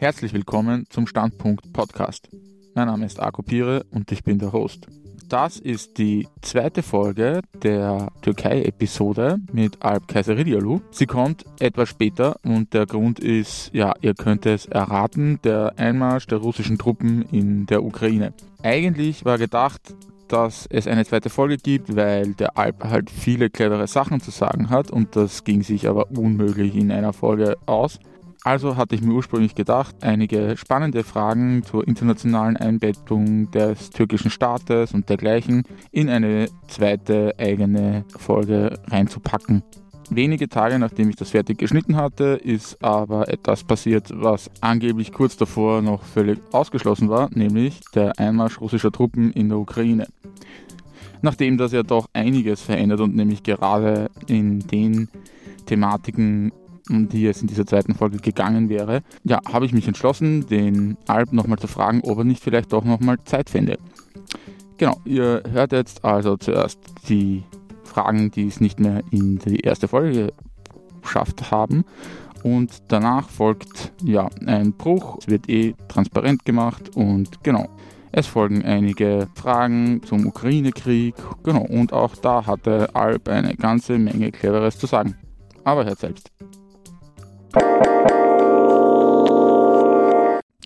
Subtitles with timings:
[0.00, 2.28] Herzlich willkommen zum Standpunkt Podcast.
[2.76, 4.86] Mein Name ist Arko Pire und ich bin der Host.
[5.28, 10.82] Das ist die zweite Folge der Türkei-Episode mit Alp Kaiseridialu.
[10.92, 16.28] Sie kommt etwas später und der Grund ist, ja, ihr könnt es erraten, der Einmarsch
[16.28, 18.34] der russischen Truppen in der Ukraine.
[18.62, 19.96] Eigentlich war gedacht,
[20.28, 24.70] dass es eine zweite Folge gibt, weil der Alp halt viele clevere Sachen zu sagen
[24.70, 27.98] hat und das ging sich aber unmöglich in einer Folge aus.
[28.44, 34.92] Also hatte ich mir ursprünglich gedacht, einige spannende Fragen zur internationalen Einbettung des türkischen Staates
[34.92, 39.62] und dergleichen in eine zweite eigene Folge reinzupacken.
[40.10, 45.36] Wenige Tage nachdem ich das fertig geschnitten hatte, ist aber etwas passiert, was angeblich kurz
[45.36, 50.06] davor noch völlig ausgeschlossen war, nämlich der Einmarsch russischer Truppen in der Ukraine.
[51.20, 55.08] Nachdem das ja doch einiges verändert und nämlich gerade in den
[55.66, 56.52] Thematiken
[56.88, 60.96] um die es in dieser zweiten Folge gegangen wäre, ja, habe ich mich entschlossen, den
[61.06, 63.78] Alp nochmal zu fragen, ob er nicht vielleicht doch nochmal Zeit fände.
[64.76, 67.42] Genau, ihr hört jetzt also zuerst die
[67.84, 70.32] Fragen, die es nicht mehr in die erste Folge
[71.02, 71.84] geschafft haben.
[72.44, 75.18] Und danach folgt ja ein Bruch.
[75.20, 77.68] Es wird eh transparent gemacht und genau.
[78.10, 81.14] Es folgen einige Fragen zum Ukraine-Krieg.
[81.42, 85.16] Genau, und auch da hatte Alp eine ganze Menge Cleveres zu sagen.
[85.64, 86.30] Aber hört selbst.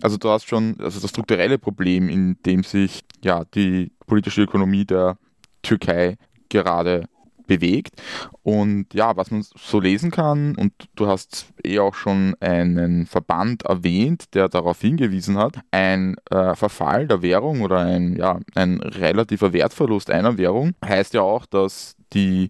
[0.01, 4.85] Also du hast schon also das strukturelle Problem, in dem sich ja die politische Ökonomie
[4.85, 5.17] der
[5.61, 6.17] Türkei
[6.49, 7.05] gerade
[7.47, 8.01] bewegt.
[8.41, 13.63] Und ja, was man so lesen kann, und du hast eh auch schon einen Verband
[13.63, 19.53] erwähnt, der darauf hingewiesen hat, ein äh, Verfall der Währung oder ein, ja, ein relativer
[19.53, 22.49] Wertverlust einer Währung heißt ja auch, dass die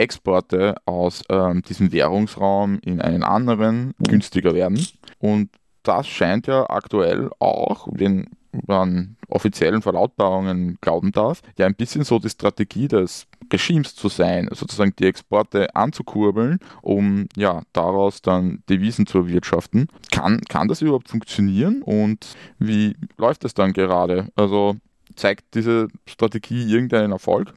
[0.00, 4.84] Exporte aus ähm, diesem Währungsraum in einen anderen günstiger werden.
[5.18, 5.50] Und
[5.82, 8.28] das scheint ja aktuell auch, wenn
[8.66, 14.48] man offiziellen Verlautbarungen glauben darf, ja ein bisschen so die Strategie des Regimes zu sein,
[14.52, 19.88] sozusagen die Exporte anzukurbeln, um ja daraus dann Devisen zu erwirtschaften.
[20.10, 24.28] Kann, kann das überhaupt funktionieren und wie läuft das dann gerade?
[24.34, 24.76] Also
[25.14, 27.54] zeigt diese Strategie irgendeinen Erfolg?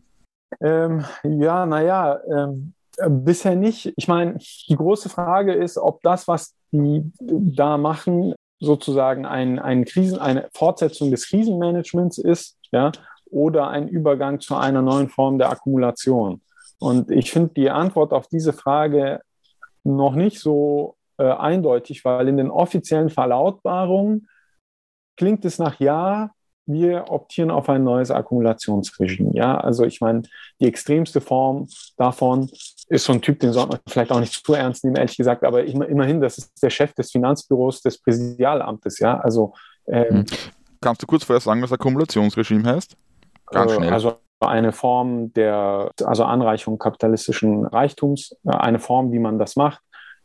[0.62, 2.74] Ähm, ja, naja, ähm,
[3.08, 3.94] bisher nicht.
[3.96, 4.38] Ich meine,
[4.70, 10.48] die große Frage ist, ob das, was die da machen, sozusagen ein, ein Krisen, eine
[10.54, 12.92] Fortsetzung des Krisenmanagements ist, ja,
[13.30, 16.42] oder ein Übergang zu einer neuen Form der Akkumulation.
[16.80, 19.22] Und ich finde die Antwort auf diese Frage
[19.84, 24.28] noch nicht so äh, eindeutig, weil in den offiziellen Verlautbarungen
[25.18, 26.32] klingt es nach Ja,
[26.66, 29.32] wir optieren auf ein neues Akkumulationsregime.
[29.34, 30.24] Ja, also ich meine,
[30.60, 32.50] die extremste Form davon
[32.88, 35.44] ist so ein Typ, den sollte man vielleicht auch nicht zu ernst nehmen, ehrlich gesagt,
[35.44, 39.00] aber immerhin, das ist der Chef des Finanzbüros des Präsidialamtes.
[39.00, 39.54] Ja, also.
[39.88, 40.26] Ähm, hm.
[40.82, 42.96] Kannst du kurz vorher sagen, was Akkumulationsregime heißt?
[43.48, 43.94] Ganz äh, schnell.
[43.94, 49.82] Also eine Form der also Anreichung kapitalistischen Reichtums, äh, eine Form, wie man das macht,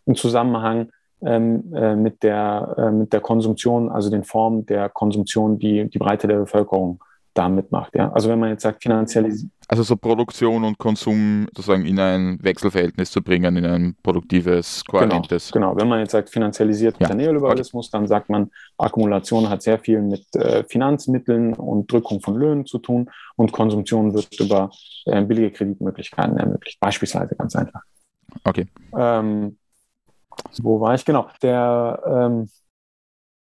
[0.07, 0.91] im Zusammenhang
[1.23, 5.99] ähm, äh, mit, der, äh, mit der Konsumtion, also den Formen der Konsumtion, die die
[5.99, 7.01] Breite der Bevölkerung
[7.39, 7.95] da mitmacht.
[7.95, 8.11] Ja?
[8.13, 9.53] Also wenn man jetzt sagt, finanzialisieren.
[9.69, 15.53] Also so Produktion und Konsum sozusagen in ein Wechselverhältnis zu bringen, in ein produktives, kohärentes.
[15.53, 15.81] Genau, genau.
[15.81, 17.15] wenn man jetzt sagt, finanzialisierter ja.
[17.15, 17.99] Neoliberalismus, okay.
[17.99, 22.79] dann sagt man, Akkumulation hat sehr viel mit äh, Finanzmitteln und Drückung von Löhnen zu
[22.79, 24.71] tun und Konsumtion wird über
[25.05, 26.81] äh, billige Kreditmöglichkeiten ermöglicht.
[26.81, 27.83] Beispielsweise ganz einfach.
[28.45, 28.67] Okay.
[28.97, 29.59] Ähm,
[30.63, 31.05] wo war ich?
[31.05, 31.29] Genau.
[31.43, 32.49] Der ähm,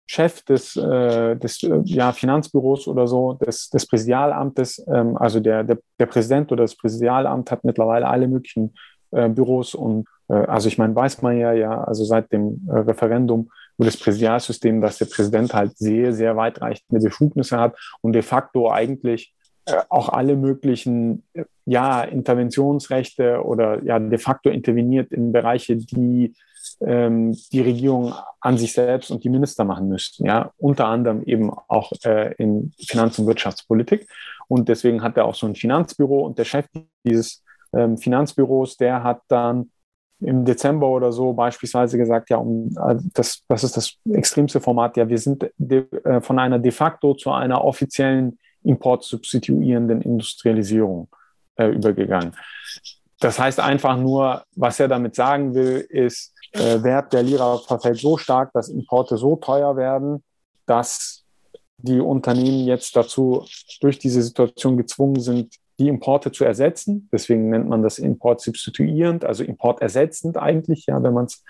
[0.07, 5.63] Chef des, äh, des äh, ja, Finanzbüros oder so, des, des Präsidialamtes, ähm, also der,
[5.63, 8.75] der, der Präsident oder das Präsidialamt hat mittlerweile alle möglichen
[9.11, 12.77] äh, Büros und äh, also ich meine, weiß man ja, ja, also seit dem äh,
[12.77, 18.21] Referendum über das Präsidialsystem, dass der Präsident halt sehr, sehr weitreichende Befugnisse hat und de
[18.21, 19.33] facto eigentlich
[19.89, 21.23] auch alle möglichen
[21.65, 26.35] ja, Interventionsrechte oder ja de facto interveniert in Bereiche, die
[26.81, 30.25] ähm, die Regierung an sich selbst und die Minister machen müssten.
[30.25, 34.07] Ja, unter anderem eben auch äh, in Finanz- und Wirtschaftspolitik.
[34.47, 36.67] Und deswegen hat er auch so ein Finanzbüro und der Chef
[37.03, 37.43] dieses
[37.73, 39.71] ähm, Finanzbüros, der hat dann
[40.21, 44.97] im Dezember oder so beispielsweise gesagt, ja, um, also das, das ist das extremste Format,
[44.97, 51.09] ja, wir sind de, äh, von einer de facto zu einer offiziellen importsubstituierenden Industrialisierung
[51.57, 52.31] äh, übergegangen.
[53.19, 57.99] Das heißt einfach nur, was er damit sagen will, ist, äh, Wert der Lira verfällt
[57.99, 60.23] so stark, dass Importe so teuer werden,
[60.65, 61.23] dass
[61.77, 63.45] die Unternehmen jetzt dazu
[63.81, 67.09] durch diese Situation gezwungen sind, die Importe zu ersetzen.
[67.11, 71.43] Deswegen nennt man das Import substituierend, also importersetzend eigentlich, ja, wenn man es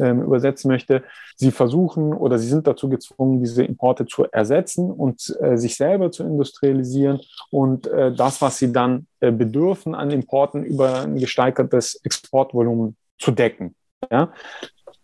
[0.00, 1.02] ähm, übersetzen möchte.
[1.36, 6.10] Sie versuchen oder sie sind dazu gezwungen, diese Importe zu ersetzen und äh, sich selber
[6.10, 7.20] zu industrialisieren
[7.50, 13.30] und äh, das, was sie dann äh, bedürfen an Importen über ein gesteigertes Exportvolumen zu
[13.30, 13.74] decken.
[14.10, 14.32] Ja?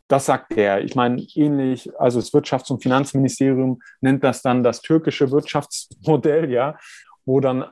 [0.08, 0.82] Das sagt er.
[0.84, 6.76] Ich meine, ähnlich, also das Wirtschafts- und Finanzministerium nennt das dann das türkische Wirtschaftsmodell, ja,
[7.24, 7.64] wo dann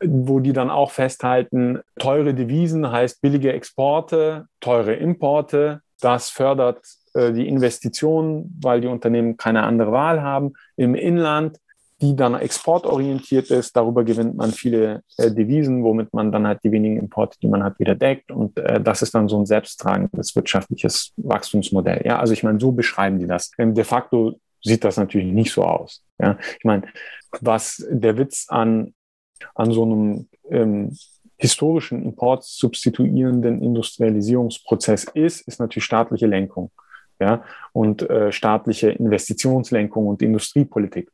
[0.00, 5.80] wo die dann auch festhalten, teure Devisen heißt billige Exporte, teure Importe.
[6.00, 6.80] Das fördert
[7.14, 11.58] äh, die Investitionen, weil die Unternehmen keine andere Wahl haben im Inland,
[12.00, 13.76] die dann exportorientiert ist.
[13.76, 17.64] Darüber gewinnt man viele äh, Devisen, womit man dann halt die wenigen Importe, die man
[17.64, 18.30] hat, wieder deckt.
[18.30, 22.02] Und äh, das ist dann so ein selbsttragendes wirtschaftliches Wachstumsmodell.
[22.04, 23.50] Ja, also ich meine, so beschreiben die das.
[23.58, 26.04] Ähm, de facto sieht das natürlich nicht so aus.
[26.20, 26.82] Ja, ich meine,
[27.40, 28.94] was der Witz an
[29.54, 30.96] an so einem ähm,
[31.38, 36.70] historischen importsubstituierenden Industrialisierungsprozess ist, ist natürlich staatliche Lenkung
[37.20, 37.42] ja,
[37.72, 41.10] und äh, staatliche Investitionslenkung und Industriepolitik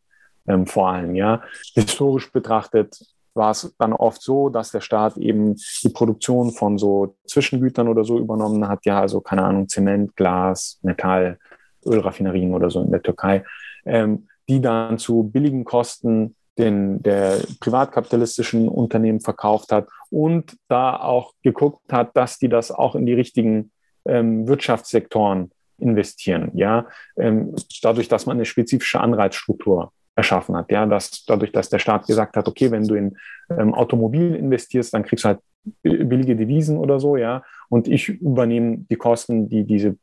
[0.47, 1.15] ähm, vor allem.
[1.15, 1.43] Ja.
[1.75, 2.99] Historisch betrachtet
[3.35, 8.05] war es dann oft so, dass der Staat eben die Produktion von so Zwischengütern oder
[8.05, 11.39] so übernommen hat, ja, also keine Ahnung, Zement, Glas, Metall,
[11.85, 13.45] Ölraffinerien oder so in der Türkei,
[13.85, 21.33] ähm, die dann zu billigen Kosten den der privatkapitalistischen Unternehmen verkauft hat und da auch
[21.43, 23.73] geguckt hat, dass die das auch in die richtigen
[24.05, 26.53] ähm, Wirtschaftssektoren investieren.
[26.55, 30.71] Ja, ähm, dadurch, dass man eine spezifische Anreizstruktur erschaffen hat.
[30.71, 33.17] Ja, dass dadurch, dass der Staat gesagt hat, okay, wenn du in
[33.51, 35.41] ähm, Automobil investierst, dann kriegst du halt
[35.83, 39.97] billige Devisen oder so, ja, und ich übernehme die Kosten, die diese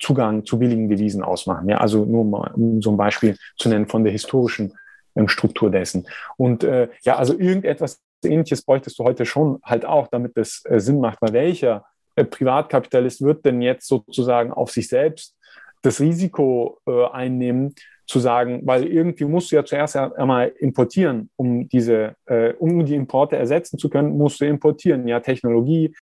[0.00, 1.68] Zugang zu billigen Devisen ausmachen.
[1.68, 4.72] Ja, also nur mal, um so ein Beispiel zu nennen von der historischen
[5.14, 6.08] ähm, Struktur dessen.
[6.36, 10.80] Und äh, ja, also irgendetwas Ähnliches bräuchtest du heute schon halt auch, damit es äh,
[10.80, 11.84] Sinn macht, weil welcher
[12.16, 15.36] äh, Privatkapitalist wird denn jetzt sozusagen auf sich selbst
[15.82, 17.74] das Risiko äh, einnehmen,
[18.06, 22.94] zu sagen, weil irgendwie musst du ja zuerst einmal importieren, um diese, äh, um die
[22.94, 25.08] Importe ersetzen zu können, musst du importieren.
[25.08, 25.94] Ja, Technologie,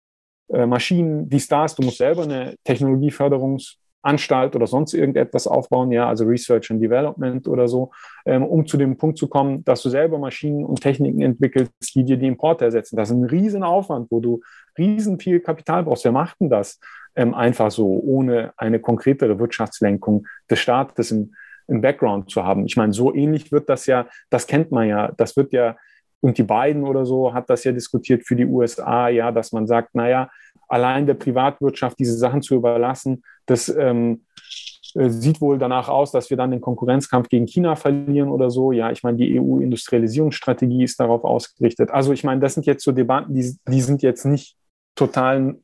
[0.51, 6.07] äh, Maschinen, die Stars, du musst selber eine Technologieförderungs- Anstalt oder sonst irgendetwas aufbauen, ja,
[6.07, 7.92] also Research and Development oder so,
[8.25, 12.03] ähm, um zu dem Punkt zu kommen, dass du selber Maschinen und Techniken entwickelst, die
[12.03, 12.95] dir die Importe ersetzen.
[12.95, 14.42] Das ist ein Riesenaufwand, wo du
[14.77, 16.06] riesen viel Kapital brauchst.
[16.06, 16.80] Wer macht denn das
[17.15, 21.33] ähm, einfach so, ohne eine konkretere Wirtschaftslenkung des Staates im,
[21.68, 22.65] im Background zu haben?
[22.65, 25.77] Ich meine, so ähnlich wird das ja, das kennt man ja, das wird ja,
[26.21, 29.68] und die beiden oder so hat das ja diskutiert für die USA, ja, dass man
[29.68, 30.30] sagt, naja,
[30.71, 34.25] allein der Privatwirtschaft diese Sachen zu überlassen, das ähm,
[34.95, 38.71] äh, sieht wohl danach aus, dass wir dann den Konkurrenzkampf gegen China verlieren oder so.
[38.71, 41.91] Ja, ich meine, die EU-Industrialisierungsstrategie ist darauf ausgerichtet.
[41.91, 44.56] Also ich meine, das sind jetzt so Debatten, die, die sind jetzt nicht
[44.95, 45.57] total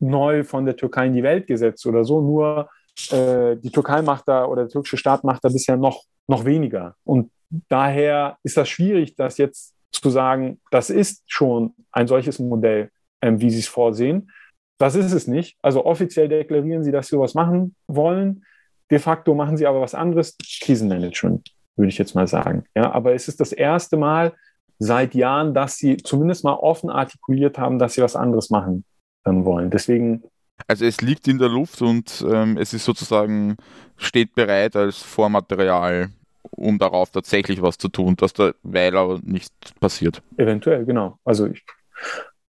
[0.00, 2.20] neu von der Türkei in die Welt gesetzt oder so.
[2.20, 2.68] Nur
[3.10, 6.94] äh, die Türkei macht da oder der türkische Staat macht da bisher noch, noch weniger.
[7.04, 7.30] Und
[7.68, 12.90] daher ist das schwierig, das jetzt zu sagen, das ist schon ein solches Modell,
[13.22, 14.30] ähm, wie sie es vorsehen.
[14.78, 15.58] Das ist es nicht.
[15.60, 18.44] Also offiziell deklarieren sie, dass sie sowas machen wollen.
[18.90, 20.36] De facto machen sie aber was anderes.
[20.62, 22.64] Krisenmanagement, würde ich jetzt mal sagen.
[22.74, 24.32] Ja, aber es ist das erste Mal
[24.78, 28.84] seit Jahren, dass sie zumindest mal offen artikuliert haben, dass sie was anderes machen
[29.24, 29.70] wollen.
[29.70, 30.22] Deswegen.
[30.66, 33.56] Also es liegt in der Luft und ähm, es ist sozusagen,
[33.96, 36.10] steht bereit als Vormaterial,
[36.50, 40.22] um darauf tatsächlich was zu tun, dass da weil aber nichts passiert.
[40.36, 41.18] Eventuell, genau.
[41.24, 41.62] Also ich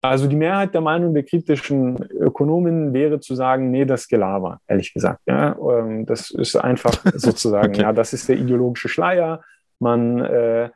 [0.09, 4.93] also die Mehrheit der Meinung der kritischen Ökonomen wäre zu sagen, nee, das Gelaber, ehrlich
[4.93, 5.21] gesagt.
[5.27, 7.81] Ja, ähm, das ist einfach sozusagen, okay.
[7.81, 9.41] ja, das ist der ideologische Schleier.
[9.79, 10.69] Man äh,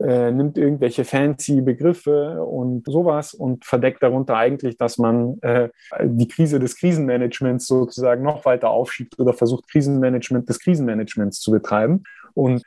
[0.00, 5.68] äh, nimmt irgendwelche fancy Begriffe und sowas und verdeckt darunter eigentlich, dass man äh,
[6.02, 12.04] die Krise des Krisenmanagements sozusagen noch weiter aufschiebt oder versucht, Krisenmanagement des Krisenmanagements zu betreiben.
[12.34, 12.62] Und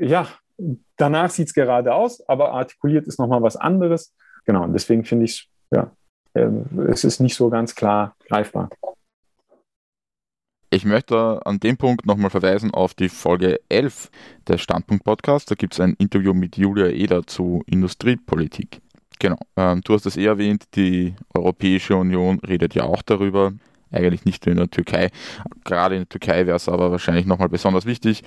[0.00, 0.26] ja,
[0.96, 4.14] danach sieht es gerade aus, aber artikuliert ist nochmal was anderes
[4.48, 5.92] genau, deswegen finde ich ja,
[6.32, 6.48] äh,
[6.88, 8.70] es ist nicht so ganz klar greifbar.
[10.70, 14.10] Ich möchte an dem Punkt nochmal verweisen auf die Folge 11
[14.46, 15.50] des Standpunkt Podcast.
[15.50, 18.80] Da gibt es ein Interview mit Julia Eder zu Industriepolitik.
[19.18, 23.52] Genau, ähm, du hast es eh erwähnt, die Europäische Union redet ja auch darüber,
[23.92, 25.10] eigentlich nicht nur in der Türkei.
[25.64, 28.22] Gerade in der Türkei wäre es aber wahrscheinlich nochmal besonders wichtig.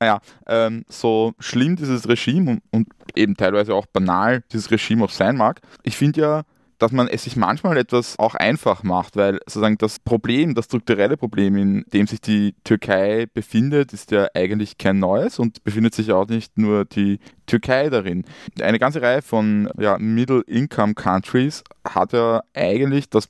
[0.00, 5.10] Naja, ähm, so schlimm dieses Regime und, und, eben teilweise auch banal dieses Regime auch
[5.10, 6.42] sein mag, ich finde ja,
[6.82, 11.16] dass man es sich manchmal etwas auch einfach macht, weil sozusagen das Problem, das strukturelle
[11.16, 16.10] Problem, in dem sich die Türkei befindet, ist ja eigentlich kein neues und befindet sich
[16.10, 18.24] auch nicht nur die Türkei darin.
[18.60, 23.28] Eine ganze Reihe von ja, Middle-Income-Countries hat ja eigentlich das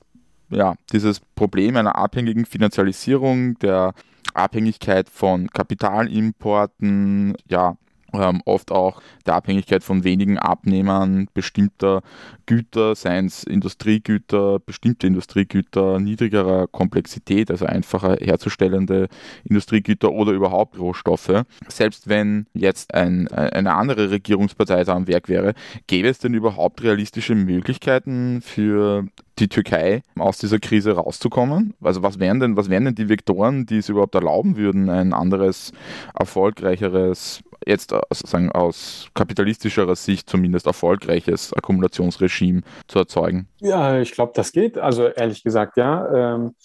[0.49, 3.93] ja, dieses Problem einer abhängigen Finanzialisierung, der
[4.33, 7.77] Abhängigkeit von Kapitalimporten, ja,
[8.13, 12.01] ähm, oft auch der Abhängigkeit von wenigen Abnehmern bestimmter
[12.45, 19.07] Güter, seien es Industriegüter, bestimmte Industriegüter niedrigerer Komplexität, also einfacher herzustellende
[19.45, 21.43] Industriegüter oder überhaupt Rohstoffe.
[21.67, 25.53] Selbst wenn jetzt ein, eine andere Regierungspartei da am Werk wäre,
[25.87, 29.05] gäbe es denn überhaupt realistische Möglichkeiten für
[29.39, 31.73] die Türkei aus dieser Krise rauszukommen?
[31.81, 35.13] Also was wären denn, was wären denn die Vektoren, die es überhaupt erlauben würden, ein
[35.13, 35.71] anderes,
[36.13, 43.47] erfolgreicheres jetzt sozusagen aus kapitalistischerer Sicht zumindest erfolgreiches Akkumulationsregime zu erzeugen?
[43.59, 44.77] Ja, ich glaube, das geht.
[44.77, 46.35] Also ehrlich gesagt, ja.
[46.35, 46.55] Ähm,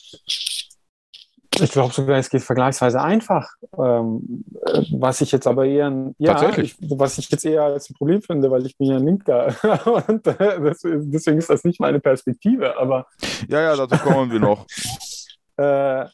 [1.61, 3.49] ich glaube sogar, es geht vergleichsweise einfach.
[3.77, 7.95] Ähm, äh, was ich jetzt aber eher, ja, ich, was ich jetzt eher als ein
[7.95, 9.55] Problem finde, weil ich bin ja ein Linker
[10.09, 12.79] und äh, deswegen ist das nicht meine Perspektive.
[12.79, 13.07] Aber
[13.49, 14.67] ja, ja, dazu kommen wir noch.
[15.57, 16.07] äh,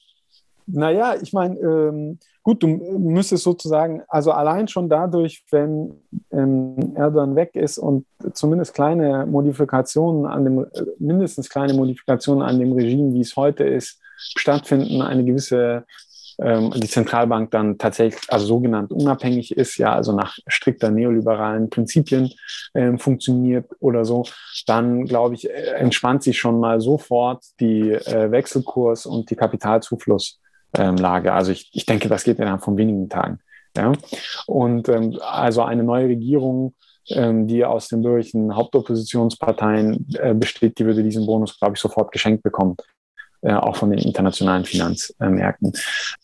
[0.67, 7.37] naja, ich meine, ähm, gut, du müsstest sozusagen, also allein schon dadurch, wenn ähm, Erdogan
[7.37, 10.67] weg ist und zumindest kleine Modifikationen an dem,
[10.99, 15.85] mindestens kleine Modifikationen an dem Regime, wie es heute ist, stattfinden, eine gewisse
[16.39, 22.31] ähm, die Zentralbank dann tatsächlich, also sogenannt unabhängig ist, ja, also nach strikter neoliberalen Prinzipien
[22.75, 24.25] ähm, funktioniert oder so,
[24.67, 30.41] dann glaube ich, äh, entspannt sich schon mal sofort die äh, Wechselkurs und die Kapitalzufluss
[30.77, 31.05] ähm.
[31.05, 33.39] Also ich, ich denke, das geht innerhalb von wenigen Tagen.
[33.77, 33.93] Ja?
[34.47, 36.75] Und ähm, also eine neue Regierung,
[37.11, 42.11] ähm, die aus den bürgerlichen Hauptoppositionsparteien äh, besteht, die würde diesen Bonus, glaube ich, sofort
[42.11, 42.77] geschenkt bekommen.
[43.45, 45.75] Äh, auch von den internationalen Finanzmärkten.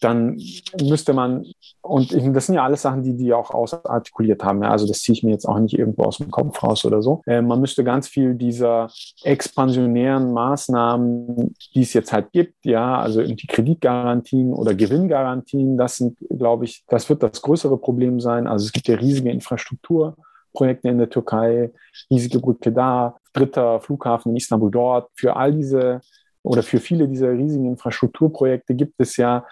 [0.00, 0.40] Dann
[0.80, 1.44] müsste man,
[1.82, 5.22] und das sind ja alles Sachen, die die auch ausartikuliert haben, also das ziehe ich
[5.22, 7.20] mir jetzt auch nicht irgendwo aus dem Kopf raus oder so.
[7.26, 8.88] Äh, man müsste ganz viel dieser
[9.22, 16.16] expansionären Maßnahmen, die es jetzt halt gibt, ja, also die Kreditgarantien oder Gewinngarantien, das sind,
[16.30, 18.46] glaube ich, das wird das größere Problem sein.
[18.46, 21.70] Also es gibt ja riesige Infrastrukturprojekte in der Türkei,
[22.10, 25.10] riesige Brücke da, dritter Flughafen in Istanbul dort.
[25.14, 26.00] Für all diese
[26.42, 29.44] oder für viele dieser riesigen Infrastrukturprojekte gibt es ja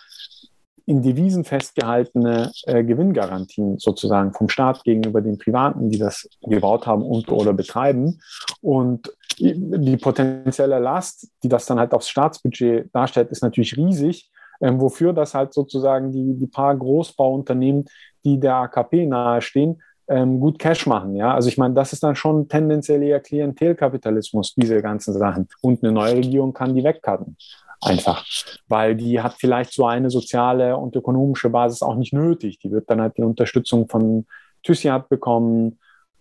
[0.87, 7.03] in Devisen festgehaltene äh, Gewinngarantien sozusagen vom Staat gegenüber den Privaten, die das gebaut haben
[7.03, 8.21] und oder betreiben.
[8.63, 14.31] Und die potenzielle Last, die das dann halt aufs Staatsbudget darstellt, ist natürlich riesig.
[14.61, 17.85] Ähm, wofür das halt sozusagen die, die paar Großbauunternehmen,
[18.25, 21.17] die der AKP nahestehen, ähm, gut Cash machen.
[21.17, 25.49] Ja, also ich meine, das ist dann schon tendenziell eher Klientelkapitalismus, diese ganzen Sachen.
[25.61, 27.37] Und eine neue Regierung kann die wegcutten.
[27.81, 28.25] Einfach,
[28.67, 32.59] weil die hat vielleicht so eine soziale und ökonomische Basis auch nicht nötig.
[32.59, 34.27] Die wird dann halt die Unterstützung von
[34.65, 35.79] Thyssiat bekommen,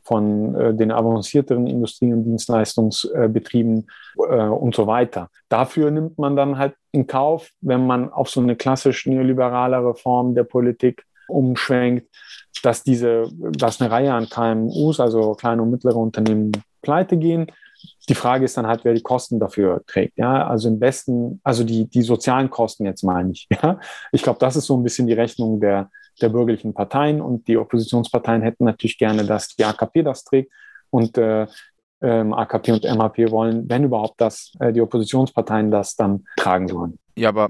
[0.08, 3.88] von äh, den avancierteren Industrie- und Dienstleistungsbetrieben
[4.30, 5.30] äh, und so weiter.
[5.50, 10.34] Dafür nimmt man dann halt in Kauf, wenn man auf so eine klassisch neoliberalere Form
[10.34, 12.08] der Politik umschwenkt,
[12.62, 17.48] dass diese, dass eine Reihe an KMUs, also kleine und mittlere Unternehmen, pleite gehen.
[18.10, 20.18] Die Frage ist dann halt, wer die Kosten dafür trägt.
[20.18, 23.48] Ja, also im besten, also die, die sozialen Kosten jetzt meine ich.
[23.62, 23.80] Ja,
[24.12, 25.90] ich glaube, das ist so ein bisschen die Rechnung der,
[26.22, 30.52] der bürgerlichen Parteien und die Oppositionsparteien hätten natürlich gerne, dass die AKP das trägt
[30.90, 31.48] und äh,
[32.02, 37.00] ähm, AKP und MAP wollen, wenn überhaupt, dass äh, die Oppositionsparteien das dann tragen sollen.
[37.16, 37.50] Ja, aber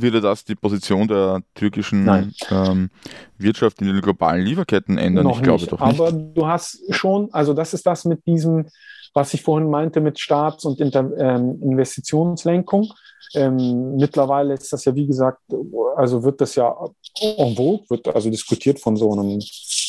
[0.00, 2.90] würde das die Position der türkischen ähm,
[3.38, 5.24] Wirtschaft in den globalen Lieferketten ändern?
[5.24, 6.00] Noch ich glaube nicht, doch nicht.
[6.00, 8.66] Aber du hast schon, also das ist das mit diesem,
[9.12, 12.88] was ich vorhin meinte, mit Staats- und Inter ähm, Investitionslenkung.
[13.34, 15.40] Ähm, mittlerweile ist das ja, wie gesagt,
[15.96, 16.74] also wird das ja
[17.20, 19.40] en vogue, wird also diskutiert von so einem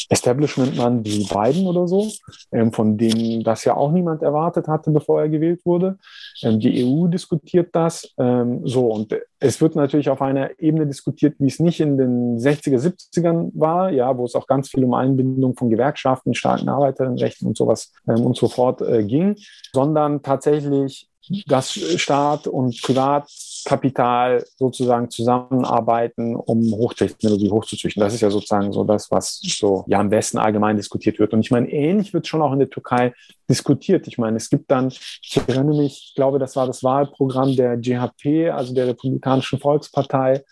[0.09, 2.09] Establishment-Mann wie Biden oder so,
[2.51, 5.97] ähm, von dem das ja auch niemand erwartet hatte, bevor er gewählt wurde.
[6.41, 8.13] Ähm, die EU diskutiert das.
[8.17, 12.37] Ähm, so, und es wird natürlich auf einer Ebene diskutiert, wie es nicht in den
[12.37, 17.47] 60er, 70ern war, ja, wo es auch ganz viel um Einbindung von Gewerkschaften, starken Arbeiterinnenrechten
[17.47, 19.35] und sowas und so fort äh, ging,
[19.71, 21.09] sondern tatsächlich
[21.47, 28.01] dass Staat und Privatkapital sozusagen zusammenarbeiten, um Hochtechnologie hochzuzüchten.
[28.01, 31.33] Das ist ja sozusagen so das, was so ja am besten allgemein diskutiert wird.
[31.33, 33.13] Und ich meine, ähnlich wird schon auch in der Türkei
[33.49, 34.07] diskutiert.
[34.07, 37.77] Ich meine, es gibt dann, ich erinnere mich, ich glaube, das war das Wahlprogramm der
[37.77, 40.43] GHP, also der Republikanischen Volkspartei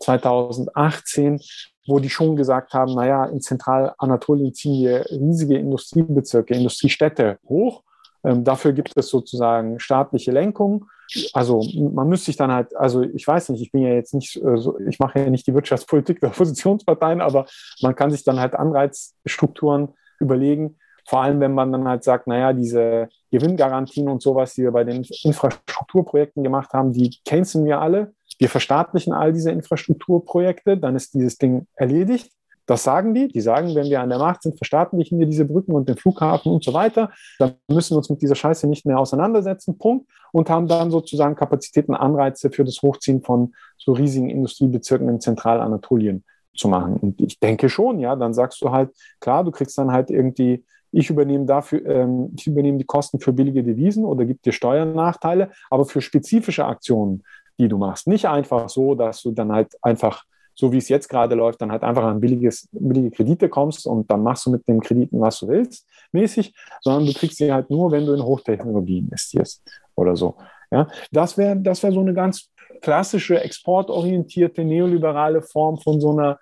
[0.00, 1.40] 2018,
[1.86, 7.82] wo die schon gesagt haben, naja, in Zentralanatolien ziehen wir riesige Industriebezirke, Industriestädte hoch
[8.24, 10.86] ähm, dafür gibt es sozusagen staatliche Lenkung.
[11.32, 14.36] Also man müsste sich dann halt, also ich weiß nicht, ich bin ja jetzt nicht,
[14.36, 14.58] äh,
[14.88, 17.46] ich mache ja nicht die Wirtschaftspolitik der Oppositionsparteien, aber
[17.80, 20.76] man kann sich dann halt Anreizstrukturen überlegen,
[21.08, 24.84] Vor allem, wenn man dann halt sagt, naja, diese Gewinngarantien und sowas, die wir bei
[24.84, 28.12] den Infrastrukturprojekten gemacht haben, die canceln wir alle.
[28.38, 32.30] Wir verstaatlichen all diese Infrastrukturprojekte, dann ist dieses Ding erledigt.
[32.68, 33.28] Das sagen die.
[33.28, 36.52] Die sagen, wenn wir an der Macht sind, verstaatlichen wir diese Brücken und den Flughafen
[36.52, 37.10] und so weiter.
[37.38, 39.78] Dann müssen wir uns mit dieser Scheiße nicht mehr auseinandersetzen.
[39.78, 40.06] Punkt.
[40.32, 46.24] Und haben dann sozusagen Kapazitäten, Anreize für das Hochziehen von so riesigen Industriebezirken in Zentralanatolien
[46.54, 46.98] zu machen.
[46.98, 50.62] Und ich denke schon, ja, dann sagst du halt, klar, du kriegst dann halt irgendwie
[50.90, 55.50] ich übernehme dafür, ähm, ich übernehme die Kosten für billige Devisen oder gibt dir Steuernachteile,
[55.70, 57.24] aber für spezifische Aktionen,
[57.58, 58.06] die du machst.
[58.06, 60.24] Nicht einfach so, dass du dann halt einfach,
[60.58, 64.10] so wie es jetzt gerade läuft, dann halt einfach an billiges, billige Kredite kommst und
[64.10, 67.70] dann machst du mit den Krediten, was du willst, mäßig, sondern du kriegst sie halt
[67.70, 69.62] nur, wenn du in Hochtechnologie investierst
[69.94, 70.34] oder so.
[70.70, 72.50] Ja, das wäre das wäre so eine ganz
[72.82, 76.38] klassische exportorientierte neoliberale Form von so einer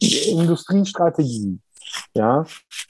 [0.00, 1.58] Industriestrategie.
[2.14, 2.44] Ja,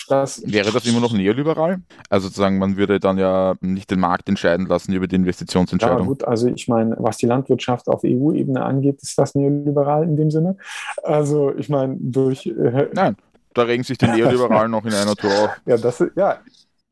[0.09, 1.81] das Wäre das immer noch neoliberal?
[2.09, 6.01] Also sozusagen, man würde dann ja nicht den Markt entscheiden lassen über die Investitionsentscheidung.
[6.01, 10.17] Ja, gut, also ich meine, was die Landwirtschaft auf EU-Ebene angeht, ist das neoliberal in
[10.17, 10.57] dem Sinne.
[11.03, 12.47] Also ich meine, durch.
[12.47, 13.17] Äh, Nein,
[13.55, 15.51] da regen sich die Neoliberalen noch in einer Tour auf.
[15.67, 16.39] Ja, das ja.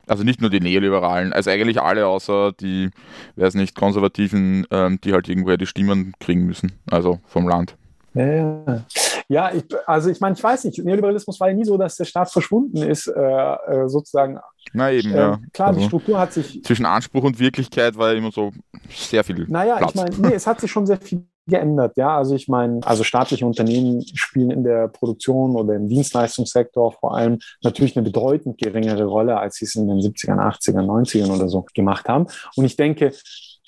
[0.06, 2.88] Also nicht nur die Neoliberalen, also eigentlich alle außer die,
[3.36, 7.76] weiß nicht, Konservativen, ähm, die halt irgendwoher die Stimmen kriegen müssen, also vom Land.
[8.14, 8.84] Ja, ja
[9.28, 12.30] ich, also ich meine, ich weiß nicht, Neoliberalismus war ja nie so, dass der Staat
[12.30, 14.38] verschwunden ist, äh, äh sozusagen.
[14.72, 15.40] Na eben, äh, ja.
[15.52, 16.62] Klar, also die Struktur hat sich.
[16.64, 18.52] Zwischen Anspruch und Wirklichkeit war ja immer so
[18.88, 19.46] sehr viel.
[19.48, 19.90] Naja, Platz.
[19.90, 22.16] ich meine, nee, es hat sich schon sehr viel geändert, ja.
[22.16, 27.38] Also ich meine, also staatliche Unternehmen spielen in der Produktion oder im Dienstleistungssektor vor allem
[27.62, 31.66] natürlich eine bedeutend geringere Rolle, als sie es in den 70ern, 80ern, 90ern oder so
[31.74, 32.26] gemacht haben.
[32.56, 33.12] Und ich denke,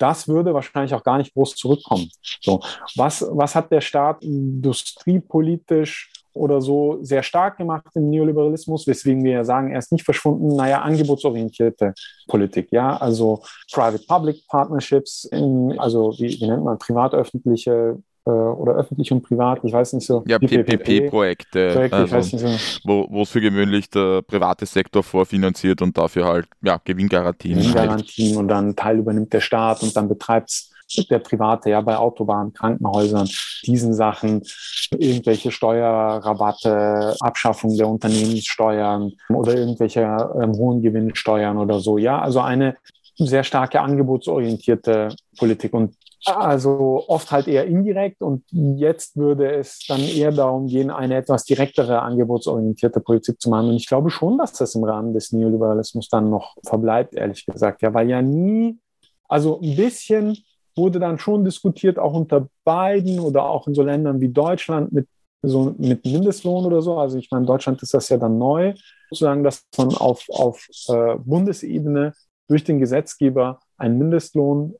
[0.01, 2.09] das würde wahrscheinlich auch gar nicht groß zurückkommen.
[2.41, 2.61] So,
[2.95, 9.33] was, was hat der Staat industriepolitisch oder so sehr stark gemacht im Neoliberalismus, weswegen wir
[9.33, 11.93] ja sagen, er ist nicht verschwunden, naja, angebotsorientierte
[12.27, 13.41] Politik, ja, also
[13.71, 17.97] Private-Public Partnerships, in, also wie, wie nennt man, privat-öffentliche
[18.29, 20.23] oder öffentlich und privat, ich weiß nicht so.
[20.27, 22.47] Ja, PPP-Projekte, also, so.
[22.83, 27.57] wo, wo für gewöhnlich der private Sektor vorfinanziert und dafür halt ja, Gewinngarantien.
[27.57, 30.71] Gewinngarantien und dann Teil übernimmt der Staat und dann betreibt
[31.09, 33.29] der Private, ja, bei Autobahnen, Krankenhäusern,
[33.65, 34.43] diesen Sachen,
[34.91, 41.97] irgendwelche Steuerrabatte, Abschaffung der Unternehmenssteuern oder irgendwelche ähm, hohen Gewinnsteuern oder so.
[41.97, 42.75] Ja, also eine
[43.15, 45.73] sehr starke angebotsorientierte Politik.
[45.73, 51.15] Und also oft halt eher indirekt und jetzt würde es dann eher darum gehen, eine
[51.15, 53.69] etwas direktere, angebotsorientierte Politik zu machen.
[53.69, 57.81] Und ich glaube schon, dass das im Rahmen des Neoliberalismus dann noch verbleibt, ehrlich gesagt.
[57.81, 58.79] Ja, weil ja nie,
[59.27, 60.37] also ein bisschen
[60.75, 65.07] wurde dann schon diskutiert, auch unter beiden oder auch in so Ländern wie Deutschland mit
[65.43, 66.97] so mit Mindestlohn oder so.
[66.97, 68.73] Also ich meine, in Deutschland ist das ja dann neu,
[69.09, 72.13] sozusagen, dass man auf, auf äh, Bundesebene
[72.47, 74.75] durch den Gesetzgeber einen Mindestlohn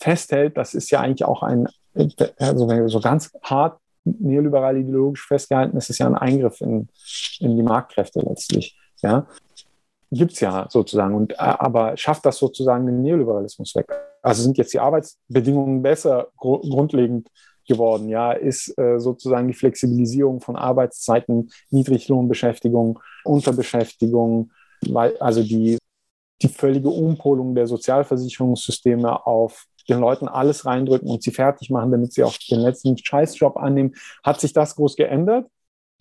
[0.00, 1.68] festhält, das ist ja eigentlich auch ein,
[2.38, 6.88] also so ganz hart neoliberal ideologisch festgehalten, ist ja ein Eingriff in,
[7.38, 8.76] in die Marktkräfte letztlich.
[9.02, 9.26] Ja,
[10.10, 11.14] gibt es ja sozusagen.
[11.14, 13.86] Und, äh, aber schafft das sozusagen den Neoliberalismus weg?
[14.22, 17.28] Also sind jetzt die Arbeitsbedingungen besser gr grundlegend
[17.66, 18.08] geworden?
[18.08, 24.52] Ja, ist äh, sozusagen die Flexibilisierung von Arbeitszeiten, Niedriglohnbeschäftigung, Unterbeschäftigung,
[24.88, 25.78] weil also die,
[26.40, 32.12] die völlige Umpolung der Sozialversicherungssysteme auf den Leuten alles reindrücken und sie fertig machen, damit
[32.12, 33.94] sie auch den letzten Scheißjob annehmen.
[34.22, 35.46] Hat sich das groß geändert?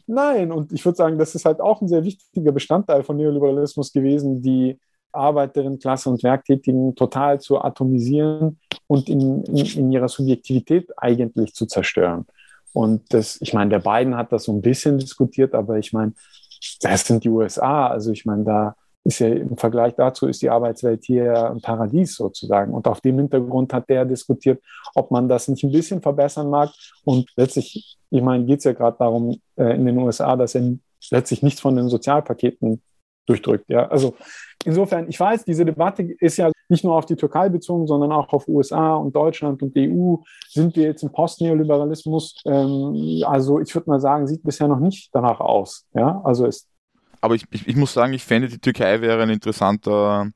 [0.07, 3.93] Nein, und ich würde sagen, das ist halt auch ein sehr wichtiger Bestandteil von Neoliberalismus
[3.93, 4.79] gewesen, die
[5.11, 12.25] Arbeiterinnenklasse und Werktätigen total zu atomisieren und in, in, in ihrer Subjektivität eigentlich zu zerstören.
[12.73, 16.13] Und das, ich meine, der Biden hat das so ein bisschen diskutiert, aber ich meine,
[16.81, 17.87] das sind die USA.
[17.87, 22.15] Also ich meine, da ist ja im Vergleich dazu ist die Arbeitswelt hier ein Paradies
[22.15, 22.73] sozusagen.
[22.73, 24.61] Und auf dem Hintergrund hat der diskutiert,
[24.93, 26.69] ob man das nicht ein bisschen verbessern mag.
[27.03, 30.73] Und letztlich, ich meine, geht es ja gerade darum äh, in den USA, dass er
[31.09, 32.81] letztlich nichts von den Sozialpaketen
[33.25, 33.65] durchdrückt.
[33.69, 34.15] Ja, also
[34.65, 38.31] insofern, ich weiß, diese Debatte ist ja nicht nur auf die Türkei bezogen, sondern auch
[38.33, 40.17] auf USA und Deutschland und die EU.
[40.49, 42.41] Sind wir jetzt im Postneoliberalismus?
[42.45, 45.87] Ähm, also ich würde mal sagen, sieht bisher noch nicht danach aus.
[45.93, 46.67] Ja, also es
[47.21, 50.31] aber ich, ich, ich, muss sagen, ich fände, die Türkei wäre ein interessanter,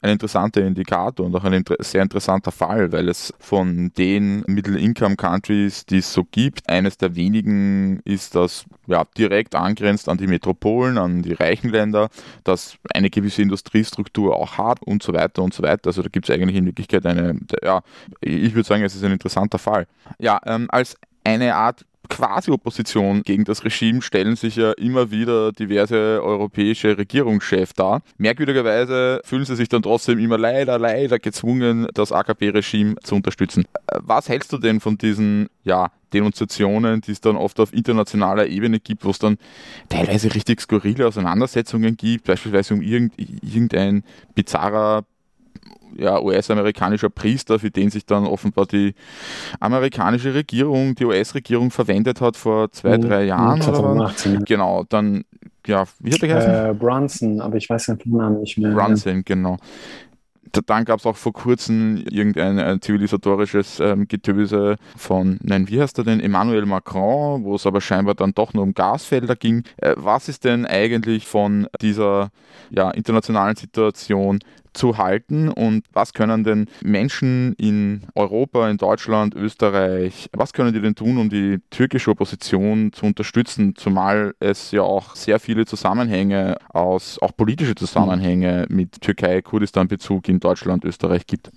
[0.00, 5.86] ein interessanter Indikator und auch ein inter sehr interessanter Fall, weil es von den Middle-Income-Countries,
[5.86, 10.96] die es so gibt, eines der wenigen ist, das ja, direkt angrenzt an die Metropolen,
[10.96, 12.08] an die reichen Länder,
[12.42, 15.88] das eine gewisse Industriestruktur auch hat und so weiter und so weiter.
[15.88, 17.82] Also da gibt es eigentlich in Wirklichkeit eine, ja,
[18.20, 19.86] ich würde sagen, es ist ein interessanter Fall.
[20.18, 25.52] Ja, ähm, als eine Art quasi Opposition gegen das Regime stellen sich ja immer wieder
[25.52, 28.02] diverse europäische Regierungschefs dar.
[28.18, 33.64] Merkwürdigerweise fühlen sie sich dann trotzdem immer leider, leider gezwungen, das AKP-Regime zu unterstützen.
[33.94, 38.80] Was hältst du denn von diesen, ja, Denunziationen, die es dann oft auf internationaler Ebene
[38.80, 39.38] gibt, wo es dann
[39.88, 44.02] teilweise richtig skurrile Auseinandersetzungen gibt, beispielsweise um irgendein
[44.34, 45.04] bizarrer
[45.96, 48.94] ja, US-amerikanischer Priester, für den sich dann offenbar die
[49.58, 53.02] amerikanische Regierung, die US-Regierung verwendet hat vor zwei, mhm.
[53.02, 53.60] drei Jahren.
[53.60, 54.44] 2018.
[54.44, 55.24] Genau, dann,
[55.66, 56.70] ja, wie hat der geheißen?
[56.70, 58.72] Äh, Brunson, aber ich weiß den Namen nicht mehr.
[58.72, 59.56] Brunson, genau
[60.66, 66.04] dann gab es auch vor kurzem irgendein zivilisatorisches ähm, Getöse von, nein, wie heißt er
[66.04, 69.64] denn, Emmanuel Macron, wo es aber scheinbar dann doch nur um Gasfelder ging.
[69.76, 72.30] Äh, was ist denn eigentlich von dieser
[72.70, 74.40] ja, internationalen Situation
[74.72, 75.48] zu halten?
[75.48, 81.18] Und was können denn Menschen in Europa, in Deutschland, Österreich, was können die denn tun,
[81.18, 87.36] um die türkische Opposition zu unterstützen, zumal es ja auch sehr viele Zusammenhänge aus, auch
[87.36, 91.50] politische Zusammenhänge mit Türkei-Kurdistan-Bezug in Deutschland, Österreich gibt?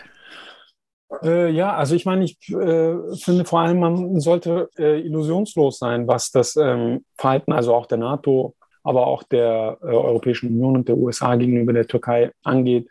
[1.22, 6.08] Äh, ja, also ich meine, ich äh, finde vor allem, man sollte äh, illusionslos sein,
[6.08, 10.88] was das ähm, Verhalten, also auch der NATO, aber auch der äh, Europäischen Union und
[10.88, 12.88] der USA gegenüber der Türkei angeht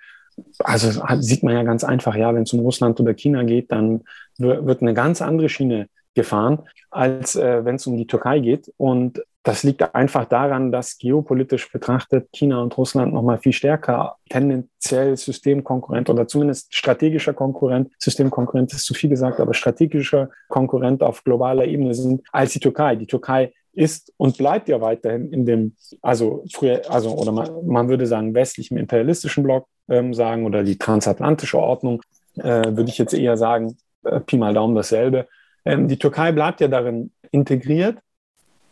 [0.58, 4.02] also sieht man ja ganz einfach, ja, wenn es um Russland oder China geht, dann
[4.38, 8.72] wird eine ganz andere Schiene gefahren, als äh, wenn es um die Türkei geht.
[8.76, 15.16] Und das liegt einfach daran, dass geopolitisch betrachtet China und Russland nochmal viel stärker tendenziell
[15.16, 21.64] Systemkonkurrent oder zumindest strategischer Konkurrent, Systemkonkurrent ist zu viel gesagt, aber strategischer Konkurrent auf globaler
[21.64, 22.94] Ebene sind als die Türkei.
[22.94, 27.88] Die Türkei ist und bleibt ja weiterhin in dem, also früher, also oder man, man
[27.88, 32.02] würde sagen westlichen imperialistischen Block ähm, sagen oder die transatlantische Ordnung,
[32.36, 35.26] äh, würde ich jetzt eher sagen, äh, Pi mal Daumen dasselbe.
[35.64, 37.98] Ähm, die Türkei bleibt ja darin integriert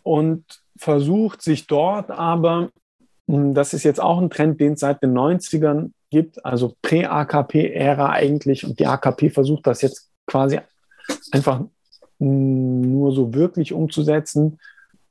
[0.03, 0.43] und
[0.77, 2.69] versucht sich dort aber,
[3.27, 8.11] hm, das ist jetzt auch ein Trend, den es seit den 90ern gibt, also Prä-AKP-Ära
[8.11, 10.59] eigentlich und die AKP versucht das jetzt quasi
[11.31, 11.61] einfach
[12.19, 14.59] hm, nur so wirklich umzusetzen,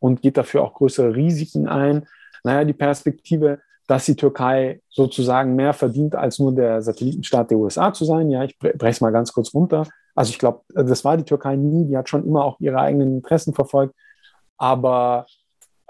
[0.01, 2.07] und geht dafür auch größere Risiken ein.
[2.43, 7.93] Naja, die Perspektive, dass die Türkei sozusagen mehr verdient, als nur der Satellitenstaat der USA
[7.93, 8.31] zu sein.
[8.31, 9.87] Ja, ich breche es mal ganz kurz runter.
[10.15, 11.87] Also ich glaube, das war die Türkei nie.
[11.87, 13.95] Die hat schon immer auch ihre eigenen Interessen verfolgt.
[14.57, 15.27] Aber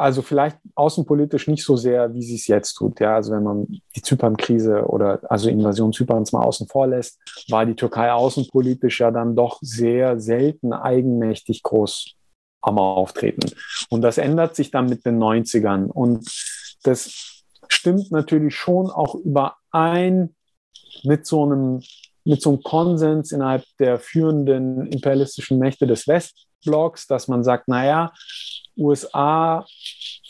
[0.00, 3.00] also vielleicht außenpolitisch nicht so sehr, wie sie es jetzt tut.
[3.00, 7.18] Ja, also wenn man die Zypern-Krise oder also Invasion Zyperns mal außen vor lässt,
[7.50, 12.14] war die Türkei außenpolitisch ja dann doch sehr selten eigenmächtig groß
[12.60, 13.50] am Auftreten.
[13.88, 15.86] Und das ändert sich dann mit den 90ern.
[15.86, 16.30] Und
[16.82, 20.34] das stimmt natürlich schon auch überein
[21.02, 21.82] mit so einem,
[22.24, 28.12] mit so einem Konsens innerhalb der führenden imperialistischen Mächte des Westblocks, dass man sagt, naja,
[28.76, 29.66] USA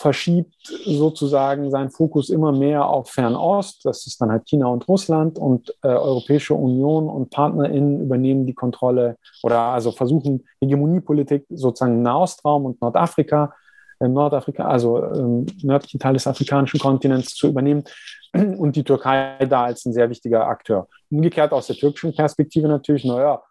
[0.00, 3.84] verschiebt sozusagen seinen Fokus immer mehr auf Fernost.
[3.84, 8.54] Das ist dann halt China und Russland und äh, Europäische Union und PartnerInnen übernehmen die
[8.54, 13.54] Kontrolle oder also versuchen Hegemoniepolitik sozusagen im Nahostraum und Nordafrika,
[13.98, 17.84] äh, Nordafrika, also ähm, nördlichen Teil des afrikanischen Kontinents zu übernehmen
[18.32, 20.88] und die Türkei da als ein sehr wichtiger Akteur.
[21.10, 23.42] Umgekehrt aus der türkischen Perspektive natürlich, naja,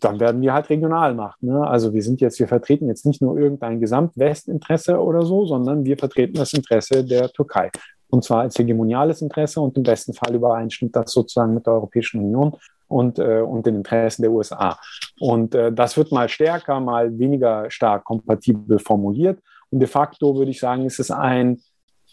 [0.00, 1.48] dann werden wir halt regional machen.
[1.48, 1.66] Ne?
[1.66, 5.98] Also wir sind jetzt, wir vertreten jetzt nicht nur irgendein Gesamtwestinteresse oder so, sondern wir
[5.98, 7.70] vertreten das Interesse der Türkei.
[8.08, 12.20] Und zwar als hegemoniales Interesse und im besten Fall übereinstimmt das sozusagen mit der Europäischen
[12.20, 12.56] Union
[12.88, 14.78] und, äh, und den Interessen der USA.
[15.20, 19.40] Und äh, das wird mal stärker, mal weniger stark kompatibel formuliert.
[19.70, 21.60] Und de facto würde ich sagen, ist es ein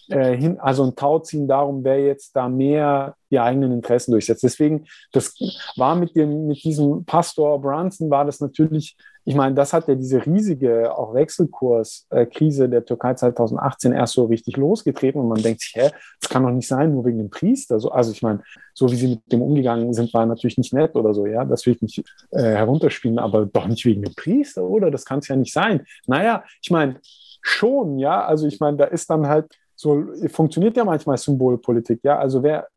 [0.09, 4.43] äh, hin, also ein Tauziehen darum, wer jetzt da mehr die eigenen Interessen durchsetzt.
[4.43, 5.33] Deswegen, das
[5.75, 9.95] war mit dem, mit diesem Pastor Brunson war das natürlich, ich meine, das hat ja
[9.95, 15.73] diese riesige auch Wechselkurskrise der Türkei 2018 erst so richtig losgetreten und man denkt sich,
[15.75, 15.89] hä,
[16.19, 17.75] das kann doch nicht sein, nur wegen dem Priester.
[17.75, 20.95] Also, also ich meine, so wie sie mit dem umgegangen sind, war natürlich nicht nett
[20.95, 24.63] oder so, ja, das will ich nicht äh, herunterspielen, aber doch nicht wegen dem Priester,
[24.63, 24.91] oder?
[24.91, 25.85] Das kann es ja nicht sein.
[26.05, 26.99] Naja, ich meine,
[27.41, 29.47] schon, ja, also ich meine, da ist dann halt
[29.83, 32.17] so funktioniert ja manchmal Symbolpolitik, ja.
[32.17, 32.67] Also wer,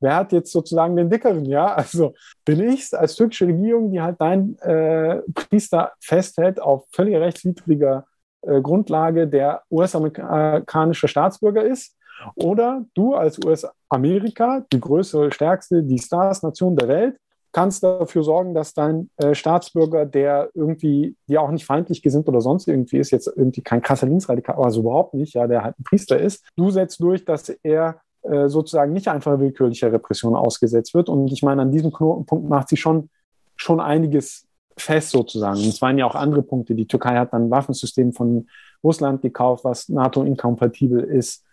[0.00, 1.74] wer hat jetzt sozusagen den dickeren, ja?
[1.74, 8.06] Also bin ich als türkische Regierung, die halt dein äh, Priester festhält auf völlig rechtswidriger
[8.42, 11.96] äh, Grundlage, der US-amerikanischer Staatsbürger ist,
[12.36, 17.16] oder du als US-Amerika, die größere, stärkste, die Stars-Nation der Welt,
[17.52, 22.40] kannst dafür sorgen, dass dein äh, Staatsbürger, der irgendwie dir auch nicht feindlich gesinnt oder
[22.40, 25.84] sonst irgendwie ist, jetzt irgendwie kein krasser Linksradikal, also überhaupt nicht, ja, der halt ein
[25.84, 31.08] Priester ist, du setzt durch, dass er äh, sozusagen nicht einfach willkürlicher Repression ausgesetzt wird.
[31.08, 33.10] Und ich meine, an diesem Knotenpunkt macht sie schon,
[33.56, 35.58] schon einiges fest sozusagen.
[35.58, 36.74] Und es waren ja auch andere Punkte.
[36.74, 38.46] Die Türkei hat dann ein Waffensystem von
[38.82, 41.44] Russland gekauft, was NATO-inkompatibel ist.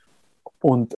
[0.61, 0.93] Und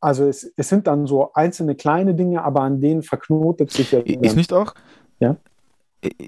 [0.00, 4.00] also es, es sind dann so einzelne kleine Dinge, aber an denen verknotet sich ja.
[4.00, 4.74] Ist nicht auch,
[5.18, 5.36] ja?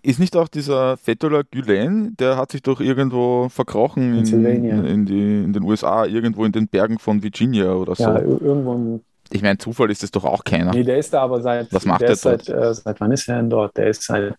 [0.02, 5.44] Ist nicht auch dieser Fethullah Gülen, der hat sich doch irgendwo verkrochen in, in, die,
[5.44, 8.02] in, den USA, irgendwo in den Bergen von Virginia oder so?
[8.02, 8.74] Ja, irgendwo.
[8.74, 10.72] In, ich meine, Zufall ist es doch auch keiner.
[10.72, 11.72] Nee, der ist da aber seit.
[11.72, 12.44] Was macht der, der dort?
[12.44, 13.74] Seit, äh, seit wann ist er denn dort?
[13.78, 14.34] Der ist seit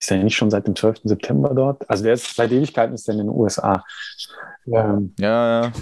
[0.00, 1.00] ist er nicht schon seit dem 12.
[1.04, 1.88] September dort?
[1.90, 3.84] Also der ist seit Ewigkeiten ist er in den USA.
[4.66, 5.72] Ähm, ja, ja.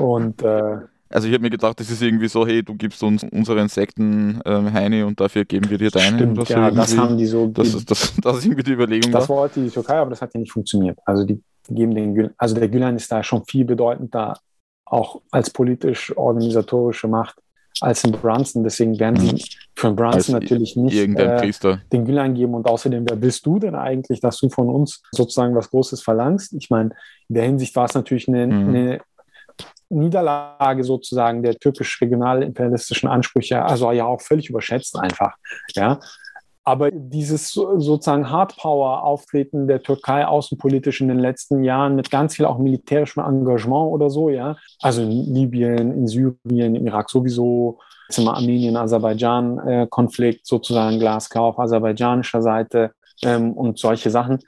[0.00, 0.78] und äh,
[1.12, 4.40] also ich habe mir gedacht, das ist irgendwie so, hey, du gibst uns unsere Insekten
[4.44, 6.16] ähm, Heine und dafür geben wir dir deine.
[6.18, 6.76] Stimmt, ja, irgendwie.
[6.76, 7.48] das haben die so.
[7.48, 9.10] Das, das, das, das ist irgendwie die Überlegung.
[9.10, 9.34] Das da.
[9.34, 10.98] wollte die Türkei, aber das hat ja nicht funktioniert.
[11.04, 14.38] Also die geben den Gülen, also der Gülen ist da schon viel bedeutender,
[14.84, 17.36] auch als politisch-organisatorische Macht
[17.80, 18.62] als in Brunson.
[18.62, 19.40] Deswegen werden sie mhm.
[19.74, 22.54] für Brunson als natürlich nicht äh, den Gülen geben.
[22.54, 26.52] Und außerdem, wer bist du denn eigentlich, dass du von uns sozusagen was Großes verlangst?
[26.54, 26.90] Ich meine,
[27.28, 28.68] in der Hinsicht war es natürlich eine, mhm.
[28.68, 29.00] eine
[29.90, 35.34] Niederlage sozusagen der türkisch-regional-imperialistischen Ansprüche, also ja auch völlig überschätzt einfach.
[35.74, 35.98] Ja.
[36.62, 42.58] Aber dieses sozusagen Hardpower-Auftreten der Türkei außenpolitisch in den letzten Jahren mit ganz viel auch
[42.58, 48.28] militärischem Engagement oder so, ja, also in Libyen, in Syrien, im Irak sowieso, jetzt im
[48.28, 54.40] Armenien-Aserbaidschan-Konflikt sozusagen glasklar auf aserbaidschanischer Seite ähm, und solche Sachen.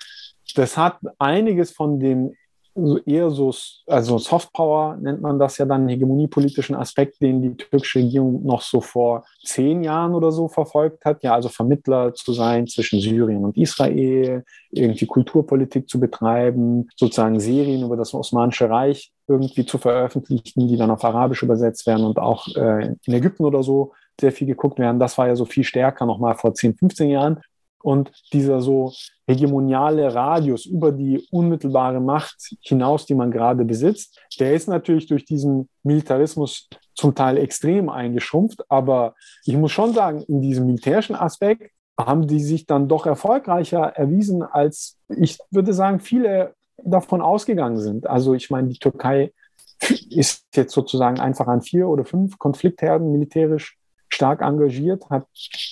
[0.55, 2.35] Das hat einiges von dem
[2.75, 3.53] so eher so,
[3.87, 8.81] also Softpower nennt man das ja dann, hegemoniepolitischen Aspekt, den die türkische Regierung noch so
[8.81, 11.23] vor zehn Jahren oder so verfolgt hat.
[11.23, 17.85] Ja, also Vermittler zu sein zwischen Syrien und Israel, irgendwie Kulturpolitik zu betreiben, sozusagen Serien
[17.85, 22.49] über das Osmanische Reich irgendwie zu veröffentlichen, die dann auf Arabisch übersetzt werden und auch
[22.57, 24.99] äh, in Ägypten oder so sehr viel geguckt werden.
[24.99, 27.41] Das war ja so viel stärker nochmal vor 10, 15 Jahren.
[27.83, 28.92] Und dieser so
[29.27, 35.25] hegemoniale Radius über die unmittelbare Macht hinaus, die man gerade besitzt, der ist natürlich durch
[35.25, 38.64] diesen Militarismus zum Teil extrem eingeschrumpft.
[38.71, 39.14] Aber
[39.45, 44.42] ich muss schon sagen, in diesem militärischen Aspekt haben die sich dann doch erfolgreicher erwiesen,
[44.42, 48.07] als ich würde sagen, viele davon ausgegangen sind.
[48.07, 49.33] Also ich meine, die Türkei
[50.11, 53.77] ist jetzt sozusagen einfach an vier oder fünf Konfliktherden militärisch
[54.09, 55.27] stark engagiert, hat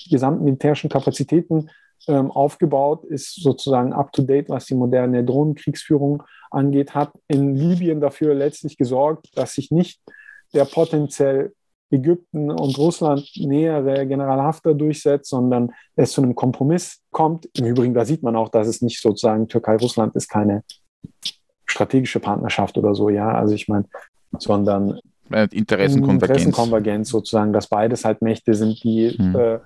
[0.08, 1.70] gesamten militärischen Kapazitäten
[2.08, 8.76] ähm, aufgebaut, ist sozusagen up-to-date, was die moderne Drohnenkriegsführung angeht, hat in Libyen dafür letztlich
[8.76, 10.00] gesorgt, dass sich nicht
[10.52, 11.52] der potenziell
[11.90, 17.48] Ägypten und Russland nähere General Haftar durchsetzt, sondern es zu einem Kompromiss kommt.
[17.56, 20.62] Im Übrigen, da sieht man auch, dass es nicht sozusagen Türkei-Russland ist keine
[21.66, 23.32] strategische Partnerschaft oder so, ja.
[23.32, 23.86] Also ich meine,
[24.38, 26.42] sondern Interessenkonvergenz.
[26.42, 29.36] Interessenkonvergenz sozusagen, dass beides halt Mächte sind, die hm.
[29.36, 29.58] äh,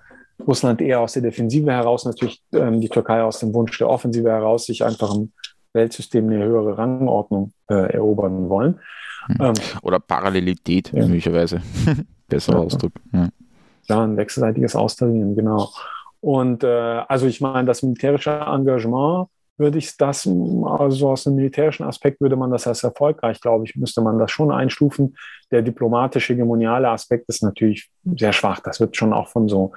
[0.46, 4.30] Russland eher aus der Defensive heraus, natürlich ähm, die Türkei aus dem Wunsch der Offensive
[4.30, 5.32] heraus, sich einfach im
[5.72, 8.80] Weltsystem eine höhere Rangordnung äh, erobern wollen.
[9.26, 9.36] Hm.
[9.40, 11.06] Ähm, Oder Parallelität, ja.
[11.06, 11.60] möglicherweise.
[12.28, 12.62] Besserer ja.
[12.62, 12.92] Ausdruck.
[13.12, 13.28] Ja.
[13.88, 15.70] ja, ein wechselseitiges Austarieren, genau.
[16.20, 21.84] Und äh, also ich meine, das militärische Engagement würde ich das, also aus einem militärischen
[21.84, 25.16] Aspekt würde man das als erfolgreich, glaube ich, müsste man das schon einstufen.
[25.50, 28.60] Der diplomatische, hegemoniale Aspekt ist natürlich sehr schwach.
[28.60, 29.72] Das wird schon auch von so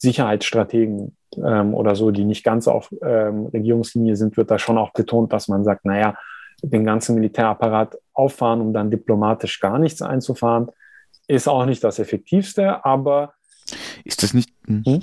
[0.00, 4.92] Sicherheitsstrategen ähm, oder so, die nicht ganz auf ähm, Regierungslinie sind, wird da schon auch
[4.92, 6.16] betont, dass man sagt, naja,
[6.62, 10.70] den ganzen Militärapparat auffahren, um dann diplomatisch gar nichts einzufahren,
[11.26, 13.34] ist auch nicht das Effektivste, aber
[14.04, 14.82] ist das nicht, hm?
[14.84, 15.02] hm?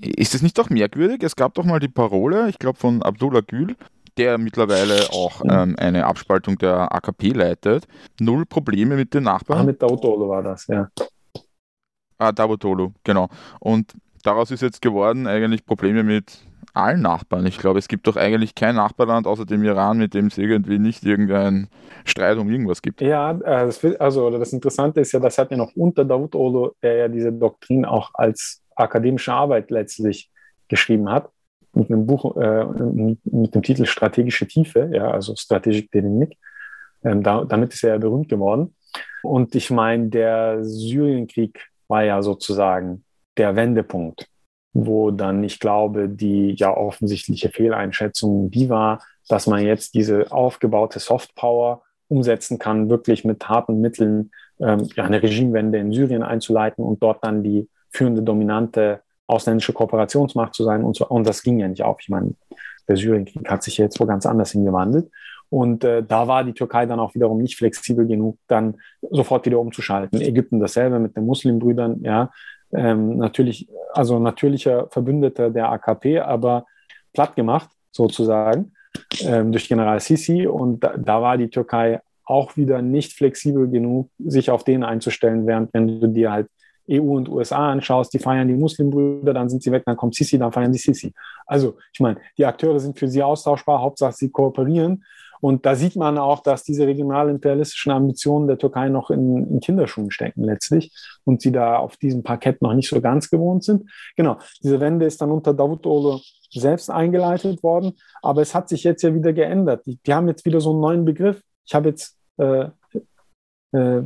[0.00, 1.22] ist das nicht doch merkwürdig?
[1.22, 3.76] Es gab doch mal die Parole, ich glaube von Abdullah Gül,
[4.16, 5.50] der mittlerweile auch hm.
[5.50, 7.86] ähm, eine Abspaltung der AKP leitet.
[8.20, 9.60] Null Probleme mit den Nachbarn.
[9.60, 10.88] Ah, mit Dautolo war das, ja.
[12.18, 13.28] Ah, Davutoglu, genau.
[13.60, 16.40] Und daraus ist jetzt geworden eigentlich Probleme mit
[16.76, 17.46] allen Nachbarn.
[17.46, 20.78] Ich glaube, es gibt doch eigentlich kein Nachbarland außer dem Iran, mit dem es irgendwie
[20.78, 21.68] nicht irgendeinen
[22.04, 23.00] Streit um irgendwas gibt.
[23.00, 26.96] Ja, äh, das, also das Interessante ist ja, das hat ja noch unter Davutoglu, der
[26.96, 30.30] ja diese Doktrin auch als akademische Arbeit letztlich
[30.68, 31.30] geschrieben hat,
[31.72, 32.64] mit einem Buch äh,
[33.24, 36.36] mit dem Titel Strategische Tiefe, ja, also Strategic Dynamik.
[37.04, 38.74] Ähm, da, damit ist er ja berühmt geworden.
[39.22, 43.04] Und ich meine, der Syrienkrieg war ja sozusagen
[43.36, 44.28] der Wendepunkt,
[44.72, 50.98] wo dann, ich glaube, die ja offensichtliche Fehleinschätzung die war, dass man jetzt diese aufgebaute
[50.98, 57.02] Softpower umsetzen kann, wirklich mit harten Mitteln ähm, ja, eine Regimewende in Syrien einzuleiten und
[57.02, 61.06] dort dann die führende dominante ausländische Kooperationsmacht zu sein und so.
[61.06, 61.98] Und das ging ja nicht auf.
[62.00, 62.34] Ich meine,
[62.88, 65.10] der Syrienkrieg hat sich jetzt wo ganz anders hingewandelt.
[65.48, 68.76] Und äh, da war die Türkei dann auch wiederum nicht flexibel genug, dann
[69.10, 70.20] sofort wieder umzuschalten.
[70.20, 72.30] Ägypten dasselbe mit den Muslimbrüdern, ja.
[72.72, 76.66] Ähm, natürlich, also natürlicher Verbündeter der AKP, aber
[77.12, 77.70] platt gemacht.
[77.92, 78.72] sozusagen
[79.22, 80.46] ähm, durch General Sisi.
[80.46, 85.46] Und da, da, war die Türkei auch wieder nicht flexibel genug, sich auf den einzustellen,
[85.46, 86.48] während wenn du dir halt
[86.90, 90.38] EU und USA anschaust, die feiern die Muslimbrüder, dann sind sie weg, dann kommt Sisi,
[90.38, 91.12] dann feiern die Sisi.
[91.46, 95.04] Also, ich meine, die Akteure sind für sie austauschbar, Hauptsache sie kooperieren.
[95.40, 100.10] Und da sieht man auch, dass diese regional-imperialistischen Ambitionen der Türkei noch in, in, Kinderschuhen
[100.10, 100.92] stecken letztlich
[101.24, 103.90] und sie da auf diesem Parkett noch nicht so ganz gewohnt sind.
[104.16, 106.18] Genau, diese Wende ist dann unter Davutoglu
[106.50, 109.84] selbst eingeleitet worden, aber es hat sich jetzt ja wieder geändert.
[109.86, 111.42] Die, die haben jetzt wieder so einen neuen Begriff.
[111.64, 112.68] Ich habe jetzt äh,
[113.72, 114.02] äh,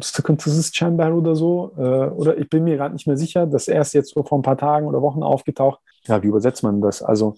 [0.73, 4.15] Chamber oder so, äh, oder ich bin mir gerade nicht mehr sicher, das erst jetzt
[4.15, 5.81] so vor ein paar Tagen oder Wochen aufgetaucht.
[6.07, 7.03] Ja, wie übersetzt man das?
[7.03, 7.37] Also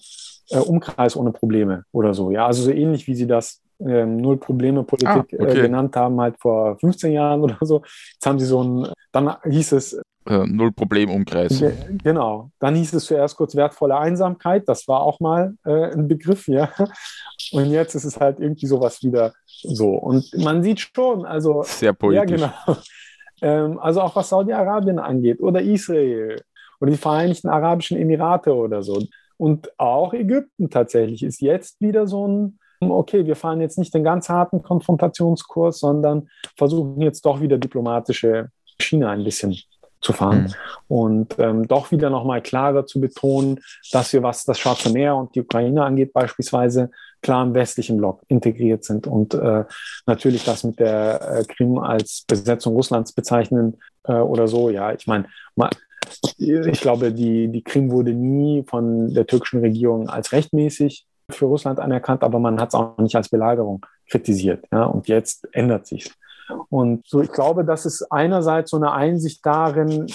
[0.51, 2.31] äh, Umkreis ohne Probleme oder so.
[2.31, 5.63] Ja, also so ähnlich wie sie das ähm, Null Probleme Politik ah, äh, okay.
[5.63, 7.83] genannt haben, halt vor 15 Jahren oder so.
[8.13, 11.59] Jetzt haben sie so ein, dann hieß es äh, Null Problem Umkreis.
[11.59, 12.51] Ge genau.
[12.61, 14.69] Dann hieß es zuerst kurz wertvolle Einsamkeit.
[14.69, 16.71] Das war auch mal äh, ein Begriff, ja.
[17.51, 19.91] Und jetzt ist es halt irgendwie sowas wieder so.
[19.95, 21.63] Und man sieht schon, also.
[21.65, 22.41] Sehr politisch.
[22.41, 22.79] Ja, genau.
[23.43, 26.41] Ähm, also auch was Saudi-Arabien angeht oder Israel
[26.81, 29.03] oder die Vereinigten Arabischen Emirate oder so.
[29.37, 32.59] Und auch Ägypten tatsächlich ist jetzt wieder so ein,
[32.91, 38.51] okay, wir fahren jetzt nicht den ganz harten Konfrontationskurs, sondern versuchen jetzt doch wieder diplomatische
[38.81, 39.57] Schiene ein bisschen
[40.01, 40.97] zu fahren mhm.
[40.97, 43.61] und ähm, doch wieder nochmal klarer zu betonen,
[43.93, 46.91] dass wir, was das Schwarze Meer und die Ukraine angeht, beispielsweise
[47.23, 49.65] klar im westlichen Block integriert sind und äh,
[50.07, 54.71] natürlich das mit der äh, Krim als Besetzung Russlands bezeichnen äh, oder so.
[54.71, 55.27] Ja, ich meine,
[56.37, 61.79] ich glaube, die, die Krim wurde nie von der türkischen Regierung als rechtmäßig für Russland
[61.81, 64.65] anerkannt, aber man hat es auch nicht als Belagerung kritisiert.
[64.73, 66.13] Ja, und jetzt ändert sich
[66.69, 70.07] und so, ich glaube, das ist einerseits so eine Einsicht darin,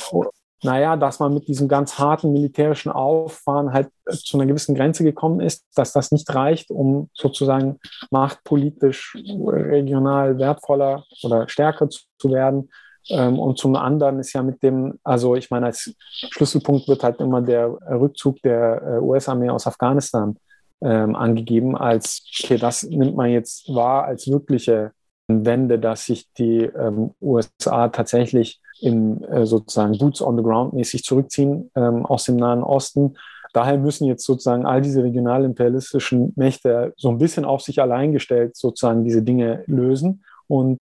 [0.63, 5.39] naja, dass man mit diesem ganz harten militärischen Auffahren halt zu einer gewissen Grenze gekommen
[5.39, 12.71] ist, dass das nicht reicht, um sozusagen machtpolitisch regional wertvoller oder stärker zu werden.
[13.09, 15.93] Ähm, und zum anderen ist ja mit dem, also ich meine, als
[16.31, 20.37] Schlüsselpunkt wird halt immer der Rückzug der äh, US-Armee aus Afghanistan
[20.81, 24.91] ähm, angegeben, als, okay, das nimmt man jetzt wahr als wirkliche
[25.27, 31.03] Wende, dass sich die ähm, USA tatsächlich im äh, sozusagen Boots on the Ground mäßig
[31.03, 33.17] zurückziehen ähm, aus dem Nahen Osten.
[33.53, 38.55] Daher müssen jetzt sozusagen all diese regional-imperialistischen Mächte so ein bisschen auf sich allein gestellt
[38.55, 40.77] sozusagen diese Dinge lösen und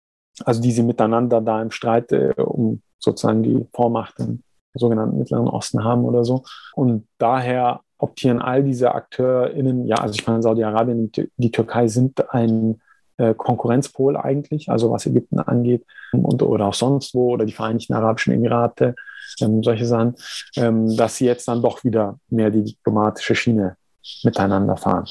[0.43, 4.15] also die sie miteinander da im Streit äh, um sozusagen die Vormacht
[4.73, 6.43] sogenannten Mittleren Osten haben oder so.
[6.75, 12.33] Und daher optieren all diese AkteurInnen, ja, also ich meine, Saudi-Arabien und die Türkei sind
[12.33, 12.81] ein
[13.17, 17.93] äh, Konkurrenzpol eigentlich, also was Ägypten angeht und, oder auch sonst wo oder die Vereinigten
[17.93, 18.95] Arabischen Emirate,
[19.39, 20.15] ähm, solche Sachen,
[20.55, 23.77] ähm, dass sie jetzt dann doch wieder mehr die diplomatische Schiene
[24.23, 25.05] miteinander fahren.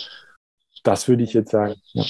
[0.82, 1.74] Das würde ich jetzt sagen.
[1.92, 2.04] Ja.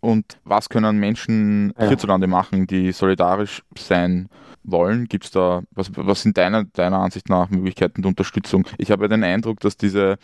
[0.00, 1.88] Und was können Menschen ja.
[1.88, 4.28] hierzulande machen, die solidarisch sein
[4.70, 5.06] wollen?
[5.06, 8.66] Gibt es da, was, was sind deiner, deiner Ansicht nach Möglichkeiten der Unterstützung?
[8.78, 10.18] Ich habe den Eindruck, dass diese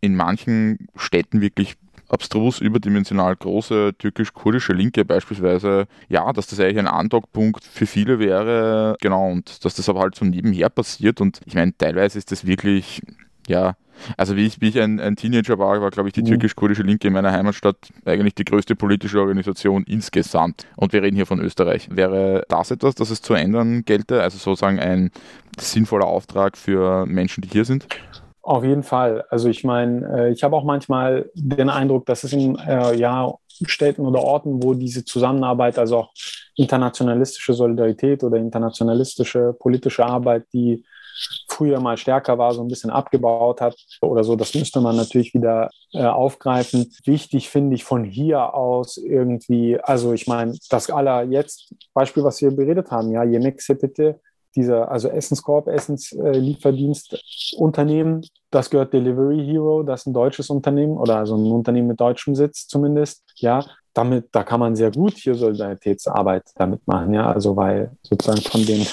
[0.00, 1.76] in manchen Städten wirklich
[2.08, 8.96] abstrus überdimensional große türkisch-kurdische Linke beispielsweise, ja, dass das eigentlich ein Andockpunkt für viele wäre,
[9.00, 12.46] genau, und dass das aber halt so nebenher passiert und ich meine, teilweise ist das
[12.46, 13.00] wirklich,
[13.46, 13.76] ja,
[14.16, 16.26] also wie ich, wie ich ein, ein Teenager war, war, glaube ich, die mhm.
[16.26, 20.66] türkisch-kurdische Linke in meiner Heimatstadt eigentlich die größte politische Organisation insgesamt.
[20.76, 21.88] Und wir reden hier von Österreich.
[21.90, 24.22] Wäre das etwas, das es zu ändern gelte?
[24.22, 25.10] Also sozusagen ein
[25.58, 27.86] sinnvoller Auftrag für Menschen, die hier sind?
[28.42, 29.24] Auf jeden Fall.
[29.30, 33.32] Also ich meine, äh, ich habe auch manchmal den Eindruck, dass es in äh, ja,
[33.66, 36.12] Städten oder Orten, wo diese Zusammenarbeit, also auch
[36.56, 40.84] internationalistische Solidarität oder internationalistische politische Arbeit, die
[41.48, 44.36] früher mal stärker war, so ein bisschen abgebaut hat oder so.
[44.36, 46.92] Das müsste man natürlich wieder äh, aufgreifen.
[47.04, 52.40] Wichtig finde ich von hier aus irgendwie, also ich meine, das aller jetzt, Beispiel, was
[52.40, 54.20] wir beredet haben, ja, Yemek Sepete,
[54.56, 61.16] dieser, also Essenskorb, Essenslieferdienst Unternehmen, das gehört Delivery Hero, das ist ein deutsches Unternehmen oder
[61.16, 63.24] also ein Unternehmen mit deutschem Sitz zumindest.
[63.36, 67.14] Ja, damit, da kann man sehr gut hier Solidaritätsarbeit damit machen.
[67.14, 68.86] Ja, also weil sozusagen von den,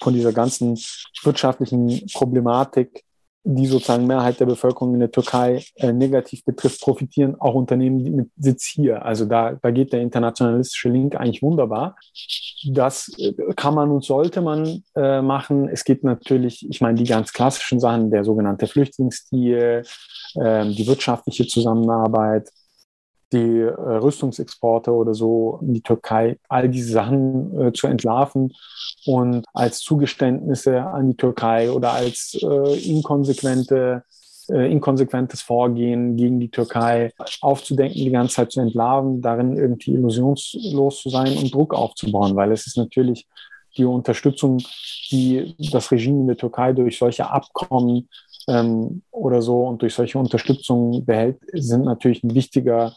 [0.00, 0.78] von dieser ganzen
[1.22, 3.04] wirtschaftlichen Problematik
[3.44, 8.30] die sozusagen Mehrheit der Bevölkerung in der Türkei äh, negativ betrifft, profitieren auch Unternehmen mit
[8.38, 9.04] Sitz hier.
[9.04, 11.96] Also da, da geht der internationalistische Link eigentlich wunderbar.
[12.66, 15.68] Das äh, kann man und sollte man äh, machen.
[15.68, 19.82] Es gibt natürlich, ich meine, die ganz klassischen Sachen, der sogenannte Flüchtlingsdeal,
[20.36, 22.48] äh, die wirtschaftliche Zusammenarbeit,
[23.34, 28.52] die äh, Rüstungsexporte oder so in die Türkei, all diese Sachen äh, zu entlarven
[29.06, 34.04] und als Zugeständnisse an die Türkei oder als äh, inkonsequente
[34.48, 41.00] äh, inkonsequentes Vorgehen gegen die Türkei aufzudenken, die ganze Zeit zu entlarven, darin irgendwie illusionslos
[41.00, 43.26] zu sein und Druck aufzubauen, weil es ist natürlich
[43.76, 44.58] die Unterstützung,
[45.10, 48.08] die das Regime in der Türkei durch solche Abkommen
[48.46, 52.94] ähm, oder so und durch solche Unterstützung behält, sind natürlich ein wichtiger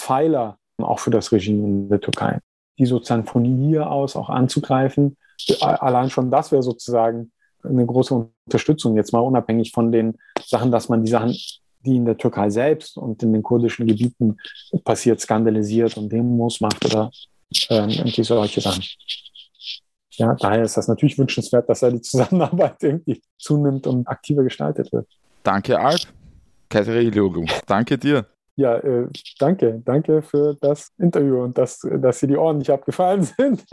[0.00, 2.38] Pfeiler auch für das Regime in der Türkei.
[2.78, 5.16] Die sozusagen von hier aus auch anzugreifen,
[5.60, 7.32] allein schon das wäre sozusagen
[7.62, 11.36] eine große Unterstützung, jetzt mal unabhängig von den Sachen, dass man die Sachen,
[11.84, 14.38] die in der Türkei selbst und in den kurdischen Gebieten
[14.84, 17.10] passiert, skandalisiert und Demos macht oder
[17.68, 18.84] ähm, irgendwie solche Sachen.
[20.12, 24.92] Ja, daher ist das natürlich wünschenswert, dass da die Zusammenarbeit irgendwie zunimmt und aktiver gestaltet
[24.92, 25.06] wird.
[25.42, 26.02] Danke, Alp.
[27.14, 27.44] Logo.
[27.66, 28.26] Danke dir.
[28.56, 29.06] Ja, äh,
[29.38, 29.80] danke.
[29.84, 33.64] Danke für das Interview und dass, dass Sie die Ohren nicht abgefallen sind.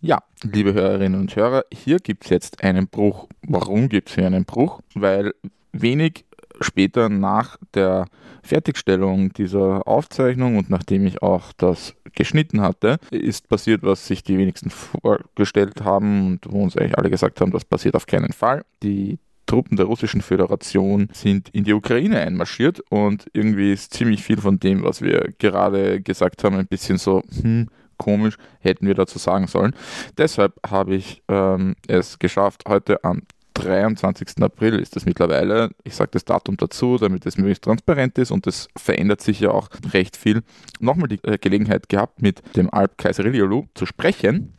[0.00, 3.26] Ja, liebe Hörerinnen und Hörer, hier gibt es jetzt einen Bruch.
[3.42, 4.80] Warum gibt es hier einen Bruch?
[4.94, 5.32] Weil
[5.72, 6.26] wenig
[6.60, 8.06] später nach der
[8.42, 14.38] Fertigstellung dieser Aufzeichnung und nachdem ich auch das geschnitten hatte, ist passiert, was sich die
[14.38, 18.64] wenigsten vorgestellt haben und wo uns eigentlich alle gesagt haben, das passiert auf keinen Fall.
[18.82, 24.40] Die Truppen der Russischen Föderation sind in die Ukraine einmarschiert und irgendwie ist ziemlich viel
[24.40, 29.18] von dem, was wir gerade gesagt haben, ein bisschen so, hm, komisch, hätten wir dazu
[29.18, 29.74] sagen sollen.
[30.18, 33.22] Deshalb habe ich ähm, es geschafft, heute am
[33.54, 34.42] 23.
[34.42, 35.70] April ist das mittlerweile.
[35.82, 39.50] Ich sage das Datum dazu, damit es möglichst transparent ist und es verändert sich ja
[39.50, 40.42] auch recht viel.
[40.78, 44.52] Nochmal die äh, Gelegenheit gehabt, mit dem Alp Kaiseriliolu zu sprechen.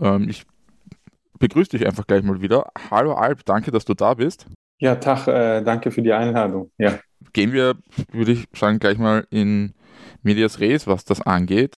[0.00, 0.44] Ähm, ich
[1.38, 2.70] begrüße dich einfach gleich mal wieder.
[2.90, 4.46] Hallo Alp, danke, dass du da bist.
[4.80, 6.70] Ja, Tag, äh, danke für die Einladung.
[6.78, 6.98] Ja.
[7.32, 7.76] Gehen wir,
[8.12, 9.74] würde ich sagen, gleich mal in
[10.22, 11.74] Medias Res, was das angeht.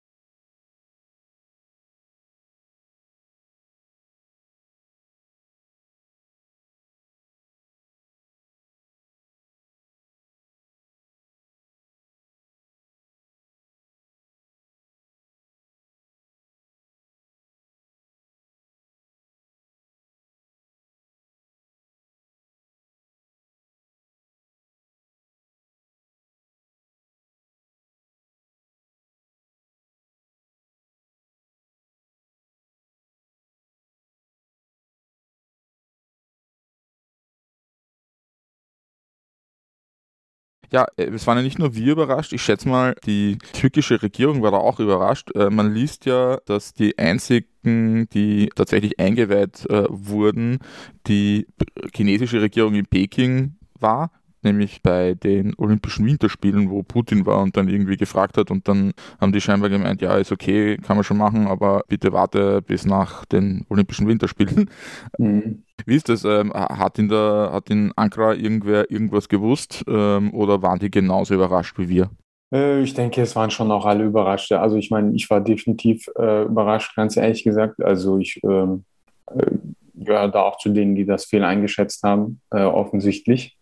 [40.71, 44.43] Ja, äh, es waren ja nicht nur wir überrascht, ich schätze mal, die türkische Regierung
[44.43, 45.31] war da auch überrascht.
[45.35, 50.59] Äh, man liest ja, dass die einzigen, die tatsächlich eingeweiht äh, wurden,
[51.07, 51.47] die
[51.95, 54.11] chinesische Regierung in Peking war
[54.43, 58.93] nämlich bei den Olympischen Winterspielen, wo Putin war und dann irgendwie gefragt hat und dann
[59.21, 62.87] haben die scheinbar gemeint, ja, ist okay, kann man schon machen, aber bitte warte bis
[62.87, 64.71] nach den Olympischen Winterspielen.
[65.19, 65.65] Mhm.
[65.87, 66.25] Wie ist das?
[66.25, 71.35] Ähm, hat in der, hat in Ankara irgendwer irgendwas gewusst ähm, oder waren die genauso
[71.35, 72.11] überrascht wie wir?
[72.53, 74.53] Äh, ich denke, es waren schon auch alle überrascht.
[74.53, 77.83] Also ich meine, ich war definitiv äh, überrascht, ganz ehrlich gesagt.
[77.83, 78.85] Also ich ähm,
[79.27, 79.47] äh,
[79.95, 83.57] gehöre da auch zu denen, die das fehl eingeschätzt haben, äh, offensichtlich.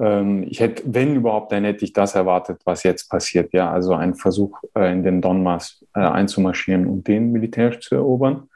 [0.00, 3.52] Ähm, ich hätte, wenn überhaupt, dann hätte ich das erwartet, was jetzt passiert.
[3.52, 8.48] Ja, also ein Versuch, äh, in den Donbass äh, einzumarschieren und den militärisch zu erobern.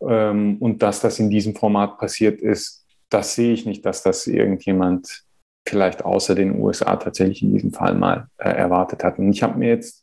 [0.00, 4.26] Ähm, und dass das in diesem Format passiert ist, das sehe ich nicht, dass das
[4.26, 5.24] irgendjemand
[5.66, 9.18] vielleicht außer den USA tatsächlich in diesem Fall mal äh, erwartet hat.
[9.18, 10.02] Und ich habe mir jetzt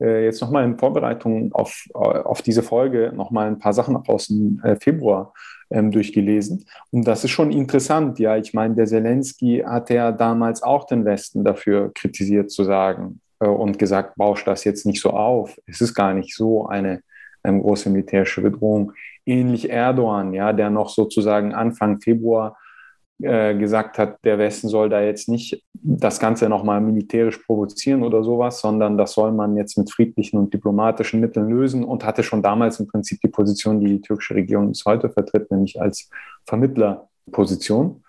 [0.00, 5.32] jetzt nochmal in Vorbereitung auf, auf diese Folge nochmal ein paar Sachen aus dem Februar
[5.74, 6.64] ähm, durchgelesen.
[6.90, 8.18] Und das ist schon interessant.
[8.18, 13.20] Ja, ich meine, der Zelensky hat ja damals auch den Westen dafür kritisiert zu sagen
[13.40, 15.58] äh, und gesagt, bausch das jetzt nicht so auf.
[15.66, 17.02] Es ist gar nicht so eine
[17.42, 18.92] ähm, große militärische Bedrohung.
[19.26, 22.56] Ähnlich Erdogan, ja, der noch sozusagen Anfang Februar
[23.22, 28.24] äh, gesagt hat, der Westen soll da jetzt nicht das Ganze nochmal militärisch provozieren oder
[28.24, 32.42] sowas, sondern das soll man jetzt mit friedlichen und diplomatischen Mitteln lösen und hatte schon
[32.42, 36.10] damals im Prinzip die Position, die die türkische Regierung bis heute vertritt, nämlich als
[36.44, 38.02] Vermittlerposition.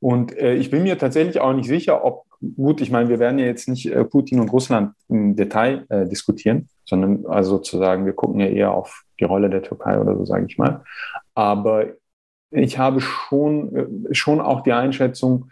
[0.00, 2.24] Und äh, ich bin mir tatsächlich auch nicht sicher, ob,
[2.56, 6.06] gut, ich meine, wir werden ja jetzt nicht äh, Putin und Russland im Detail äh,
[6.06, 10.24] diskutieren, sondern also sozusagen, wir gucken ja eher auf die Rolle der Türkei oder so,
[10.24, 10.82] sage ich mal.
[11.36, 11.86] Aber
[12.52, 15.50] ich habe schon, äh, schon auch die Einschätzung,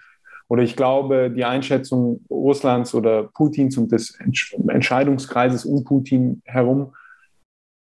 [0.49, 4.19] oder ich glaube, die Einschätzung Russlands oder Putins und des
[4.69, 6.93] Entscheidungskreises um Putin herum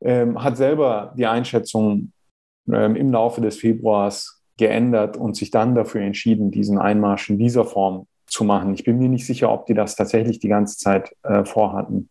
[0.04, 2.12] ähm, hat selber die Einschätzung
[2.70, 7.64] ähm, im Laufe des Februars geändert und sich dann dafür entschieden, diesen Einmarsch in dieser
[7.64, 8.74] Form zu machen.
[8.74, 12.10] Ich bin mir nicht sicher, ob die das tatsächlich die ganze Zeit äh, vorhatten.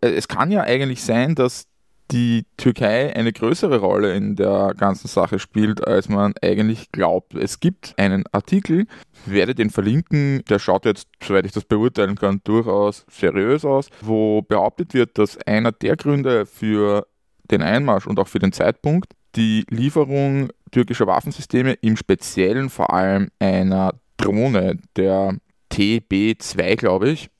[0.00, 1.66] Äh, es kann ja eigentlich sein, dass
[2.10, 7.34] die Türkei eine größere Rolle in der ganzen Sache spielt, als man eigentlich glaubt.
[7.34, 8.86] Es gibt einen Artikel,
[9.24, 14.42] werde den verlinken, der schaut jetzt, soweit ich das beurteilen kann, durchaus seriös aus, wo
[14.42, 17.06] behauptet wird, dass einer der Gründe für
[17.50, 23.30] den Einmarsch und auch für den Zeitpunkt die Lieferung türkischer Waffensysteme, im Speziellen vor allem
[23.38, 25.36] einer Drohne, der
[25.70, 27.30] TB2, glaube ich,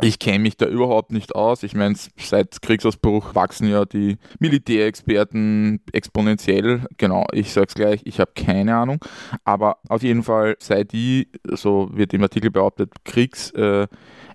[0.00, 1.62] ich kenne mich da überhaupt nicht aus.
[1.62, 6.86] Ich meine, seit Kriegsausbruch wachsen ja die Militärexperten exponentiell.
[6.96, 9.04] Genau, ich sage es gleich, ich habe keine Ahnung.
[9.44, 13.86] Aber auf jeden Fall sei die, so wird im Artikel behauptet, Kriegs, äh,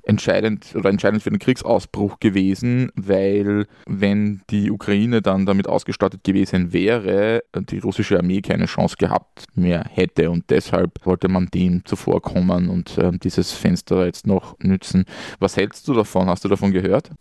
[0.08, 6.72] entscheidend oder entscheidend für den Kriegsausbruch gewesen, weil wenn die Ukraine dann damit ausgestattet gewesen
[6.74, 12.70] wäre, die russische Armee keine Chance gehabt mehr hätte und deshalb wollte man dem zuvorkommen
[12.70, 15.06] und äh, dieses Fenster jetzt noch nützen.
[15.40, 16.28] Was hältst du davon?
[16.28, 17.12] Hast du davon gehört?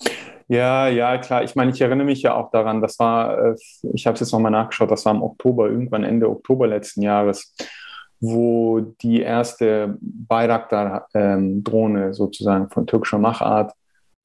[0.49, 1.43] Ja, ja, klar.
[1.43, 3.55] Ich meine, ich erinnere mich ja auch daran, das war, äh,
[3.93, 7.53] ich habe es jetzt nochmal nachgeschaut, das war im Oktober, irgendwann Ende Oktober letzten Jahres
[8.21, 13.75] wo die erste Bayraktar-Drohne sozusagen von türkischer Machart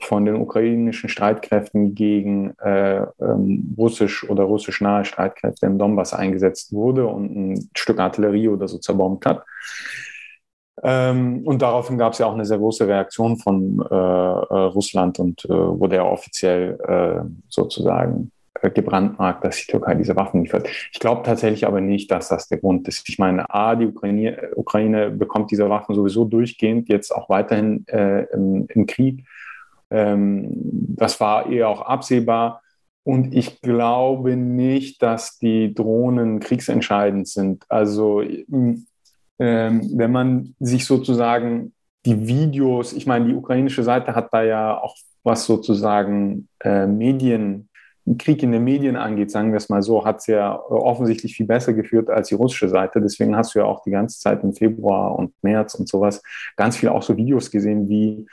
[0.04, 6.74] von den ukrainischen Streitkräften gegen äh, ähm, russisch oder russisch nahe Streitkräfte im Donbass eingesetzt
[6.74, 9.44] wurde und ein Stück Artillerie oder so zerbombt hat.
[10.84, 15.20] Ähm, und daraufhin gab es ja auch eine sehr große Reaktion von äh, äh Russland
[15.20, 18.32] und äh, wurde ja offiziell äh, sozusagen
[18.74, 20.68] gebrandmarkt, dass die Türkei diese Waffen liefert.
[20.92, 23.08] Ich glaube tatsächlich aber nicht, dass das der Grund ist.
[23.10, 28.24] Ich meine, A, die Ukraine, Ukraine bekommt diese Waffen sowieso durchgehend, jetzt auch weiterhin äh,
[28.34, 29.26] im, im, Krieg.
[29.90, 30.50] Ähm,
[30.96, 32.62] das war eher auch absehbar.
[33.04, 37.66] Und ich glaube nicht, dass die Drohnen kriegsentscheidend sind.
[37.68, 38.86] Also ähm,
[39.40, 41.74] wenn man sich sozusagen
[42.06, 47.70] die Videos, ich meine, die ukrainische Seite hat da ja auch was sozusagen äh, Medien
[48.18, 51.46] Krieg in den Medien angeht, sagen wir es mal so, hat es ja offensichtlich viel
[51.46, 53.02] besser geführt als die russische Seite.
[53.02, 56.22] Deswegen hast du ja auch die ganze Zeit im Februar und März und sowas
[56.56, 58.26] ganz viel auch so Videos gesehen, wie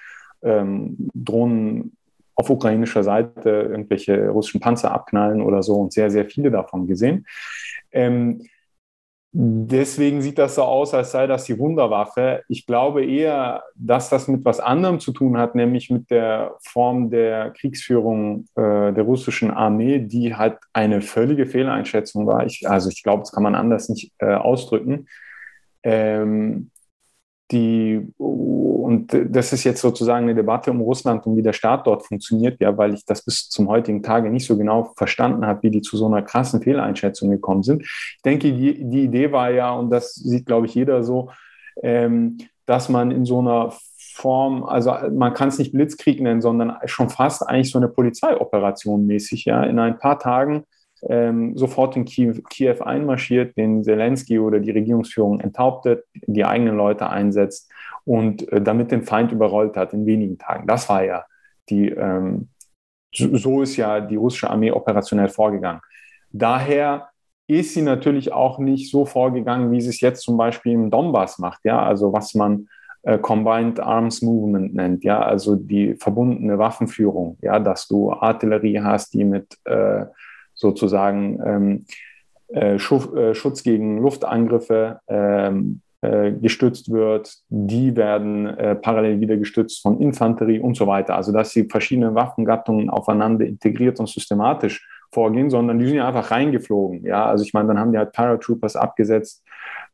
[0.42, 1.96] ähm, Drohnen
[2.34, 7.26] auf ukrainischer Seite irgendwelche russischen Panzer abknallen oder so und sehr, sehr viele davon gesehen.
[7.90, 8.42] Ähm,
[9.30, 12.42] Deswegen sieht das so aus, als sei das die Wunderwaffe.
[12.48, 17.10] Ich glaube eher, dass das mit was anderem zu tun hat, nämlich mit der Form
[17.10, 22.46] der Kriegsführung äh, der russischen Armee, die halt eine völlige Fehleinschätzung war.
[22.46, 25.06] Ich, also ich glaube, das kann man anders nicht äh, ausdrücken.
[25.82, 26.70] Ähm,
[27.50, 32.06] die, und das ist jetzt sozusagen eine Debatte um Russland und wie der Staat dort
[32.06, 35.70] funktioniert, ja, weil ich das bis zum heutigen Tage nicht so genau verstanden habe, wie
[35.70, 37.82] die zu so einer krassen Fehleinschätzung gekommen sind.
[37.82, 41.30] Ich denke, die, die Idee war ja, und das sieht, glaube ich, jeder so,
[41.82, 46.76] ähm, dass man in so einer Form, also man kann es nicht Blitzkrieg nennen, sondern
[46.86, 50.64] schon fast eigentlich so eine Polizeioperation mäßig, ja, in ein paar Tagen
[51.08, 57.08] ähm, sofort in Kiew, Kiew einmarschiert, den Zelensky oder die Regierungsführung enthauptet, die eigenen Leute
[57.08, 57.70] einsetzt
[58.04, 60.66] und äh, damit den Feind überrollt hat in wenigen Tagen.
[60.66, 61.24] Das war ja
[61.68, 62.48] die, ähm,
[63.12, 65.80] so, ist ja die russische Armee operationell vorgegangen.
[66.30, 67.08] Daher
[67.46, 71.38] ist sie natürlich auch nicht so vorgegangen, wie sie es jetzt zum Beispiel im Donbass
[71.38, 72.68] macht, ja, also was man
[73.02, 79.14] äh, Combined Arms Movement nennt, ja, also die verbundene Waffenführung, ja, dass du Artillerie hast,
[79.14, 80.04] die mit äh,
[80.58, 81.84] sozusagen ähm,
[82.52, 87.34] äh, äh, Schutz gegen Luftangriffe ähm, äh, gestützt wird.
[87.48, 91.14] Die werden äh, parallel wieder gestützt von Infanterie und so weiter.
[91.14, 96.30] Also dass sie verschiedene Waffengattungen aufeinander integriert und systematisch vorgehen, sondern die sind ja einfach
[96.30, 97.04] reingeflogen.
[97.04, 99.42] Ja, also ich meine, dann haben die halt Paratroopers abgesetzt,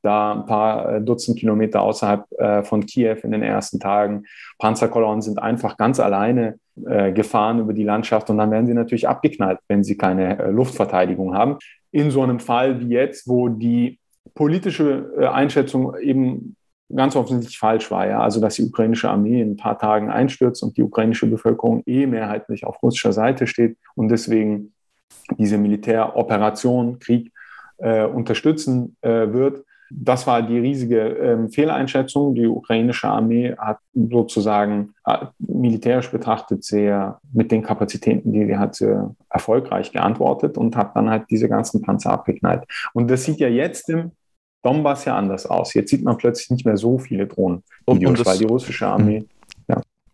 [0.03, 4.25] da ein paar äh, Dutzend Kilometer außerhalb äh, von Kiew in den ersten Tagen.
[4.59, 9.07] Panzerkolonnen sind einfach ganz alleine äh, gefahren über die Landschaft und dann werden sie natürlich
[9.07, 11.57] abgeknallt, wenn sie keine äh, Luftverteidigung haben.
[11.93, 14.01] In so einem Fall wie jetzt, wo die
[14.35, 16.57] politische äh, Einschätzung eben
[16.93, 20.65] ganz offensichtlich falsch war, ja, also dass die ukrainische Armee in ein paar Tagen einstürzt
[20.65, 24.73] und die ukrainische Bevölkerung eh mehrheitlich auf russischer Seite steht und deswegen
[25.39, 27.31] diese Militäroperation, Krieg
[27.79, 29.65] unterstützen wird.
[29.97, 32.35] Das war die riesige ähm, Fehleinschätzung.
[32.35, 38.75] Die ukrainische Armee hat sozusagen äh, militärisch betrachtet sehr mit den Kapazitäten, die sie hat,
[38.75, 42.65] sehr erfolgreich geantwortet und hat dann halt diese ganzen Panzer abgeknallt.
[42.93, 44.13] Und das sieht ja jetzt im
[44.63, 45.75] Donbass ja anders aus.
[45.75, 49.29] Jetzt sieht man plötzlich nicht mehr so viele Drohnen, weil die russische Armee hm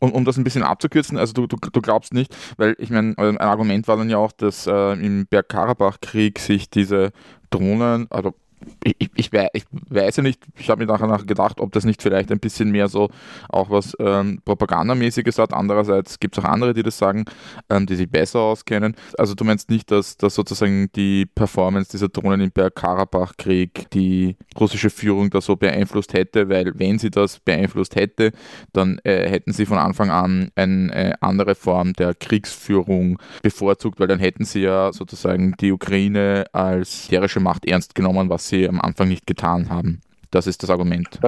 [0.01, 3.15] um, um das ein bisschen abzukürzen, also du, du, du glaubst nicht, weil ich meine,
[3.19, 7.13] ein Argument war dann ja auch, dass äh, im Bergkarabach-Krieg sich diese
[7.51, 8.35] Drohnen, also
[8.83, 12.33] ich, ich, ich, weiß ja nicht, ich habe mir nachher gedacht, ob das nicht vielleicht
[12.33, 13.11] ein bisschen mehr so
[13.49, 15.53] auch was ähm, Propagandamäßiges hat.
[15.53, 17.25] Andererseits gibt es auch andere, die das sagen,
[17.69, 18.97] ähm, die sich besser auskennen.
[19.19, 24.91] Also du meinst nicht, dass, dass sozusagen die Performance dieser Drohnen im Bergkarabach-Krieg die russische
[24.91, 28.33] Führung da so beeinflusst hätte, weil wenn sie das beeinflusst hätte,
[28.73, 34.09] dann äh, hätten sie von Anfang an eine äh, andere Form der Kriegsführung bevorzugt, weil
[34.09, 38.81] dann hätten sie ja sozusagen die Ukraine als militärische Macht ernst genommen, was sie am
[38.81, 40.01] Anfang nicht getan haben.
[40.31, 41.21] Das ist das Argument.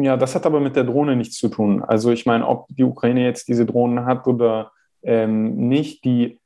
[0.00, 1.82] Ja, das hat aber mit der Drohne nichts zu tun.
[1.82, 4.72] Also ich meine, ob die Ukraine jetzt diese Drohnen hat oder
[5.02, 6.40] ähm, nicht, die,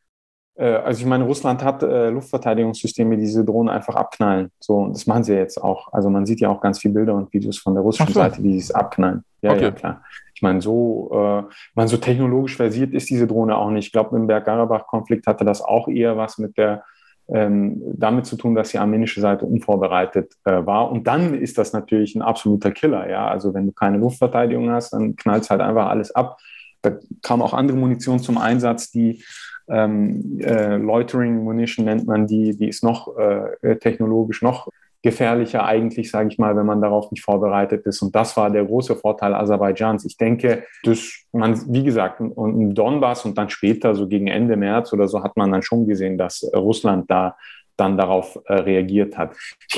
[0.54, 4.50] äh, also ich meine, Russland hat äh, Luftverteidigungssysteme, die diese Drohnen einfach abknallen.
[4.60, 5.92] So, und das machen sie jetzt auch.
[5.92, 8.20] Also man sieht ja auch ganz viele Bilder und Videos von der russischen so.
[8.20, 9.24] Seite, die es abknallen.
[9.40, 9.62] Ja, okay.
[9.62, 10.02] ja, klar.
[10.34, 13.86] Ich meine, so, äh, meine, so technologisch versiert ist diese Drohne auch nicht.
[13.86, 16.84] Ich glaube, im Bergkarabach-Konflikt hatte das auch eher was mit der
[17.28, 20.90] damit zu tun, dass die armenische Seite unvorbereitet äh, war.
[20.90, 23.08] Und dann ist das natürlich ein absoluter Killer.
[23.08, 23.28] Ja?
[23.28, 26.38] Also wenn du keine Luftverteidigung hast, dann knallt halt einfach alles ab.
[26.82, 29.22] Da kam auch andere Munition zum Einsatz, die
[29.68, 34.68] ähm, äh, Loitering Munition nennt man die, die ist noch äh, technologisch noch
[35.02, 38.02] gefährlicher eigentlich, sage ich mal, wenn man darauf nicht vorbereitet ist.
[38.02, 40.04] Und das war der große Vorteil Aserbaidschans.
[40.04, 44.92] Ich denke, dass man, wie gesagt, im Donbass und dann später, so gegen Ende März
[44.92, 47.36] oder so, hat man dann schon gesehen, dass Russland da
[47.76, 49.34] dann darauf äh, reagiert hat.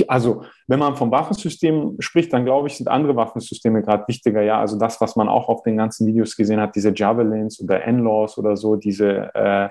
[0.09, 4.43] Also, wenn man vom Waffensystem spricht, dann glaube ich, sind andere Waffensysteme gerade wichtiger.
[4.43, 7.85] Ja, also das, was man auch auf den ganzen Videos gesehen hat, diese Javelins oder
[7.85, 9.69] N-Laws oder so, diese äh,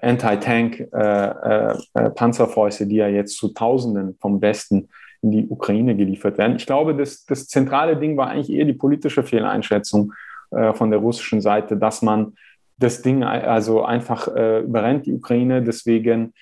[0.00, 4.88] Anti-Tank-Panzerfäuste, äh, äh, die ja jetzt zu Tausenden vom Westen
[5.22, 6.56] in die Ukraine geliefert werden.
[6.56, 10.12] Ich glaube, das, das zentrale Ding war eigentlich eher die politische Fehleinschätzung
[10.50, 12.34] äh, von der russischen Seite, dass man
[12.78, 15.62] das Ding also einfach äh, überrennt, die Ukraine.
[15.62, 16.34] Deswegen,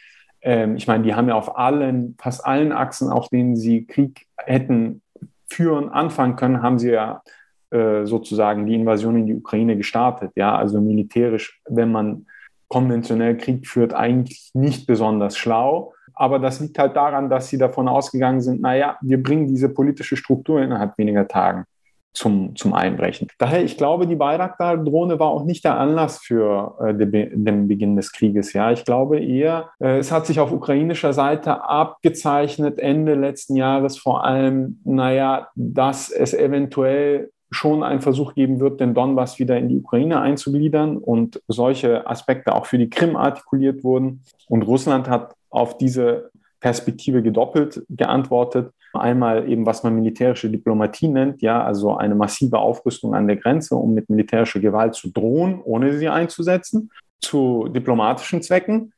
[0.42, 4.26] ähm, ich meine, die haben ja auf allen, fast allen Achsen, auf denen sie Krieg
[4.36, 5.00] hätten
[5.48, 7.22] führen, anfangen können, haben sie ja
[7.70, 10.32] äh, sozusagen die Invasion in die Ukraine gestartet.
[10.34, 12.26] Ja, also militärisch, wenn man
[12.74, 15.92] konventionell Krieg führt, eigentlich nicht besonders schlau.
[16.12, 20.16] Aber das liegt halt daran, dass sie davon ausgegangen sind, naja, wir bringen diese politische
[20.16, 21.66] Struktur innerhalb weniger Tagen
[22.14, 23.28] zum, zum Einbrechen.
[23.38, 27.94] Daher, ich glaube, die Bayraktar-Drohne war auch nicht der Anlass für äh, den, den, Beginn
[27.94, 28.52] des Krieges.
[28.52, 33.98] Ja, ich glaube eher, äh, es hat sich auf ukrainischer Seite abgezeichnet, Ende letzten Jahres
[33.98, 39.68] vor allem, naja, dass es eventuell schon einen Versuch geben wird, den Donbass wieder in
[39.68, 44.22] die Ukraine einzugliedern und solche Aspekte auch für die Krim artikuliert wurden.
[44.48, 46.30] Und Russland hat auf diese
[46.60, 48.72] Perspektive gedoppelt geantwortet.
[48.92, 53.74] Einmal eben, was man militärische Diplomatie nennt, ja, also eine massive Aufrüstung an der Grenze,
[53.76, 56.90] um mit militärischer Gewalt zu drohen, ohne sie einzusetzen,
[57.20, 58.92] zu diplomatischen Zwecken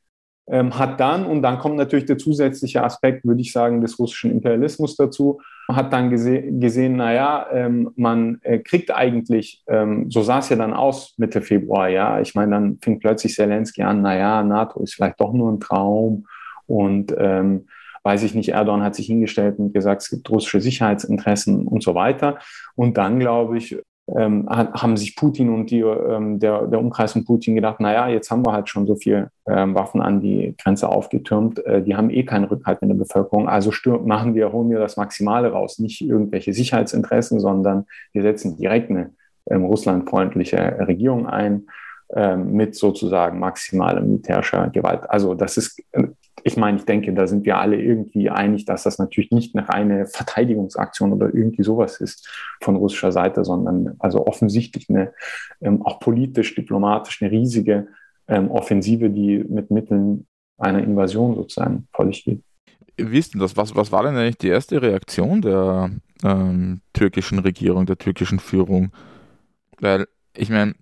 [0.47, 4.31] ähm, hat dann, und dann kommt natürlich der zusätzliche Aspekt, würde ich sagen, des russischen
[4.31, 10.39] Imperialismus dazu, hat dann gese gesehen, naja, ähm, man äh, kriegt eigentlich, ähm, so sah
[10.39, 14.43] es ja dann aus Mitte Februar, ja, ich meine, dann fing plötzlich Zelensky an, naja,
[14.43, 16.25] NATO ist vielleicht doch nur ein Traum
[16.67, 17.67] und ähm,
[18.03, 21.93] weiß ich nicht, Erdogan hat sich hingestellt und gesagt, es gibt russische Sicherheitsinteressen und so
[21.93, 22.39] weiter.
[22.75, 23.77] Und dann, glaube ich,
[24.15, 28.31] ähm, haben sich Putin und die, ähm, der, der Umkreis von Putin gedacht, naja, jetzt
[28.31, 32.09] haben wir halt schon so viel ähm, Waffen an die Grenze aufgetürmt, äh, die haben
[32.09, 33.71] eh keinen Rückhalt in der Bevölkerung, also
[34.05, 39.11] machen wir, holen wir das Maximale raus, nicht irgendwelche Sicherheitsinteressen, sondern wir setzen direkt eine
[39.49, 41.67] ähm, russlandfreundliche Regierung ein
[42.15, 45.09] ähm, mit sozusagen maximaler militärischer Gewalt.
[45.09, 46.07] Also das ist äh,
[46.47, 49.67] ich meine, ich denke, da sind wir alle irgendwie einig, dass das natürlich nicht eine
[49.67, 52.29] reine Verteidigungsaktion oder irgendwie sowas ist
[52.61, 55.13] von russischer Seite, sondern also offensichtlich eine,
[55.61, 57.87] ähm, auch politisch, diplomatisch eine riesige
[58.29, 60.25] ähm, Offensive, die mit Mitteln
[60.57, 62.41] einer Invasion sozusagen sich geht.
[62.95, 63.57] Wie ist denn das?
[63.57, 65.91] Was, was war denn eigentlich die erste Reaktion der
[66.23, 68.91] ähm, türkischen Regierung, der türkischen Führung?
[69.79, 70.73] Weil, ich meine,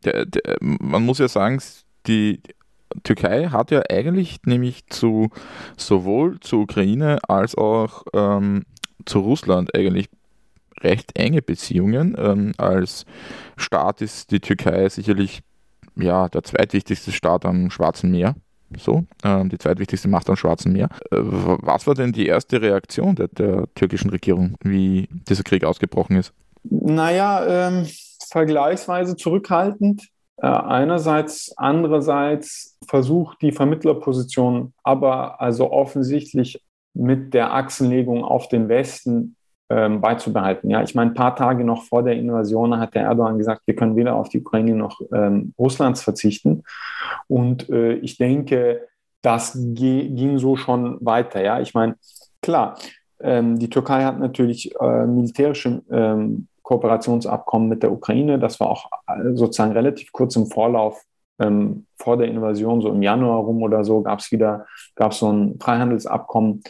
[0.62, 1.60] man muss ja sagen,
[2.08, 2.40] die
[3.04, 5.30] Türkei hat ja eigentlich nämlich zu
[5.78, 8.66] sowohl zur Ukraine als auch ähm,
[9.06, 10.10] zu Russland eigentlich
[10.82, 12.16] recht enge Beziehungen.
[12.18, 13.06] Ähm, als
[13.58, 15.42] Staat ist die Türkei sicherlich
[15.96, 18.36] ja, der zweitwichtigste Staat am Schwarzen Meer.
[18.78, 20.90] So, ähm, die zweitwichtigste Macht am Schwarzen Meer.
[21.12, 26.18] Äh, was war denn die erste Reaktion der, der, türkischen Regierung, wie dieser Krieg ausgebrochen
[26.18, 26.34] ist?
[26.64, 27.86] Naja, ähm,
[28.30, 30.10] vergleichsweise zurückhaltend.
[30.38, 36.62] Äh, einerseits, andererseits versucht die Vermittlerposition aber also offensichtlich
[36.94, 39.36] mit der Achsenlegung auf den Westen
[39.70, 40.70] ähm, beizubehalten.
[40.70, 43.76] Ja, ich meine, ein paar Tage noch vor der Invasion hat der Erdogan gesagt, wir
[43.76, 46.64] können weder auf die Ukraine noch ähm, Russlands verzichten.
[47.28, 48.88] Und äh, ich denke,
[49.22, 51.44] das ging so schon weiter.
[51.44, 51.96] Ja, ich meine,
[52.42, 52.78] klar,
[53.20, 58.40] ähm, die Türkei hat natürlich äh, militärische ähm, Kooperationsabkommen mit der Ukraine.
[58.40, 61.02] Das war auch äh, sozusagen relativ kurz im Vorlauf
[61.40, 65.32] ähm, vor der Invasion, so im Januar rum oder so, gab es wieder, gab so
[65.32, 66.64] ein Freihandelsabkommen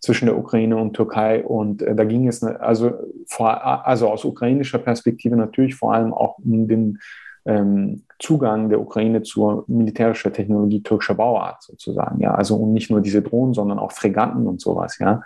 [0.00, 1.44] zwischen der Ukraine und Türkei.
[1.44, 2.92] Und äh, da ging es ne, also,
[3.28, 6.98] vor, also aus ukrainischer Perspektive natürlich vor allem auch um den
[7.44, 12.20] ähm, Zugang der Ukraine zur militärischen Technologie türkischer Bauart sozusagen.
[12.20, 14.98] Ja, also um nicht nur diese Drohnen, sondern auch Fregatten und sowas.
[14.98, 15.22] Ja.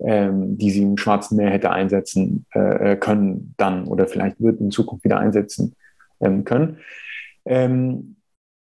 [0.00, 4.70] Ähm, die sie im Schwarzen Meer hätte einsetzen äh, können dann oder vielleicht wird in
[4.70, 5.74] Zukunft wieder einsetzen
[6.20, 6.78] ähm, können.
[7.44, 8.14] Ähm,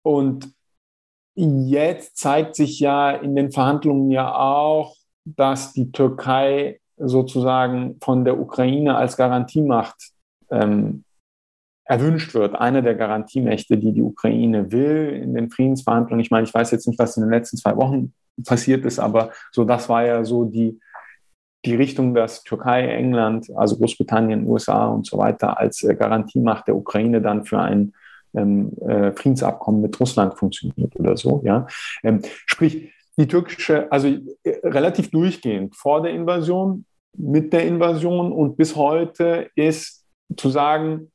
[0.02, 0.52] und
[1.34, 4.94] jetzt zeigt sich ja in den Verhandlungen ja auch,
[5.24, 10.12] dass die Türkei sozusagen von der Ukraine als Garantiemacht
[10.52, 11.02] ähm,
[11.84, 12.54] erwünscht wird.
[12.54, 16.20] Eine der Garantiemächte, die die Ukraine will in den Friedensverhandlungen.
[16.20, 18.12] Ich meine, ich weiß jetzt nicht, was in den letzten zwei Wochen
[18.44, 20.78] passiert ist, aber so das war ja so die,
[21.64, 26.76] die Richtung, dass Türkei, England, also Großbritannien, USA und so weiter als äh, Garantiemacht der
[26.76, 27.92] Ukraine dann für ein
[28.34, 31.42] ähm, äh, Friedensabkommen mit Russland funktioniert oder so.
[31.44, 31.66] Ja,
[32.02, 34.20] ähm, sprich die türkische, also äh,
[34.64, 36.84] relativ durchgehend vor der Invasion,
[37.16, 40.04] mit der Invasion und bis heute ist
[40.36, 41.10] zu sagen,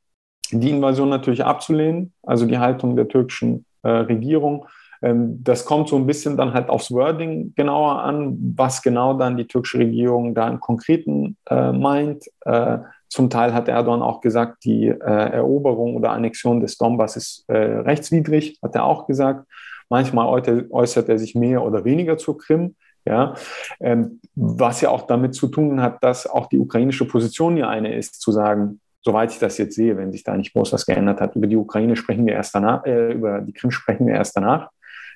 [0.52, 4.68] die Invasion natürlich abzulehnen, also die Haltung der türkischen äh, Regierung.
[5.04, 9.38] Ähm, das kommt so ein bisschen dann halt aufs Wording genauer an, was genau dann
[9.38, 12.26] die türkische Regierung da im Konkreten äh, meint.
[12.45, 12.80] Äh,
[13.10, 17.58] zum Teil hat Erdogan auch gesagt, die äh, Eroberung oder Annexion des Donbass ist äh,
[17.58, 19.45] rechtswidrig, hat er auch gesagt.
[19.89, 20.28] Manchmal
[20.72, 22.76] äußert er sich mehr oder weniger zur Krim.
[23.06, 23.34] Ja,
[23.82, 27.93] ähm, was ja auch damit zu tun hat, dass auch die ukrainische Position ja eine
[27.93, 31.20] ist, zu sagen, soweit ich das jetzt sehe, wenn sich da nicht groß was geändert
[31.20, 34.38] hat, über die Ukraine sprechen wir erst danach, äh, über die Krim sprechen wir erst
[34.38, 34.70] danach.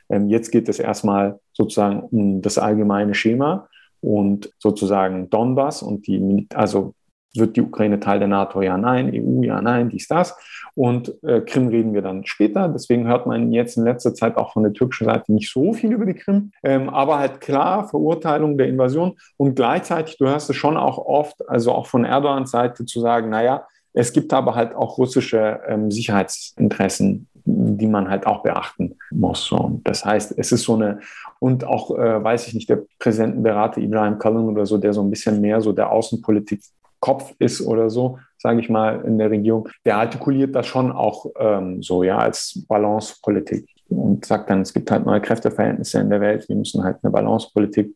[0.09, 3.67] Ähm, jetzt geht es erstmal sozusagen um das allgemeine Schema
[4.01, 6.93] und sozusagen Donbass und die, also
[7.37, 8.61] wird die Ukraine Teil der NATO?
[8.61, 9.11] Ja, nein.
[9.13, 9.43] EU?
[9.43, 9.89] Ja, nein.
[9.89, 10.35] Dies, das.
[10.75, 12.67] Und äh, Krim reden wir dann später.
[12.67, 15.91] Deswegen hört man jetzt in letzter Zeit auch von der türkischen Seite nicht so viel
[15.91, 16.51] über die Krim.
[16.63, 19.17] Ähm, aber halt klar, Verurteilung der Invasion.
[19.37, 23.29] Und gleichzeitig, du hörst es schon auch oft, also auch von Erdogans Seite zu sagen,
[23.29, 23.65] naja,
[23.97, 29.45] es gibt aber halt auch russische ähm, Sicherheitsinteressen, die man halt auch beachten muss.
[29.45, 29.81] So.
[29.83, 30.99] Das heißt, es ist so eine,
[31.39, 35.09] und auch, äh, weiß ich nicht, der Präsidentenberater Ibrahim Kalin oder so, der so ein
[35.09, 36.61] bisschen mehr so der Außenpolitik
[36.99, 41.25] Kopf ist oder so, sage ich mal, in der Regierung, der artikuliert das schon auch
[41.39, 46.21] ähm, so, ja, als Balancepolitik und sagt dann, es gibt halt neue Kräfteverhältnisse in der
[46.21, 47.95] Welt, wir müssen halt eine Balancepolitik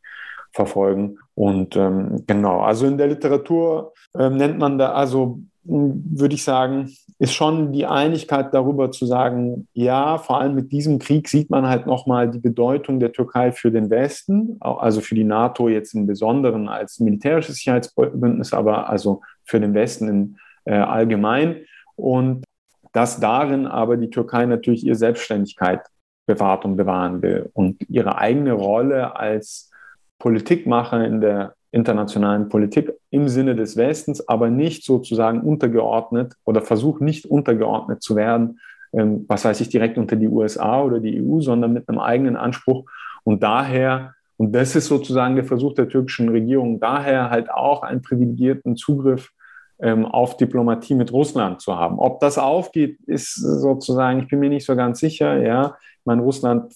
[0.54, 1.18] verfolgen.
[1.36, 6.92] Und ähm, genau, also in der Literatur ähm, nennt man da, also würde ich sagen,
[7.20, 11.68] ist schon die Einigkeit darüber zu sagen, ja, vor allem mit diesem Krieg sieht man
[11.68, 16.08] halt nochmal die Bedeutung der Türkei für den Westen, also für die NATO jetzt im
[16.08, 21.58] Besonderen als militärisches Sicherheitsbündnis, aber also für den Westen in, äh, allgemein.
[21.96, 22.44] Und
[22.92, 25.82] dass darin aber die Türkei natürlich ihre Selbstständigkeit
[26.26, 29.70] bewahrt und bewahren will und ihre eigene Rolle als
[30.18, 37.02] Politikmacher in der internationalen Politik im Sinne des Westens, aber nicht sozusagen untergeordnet oder versucht
[37.02, 38.60] nicht untergeordnet zu werden,
[38.94, 42.36] ähm, was weiß ich, direkt unter die USA oder die EU, sondern mit einem eigenen
[42.36, 42.90] Anspruch.
[43.24, 48.02] Und daher, und das ist sozusagen der Versuch der türkischen Regierung, daher halt auch einen
[48.02, 49.32] privilegierten Zugriff
[49.80, 52.00] ähm, auf Diplomatie mit Russland zu haben.
[52.00, 55.42] Ob das aufgeht, ist sozusagen, ich bin mir nicht so ganz sicher.
[55.42, 56.74] Ja, ich meine, Russland,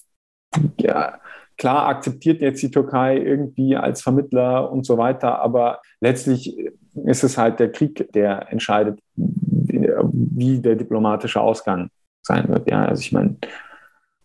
[0.80, 1.20] ja,
[1.58, 6.58] Klar akzeptiert jetzt die Türkei irgendwie als Vermittler und so weiter, aber letztlich
[7.06, 11.90] ist es halt der Krieg, der entscheidet, wie der diplomatische Ausgang
[12.22, 12.70] sein wird.
[12.70, 13.38] Ja, also ich meine,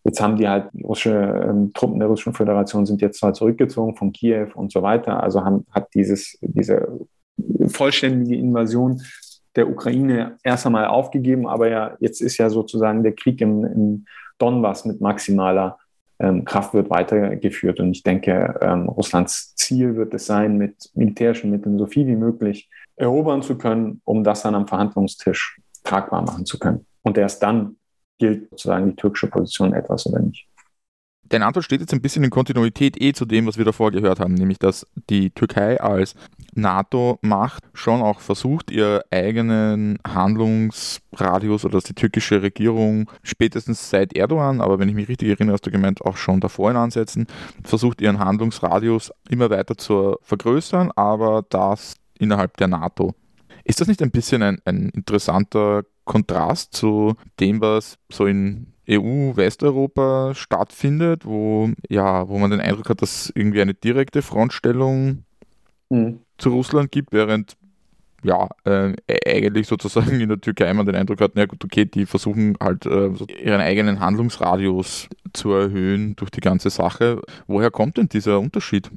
[0.04, 4.12] jetzt haben die halt russische ähm, Truppen der Russischen Föderation sind jetzt zwar zurückgezogen von
[4.12, 7.00] Kiew und so weiter, also haben, hat dieses, diese
[7.68, 9.02] vollständige Invasion
[9.56, 14.04] der Ukraine erst einmal aufgegeben, aber ja, jetzt ist ja sozusagen der Krieg im, im
[14.38, 15.78] Donbass mit maximaler
[16.44, 17.80] Kraft wird weitergeführt.
[17.80, 22.16] Und ich denke, ähm, Russlands Ziel wird es sein, mit militärischen Mitteln so viel wie
[22.16, 26.86] möglich erobern zu können, um das dann am Verhandlungstisch tragbar machen zu können.
[27.02, 27.76] Und erst dann
[28.18, 30.46] gilt sozusagen die türkische Position etwas oder nicht.
[31.30, 34.18] Deine Antwort steht jetzt ein bisschen in Kontinuität eh zu dem, was wir davor gehört
[34.18, 36.16] haben, nämlich dass die Türkei als
[36.54, 44.60] NATO-Macht schon auch versucht, ihr eigenen Handlungsradius oder dass die türkische Regierung spätestens seit Erdogan,
[44.60, 47.28] aber wenn ich mich richtig erinnere, hast du gemeint, auch schon davor in Ansätzen,
[47.62, 53.14] versucht ihren Handlungsradius immer weiter zu vergrößern, aber das innerhalb der NATO.
[53.62, 60.34] Ist das nicht ein bisschen ein, ein interessanter Kontrast zu dem, was so in EU-Westeuropa
[60.34, 65.24] stattfindet, wo, ja, wo man den Eindruck hat, dass irgendwie eine direkte Frontstellung
[65.88, 66.20] mhm.
[66.38, 67.56] zu Russland gibt, während
[68.22, 68.92] ja, äh,
[69.26, 72.86] eigentlich sozusagen in der Türkei man den Eindruck hat, na gut, okay, die versuchen halt
[72.86, 73.10] äh,
[73.42, 77.22] ihren eigenen Handlungsradius zu erhöhen durch die ganze Sache.
[77.46, 78.90] Woher kommt denn dieser Unterschied?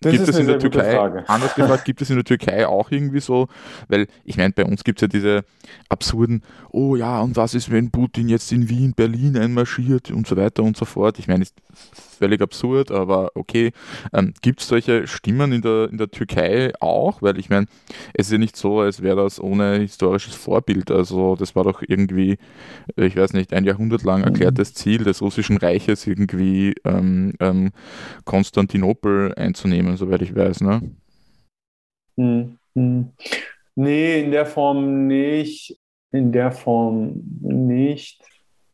[0.00, 0.96] Das gibt es in der Türkei,
[1.26, 3.48] anders gefragt, gibt es in der Türkei auch irgendwie so,
[3.88, 5.44] weil ich meine, bei uns gibt es ja diese
[5.88, 10.36] absurden, oh ja, und was ist, wenn Putin jetzt in Wien, Berlin einmarschiert und so
[10.36, 11.18] weiter und so fort.
[11.18, 11.54] Ich meine, ist
[12.18, 13.72] völlig absurd, aber okay.
[14.12, 17.22] Ähm, gibt es solche Stimmen in der, in der Türkei auch?
[17.22, 17.66] Weil ich meine,
[18.14, 20.90] es ist ja nicht so, als wäre das ohne historisches Vorbild.
[20.90, 22.38] Also das war doch irgendwie,
[22.96, 27.70] ich weiß nicht, ein Jahrhundert lang erklärtes Ziel des russischen Reiches, irgendwie ähm, ähm,
[28.24, 30.60] Konstantinopel einzunehmen, soweit ich weiß.
[30.60, 30.82] Ne?
[32.16, 33.10] Hm, hm.
[33.74, 35.78] Nee, in der Form nicht.
[36.10, 38.20] In der Form nicht.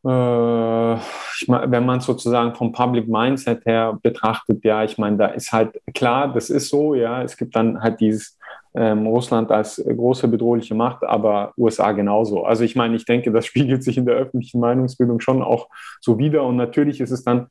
[0.04, 5.16] Äh, ich mein, wenn man es sozusagen vom Public Mindset her betrachtet, ja, ich meine,
[5.16, 8.38] da ist halt klar, das ist so, ja, es gibt dann halt dieses
[8.74, 12.44] ähm, Russland als große bedrohliche Macht, aber USA genauso.
[12.44, 15.68] Also ich meine, ich denke, das spiegelt sich in der öffentlichen Meinungsbildung schon auch
[16.00, 17.46] so wieder und natürlich ist es dann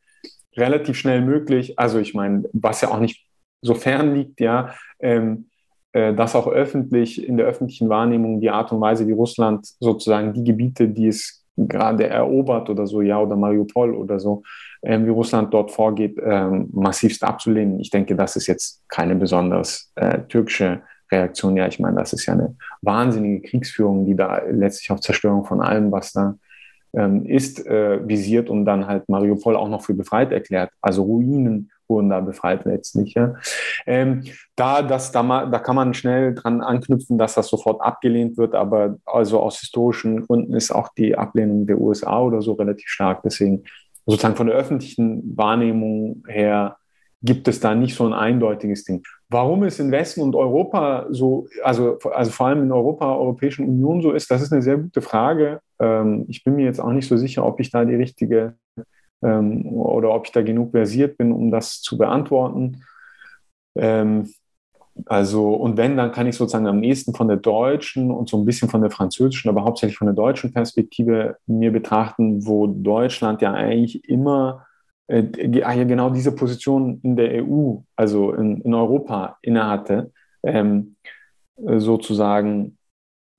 [0.56, 3.26] relativ schnell möglich, also ich meine, was ja auch nicht
[3.64, 5.48] so fern liegt, ja, ähm,
[5.94, 10.34] äh, dass auch öffentlich in der öffentlichen Wahrnehmung die Art und Weise, wie Russland sozusagen
[10.34, 14.44] die Gebiete, die es gerade erobert oder so, ja, oder Mariupol oder so,
[14.82, 17.80] ähm, wie Russland dort vorgeht, ähm, massivst abzulehnen.
[17.80, 21.56] Ich denke, das ist jetzt keine besonders äh, türkische Reaktion.
[21.56, 25.62] Ja, ich meine, das ist ja eine wahnsinnige Kriegsführung, die da letztlich auf Zerstörung von
[25.62, 26.36] allem, was da
[26.94, 30.72] ähm, ist, äh, visiert und dann halt Mariupol auch noch für befreit erklärt.
[30.82, 33.14] Also Ruinen wurden da befreit letztlich.
[33.14, 33.36] Ja.
[33.86, 34.24] Ähm,
[34.56, 38.98] da, das, da, da kann man schnell dran anknüpfen, dass das sofort abgelehnt wird, aber
[39.06, 43.22] also aus historischen Gründen ist auch die Ablehnung der USA oder so relativ stark.
[43.24, 43.64] Deswegen
[44.06, 46.78] sozusagen von der öffentlichen Wahrnehmung her
[47.22, 49.04] gibt es da nicht so ein eindeutiges Ding.
[49.30, 54.02] Warum es in Westen und Europa so, also, also vor allem in Europa, Europäischen Union
[54.02, 55.62] so ist, das ist eine sehr gute Frage.
[55.80, 58.56] Ähm, ich bin mir jetzt auch nicht so sicher, ob ich da die richtige
[59.24, 62.84] ähm, oder ob ich da genug versiert bin, um das zu beantworten.
[63.76, 64.30] Ähm,
[65.06, 68.46] also, und wenn, dann kann ich sozusagen am ehesten von der deutschen und so ein
[68.46, 73.54] bisschen von der französischen, aber hauptsächlich von der deutschen Perspektive mir betrachten, wo Deutschland ja
[73.54, 74.68] eigentlich immer
[75.08, 80.12] äh, die, ah, ja, genau diese Position in der EU, also in, in Europa innehatte,
[80.44, 80.96] ähm,
[81.56, 82.78] sozusagen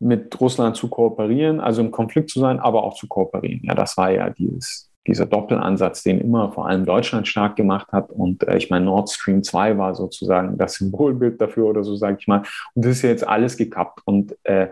[0.01, 3.61] mit Russland zu kooperieren, also im Konflikt zu sein, aber auch zu kooperieren.
[3.65, 8.11] Ja, das war ja dieses, dieser Doppelansatz, den immer vor allem Deutschland stark gemacht hat.
[8.11, 12.17] Und äh, ich meine, Nord Stream 2 war sozusagen das Symbolbild dafür oder so, sage
[12.21, 12.43] ich mal.
[12.75, 14.01] Und das ist ja jetzt alles gekappt.
[14.05, 14.69] Und äh,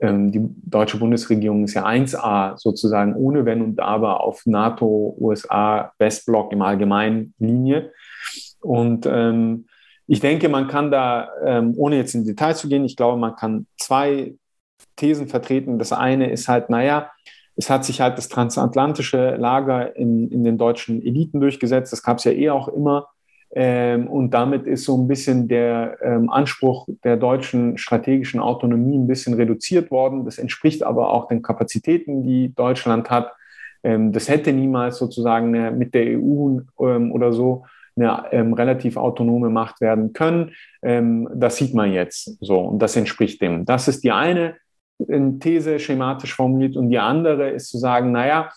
[0.00, 5.92] ähm, die deutsche Bundesregierung ist ja 1A sozusagen ohne Wenn und Aber auf NATO, USA,
[5.98, 7.92] Westblock im Allgemeinen Linie.
[8.60, 9.66] Und ähm,
[10.06, 13.36] ich denke, man kann da, ähm, ohne jetzt in Details zu gehen, ich glaube, man
[13.36, 14.34] kann zwei
[14.96, 15.78] Thesen vertreten.
[15.78, 17.10] Das eine ist halt, naja,
[17.60, 21.92] es hat sich halt das transatlantische Lager in, in den deutschen Eliten durchgesetzt.
[21.92, 23.08] Das gab es ja eh auch immer.
[23.52, 29.06] Ähm, und damit ist so ein bisschen der ähm, Anspruch der deutschen strategischen Autonomie ein
[29.06, 30.24] bisschen reduziert worden.
[30.24, 33.32] Das entspricht aber auch den Kapazitäten, die Deutschland hat.
[33.82, 38.96] Ähm, das hätte niemals sozusagen eine, mit der EU ähm, oder so eine ähm, relativ
[38.96, 40.52] autonome Macht werden können.
[40.80, 43.66] Ähm, das sieht man jetzt so und das entspricht dem.
[43.66, 44.54] Das ist die eine
[45.40, 48.50] These schematisch formuliert und die andere ist zu sagen, naja,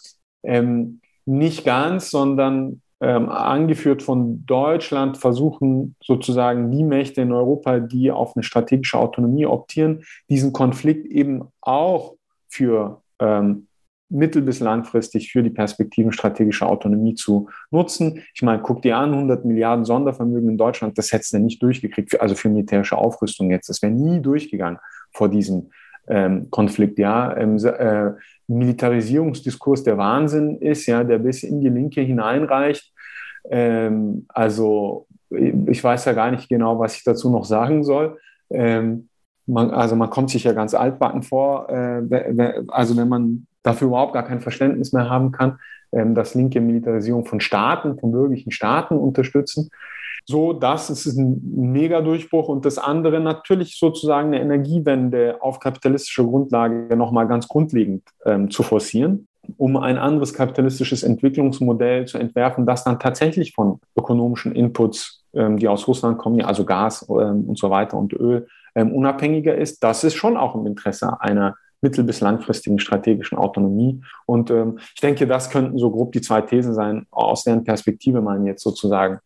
[0.44, 8.12] ähm, nicht ganz, sondern ähm, angeführt von Deutschland versuchen sozusagen die Mächte in Europa, die
[8.12, 12.16] auf eine strategische Autonomie optieren, diesen Konflikt eben auch
[12.48, 13.68] für ähm,
[14.10, 18.24] mittel- bis langfristig für die Perspektiven strategischer Autonomie zu nutzen.
[18.34, 22.22] Ich meine, guck dir an, 100 Milliarden Sondervermögen in Deutschland, das hättest du nicht durchgekriegt,
[22.22, 23.68] also für militärische Aufrüstung jetzt.
[23.68, 24.80] Das wäre nie durchgegangen
[25.12, 25.72] vor diesem
[26.08, 28.12] ähm, Konflikt, ja, ähm, äh,
[28.48, 32.94] Militarisierungsdiskurs der Wahnsinn ist, ja, der bis in die Linke hineinreicht.
[33.50, 38.18] Ähm, also ich weiß ja gar nicht genau, was ich dazu noch sagen soll.
[38.50, 39.10] Ähm,
[39.46, 44.14] man, also man kommt sich ja ganz altbacken vor, äh, also wenn man dafür überhaupt
[44.14, 45.60] gar kein Verständnis mehr haben kann,
[45.92, 49.70] ähm, dass linke Militarisierung von Staaten, von bürgerlichen Staaten unterstützen.
[50.26, 51.42] So, das ist ein
[51.74, 58.50] Mega-Durchbruch und das andere natürlich sozusagen eine Energiewende auf kapitalistischer Grundlage nochmal ganz grundlegend ähm,
[58.50, 65.26] zu forcieren, um ein anderes kapitalistisches Entwicklungsmodell zu entwerfen, das dann tatsächlich von ökonomischen Inputs,
[65.34, 69.56] ähm, die aus Russland kommen, also Gas ähm, und so weiter und Öl, ähm, unabhängiger
[69.56, 69.84] ist.
[69.84, 74.02] Das ist schon auch im Interesse einer mittel- bis langfristigen strategischen Autonomie.
[74.26, 78.22] Und ähm, ich denke, das könnten so grob die zwei Thesen sein, aus deren Perspektive
[78.22, 79.20] man jetzt sozusagen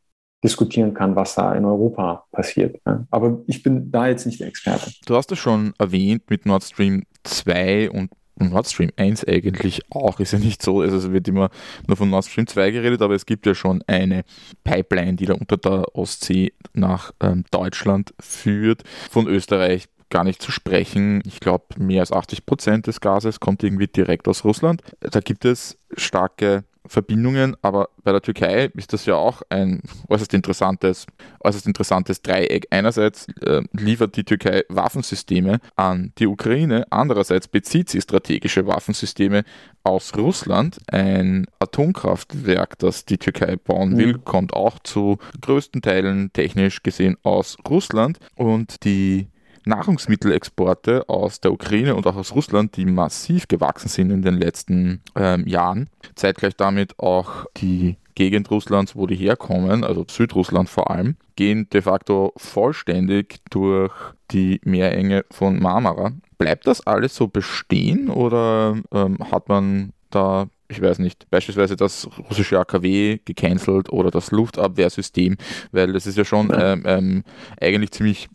[0.44, 2.80] diskutieren kann, was da in Europa passiert.
[2.86, 3.06] Ja.
[3.10, 4.92] Aber ich bin da jetzt nicht der Experte.
[5.06, 10.20] Du hast es schon erwähnt mit Nord Stream 2 und Nord Stream 1 eigentlich auch.
[10.20, 11.50] Ist ja nicht so, also es wird immer
[11.88, 14.24] nur von Nord Stream 2 geredet, aber es gibt ja schon eine
[14.64, 18.84] Pipeline, die da unter der Ostsee nach ähm, Deutschland führt.
[19.10, 21.22] Von Österreich gar nicht zu sprechen.
[21.26, 24.82] Ich glaube, mehr als 80 Prozent des Gases kommt irgendwie direkt aus Russland.
[25.00, 30.34] Da gibt es starke Verbindungen, aber bei der Türkei ist das ja auch ein äußerst
[30.34, 31.06] interessantes,
[31.44, 32.68] äußerst interessantes Dreieck.
[32.72, 39.44] Einerseits äh, liefert die Türkei Waffensysteme an die Ukraine, andererseits bezieht sie strategische Waffensysteme
[39.84, 40.80] aus Russland.
[40.88, 44.26] Ein Atomkraftwerk, das die Türkei bauen will, mhm.
[44.26, 49.28] kommt auch zu größten Teilen technisch gesehen aus Russland und die
[49.68, 55.02] Nahrungsmittelexporte aus der Ukraine und auch aus Russland, die massiv gewachsen sind in den letzten
[55.16, 55.90] ähm, Jahren.
[56.16, 61.84] Zeitgleich damit auch die Gegend Russlands, wo die herkommen, also Südrussland vor allem, gehen de
[61.84, 63.94] facto vollständig durch
[64.32, 66.14] die Meerenge von Marmara.
[66.40, 72.10] Bleibt das alles so bestehen oder ähm, hat man da ich weiß nicht, beispielsweise das
[72.30, 75.38] russische AKW gecancelt oder das Luftabwehrsystem,
[75.72, 77.24] weil das ist ja schon ähm, ähm,
[77.62, 78.28] eigentlich ziemlich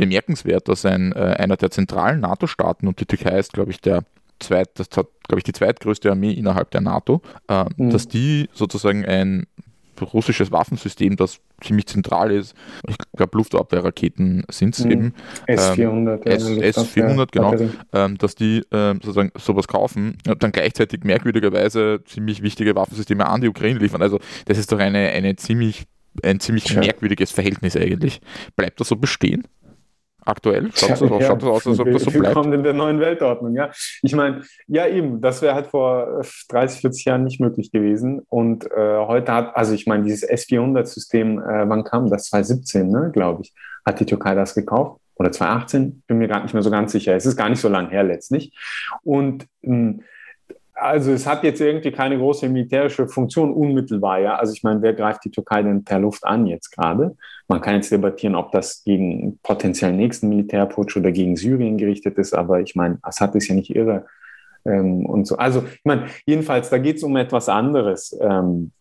[0.00, 4.02] bemerkenswert, dass ein, äh, einer der zentralen NATO-Staaten, und die Türkei ist, glaube ich, der
[4.38, 7.90] zweit, das hat, glaube ich, die zweitgrößte Armee innerhalb der NATO, äh, mhm.
[7.90, 9.46] dass die sozusagen ein
[10.00, 12.54] russisches Waffensystem, das ziemlich zentral ist.
[12.88, 14.90] Ich glaube, Luftabwehrraketen sind es mhm.
[14.90, 15.14] eben.
[15.46, 16.20] S-400.
[16.24, 17.54] Ähm, S-400, genau.
[17.92, 23.42] Ähm, dass die ähm, sozusagen sowas kaufen und dann gleichzeitig merkwürdigerweise ziemlich wichtige Waffensysteme an
[23.42, 24.00] die Ukraine liefern.
[24.00, 25.84] Also das ist doch eine, eine ziemlich,
[26.22, 26.80] ein ziemlich ja.
[26.80, 28.22] merkwürdiges Verhältnis eigentlich.
[28.56, 29.46] Bleibt das so bestehen?
[30.24, 30.70] Aktuell?
[30.74, 32.26] Schaut das, ja, das aus, als ob das so bleibt?
[32.26, 33.70] Willkommen in der neuen Weltordnung, ja.
[34.02, 38.22] Ich meine, ja eben, das wäre halt vor 30, äh, 40 Jahren nicht möglich gewesen.
[38.28, 42.24] Und äh, heute hat, also ich meine, dieses S-400-System, äh, wann kam das?
[42.24, 43.54] 2017, ne, glaube ich,
[43.84, 45.00] hat die Türkei das gekauft.
[45.16, 47.14] Oder 2018, bin mir gar nicht mehr so ganz sicher.
[47.14, 48.52] Es ist gar nicht so lange her letztlich.
[49.02, 50.02] Und mh, hm,
[50.80, 54.36] also es hat jetzt irgendwie keine große militärische Funktion unmittelbar, ja.
[54.36, 57.16] Also ich meine, wer greift die Türkei denn per Luft an jetzt gerade?
[57.48, 62.34] Man kann jetzt debattieren, ob das gegen potenziell nächsten Militärputsch oder gegen Syrien gerichtet ist,
[62.34, 64.06] aber ich meine, Assad ist ja nicht irre
[64.64, 65.36] ähm, und so.
[65.36, 68.16] Also ich meine, jedenfalls, da geht es um etwas anderes.
[68.20, 68.72] Ähm,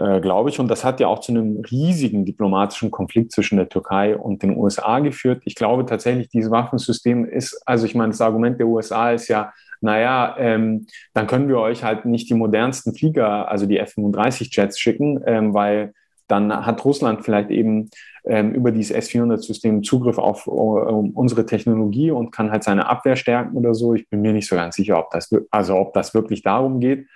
[0.00, 0.58] äh, glaube ich.
[0.58, 4.56] Und das hat ja auch zu einem riesigen diplomatischen Konflikt zwischen der Türkei und den
[4.56, 5.42] USA geführt.
[5.44, 9.52] Ich glaube tatsächlich, dieses Waffensystem ist, also ich meine, das Argument der USA ist ja,
[9.80, 15.20] naja, ähm, dann können wir euch halt nicht die modernsten Flieger, also die F-35-Jets schicken,
[15.26, 15.92] ähm, weil
[16.28, 17.90] dann hat Russland vielleicht eben
[18.24, 23.56] ähm, über dieses S-400-System Zugriff auf um unsere Technologie und kann halt seine Abwehr stärken
[23.56, 23.94] oder so.
[23.94, 27.06] Ich bin mir nicht so ganz sicher, ob das, also ob das wirklich darum geht.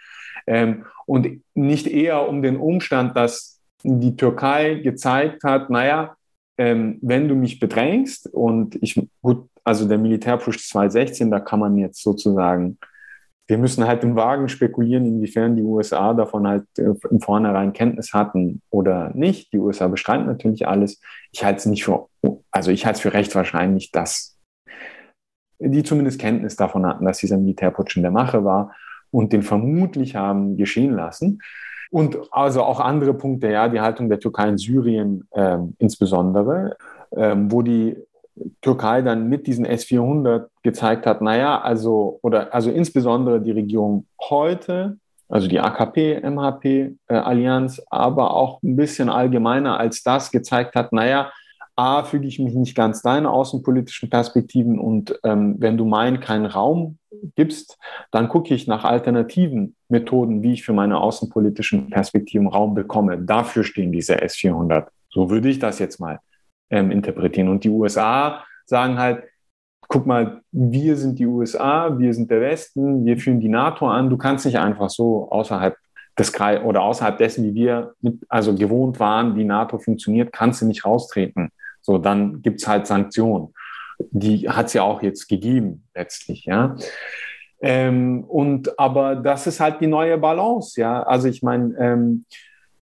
[0.46, 6.16] Ähm, und nicht eher um den Umstand, dass die Türkei gezeigt hat, naja,
[6.56, 11.76] ähm, wenn du mich bedrängst und ich, gut, also der Militärpush 2016, da kann man
[11.78, 12.78] jetzt sozusagen,
[13.46, 18.12] wir müssen halt im Wagen spekulieren, inwiefern die USA davon halt äh, im Vornherein Kenntnis
[18.12, 19.52] hatten oder nicht.
[19.52, 21.00] Die USA bestreiten natürlich alles.
[21.32, 22.08] Ich halte es nicht für,
[22.50, 24.38] also ich halte es für recht wahrscheinlich, dass
[25.58, 28.74] die zumindest Kenntnis davon hatten, dass dieser Militärputsch in der Mache war
[29.10, 31.40] und den vermutlich haben geschehen lassen.
[31.90, 36.76] Und also auch andere Punkte, ja, die Haltung der Türkei in Syrien äh, insbesondere,
[37.12, 37.96] äh, wo die
[38.62, 44.98] Türkei dann mit diesen S-400 gezeigt hat, naja, also, oder also insbesondere die Regierung heute,
[45.28, 51.32] also die AKP-MHP-Allianz, äh, aber auch ein bisschen allgemeiner als das gezeigt hat, naja,
[51.76, 56.46] A, füge ich mich nicht ganz deinen außenpolitischen Perspektiven und ähm, wenn du meinen keinen
[56.46, 56.98] Raum
[57.34, 57.78] gibst,
[58.12, 63.18] dann gucke ich nach alternativen Methoden, wie ich für meine außenpolitischen Perspektiven Raum bekomme.
[63.18, 64.86] Dafür stehen diese S-400.
[65.10, 66.20] So würde ich das jetzt mal
[66.70, 67.48] ähm, interpretieren.
[67.48, 69.24] Und die USA sagen halt,
[69.88, 74.10] guck mal, wir sind die USA, wir sind der Westen, wir führen die NATO an.
[74.10, 75.76] Du kannst nicht einfach so außerhalb
[76.18, 80.62] des Kreis oder außerhalb dessen, wie wir mit, also gewohnt waren, wie NATO funktioniert, kannst
[80.62, 81.50] du nicht raustreten.
[81.80, 83.52] So, dann gibt's halt Sanktionen.
[84.10, 86.76] Die hat's ja auch jetzt gegeben, letztlich, ja.
[87.60, 91.02] Ähm, und aber das ist halt die neue Balance, ja.
[91.02, 92.24] Also ich meine, ähm,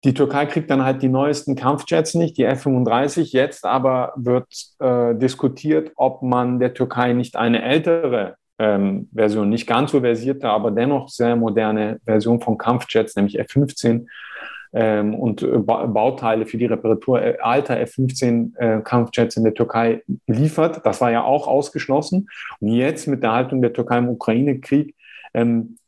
[0.03, 3.33] die Türkei kriegt dann halt die neuesten Kampfjets nicht, die F-35.
[3.33, 4.47] Jetzt aber wird
[4.79, 10.49] äh, diskutiert, ob man der Türkei nicht eine ältere ähm, Version, nicht ganz so versierte,
[10.49, 14.07] aber dennoch sehr moderne Version von Kampfjets, nämlich F-15
[14.73, 19.53] ähm, und äh, ba Bauteile für die Reparatur äh, alter F-15 äh, Kampfjets in der
[19.53, 20.85] Türkei liefert.
[20.85, 22.27] Das war ja auch ausgeschlossen.
[22.59, 24.95] Und jetzt mit der Haltung der Türkei im Ukraine-Krieg
[25.33, 25.80] ähm, äh,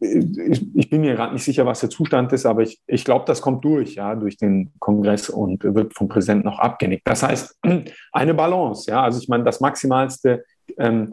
[0.00, 3.24] ich, ich, bin mir gerade nicht sicher, was der Zustand ist, aber ich, ich glaube,
[3.26, 7.06] das kommt durch, ja, durch den Kongress und wird vom Präsidenten noch abgenickt.
[7.06, 7.58] Das heißt,
[8.12, 10.44] eine Balance, ja, also ich meine, das maximalste
[10.78, 11.10] ähm,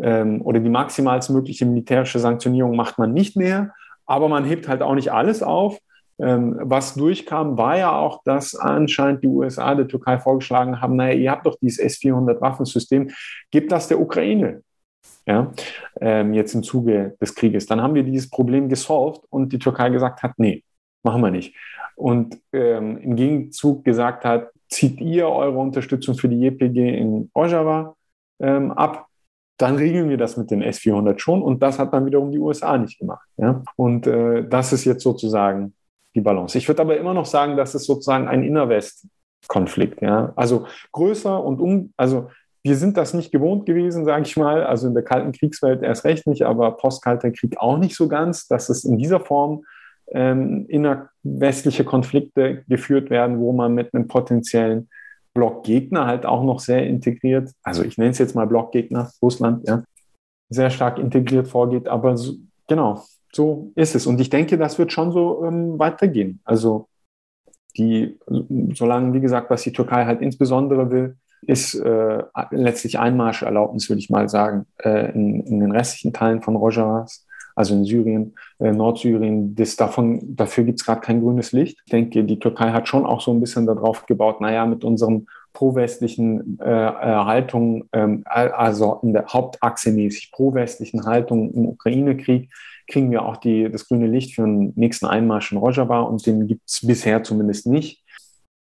[0.00, 3.74] ähm, oder die maximalstmögliche militärische Sanktionierung macht man nicht mehr,
[4.06, 5.78] aber man hebt halt auch nicht alles auf.
[6.20, 11.14] Ähm, was durchkam, war ja auch, dass anscheinend die USA der Türkei vorgeschlagen haben, naja,
[11.14, 13.10] ihr habt doch dieses S-400 Waffensystem,
[13.50, 14.62] gebt das der Ukraine
[15.26, 15.52] ja,
[16.00, 17.66] ähm, jetzt im Zuge des Krieges.
[17.66, 20.64] Dann haben wir dieses Problem gesolved und die Türkei gesagt hat, nee,
[21.02, 21.54] machen wir nicht.
[21.96, 27.94] Und ähm, im Gegenzug gesagt hat, zieht ihr eure Unterstützung für die JPG in Rojava
[28.40, 29.06] ähm, ab,
[29.58, 31.42] dann regeln wir das mit den S-400 schon.
[31.42, 33.26] Und das hat dann wiederum die USA nicht gemacht.
[33.36, 33.62] Ja?
[33.76, 35.74] Und äh, das ist jetzt sozusagen
[36.14, 36.58] die Balance.
[36.58, 40.02] Ich würde aber immer noch sagen, das ist sozusagen ein Inner-West-Konflikt.
[40.02, 40.32] Ja?
[40.34, 42.30] Also größer und um, also
[42.64, 44.64] wir sind das nicht gewohnt gewesen, sage ich mal.
[44.64, 48.46] Also in der kalten Kriegswelt erst recht nicht, aber postkalter Krieg auch nicht so ganz,
[48.46, 49.64] dass es in dieser Form
[50.12, 54.88] ähm, innerwestliche Konflikte geführt werden, wo man mit einem potenziellen
[55.34, 59.82] Blockgegner halt auch noch sehr integriert, also ich nenne es jetzt mal Blockgegner, Russland, ja,
[60.50, 61.88] sehr stark integriert vorgeht.
[61.88, 62.34] Aber so,
[62.68, 63.02] genau,
[63.32, 64.06] so ist es.
[64.06, 66.40] Und ich denke, das wird schon so ähm, weitergehen.
[66.44, 66.88] Also
[67.78, 68.18] die,
[68.74, 74.10] solange, wie gesagt, was die Türkei halt insbesondere will, ist äh, letztlich Einmarscherlaubnis, würde ich
[74.10, 77.26] mal sagen, äh, in, in, den restlichen Teilen von Rojavas,
[77.56, 79.54] also in Syrien, äh, Nordsyrien.
[79.54, 81.78] Das davon, dafür gibt es gerade kein grünes Licht.
[81.84, 85.26] Ich denke, die Türkei hat schon auch so ein bisschen darauf gebaut, naja, mit unserem
[85.52, 92.50] pro-westlichen äh, äh, Haltung, ähm, also in der Hauptachse mäßig pro-westlichen Haltung im Ukraine-Krieg,
[92.88, 96.46] kriegen wir auch die, das grüne Licht für den nächsten Einmarsch in Rojava und den
[96.46, 98.01] gibt es bisher zumindest nicht.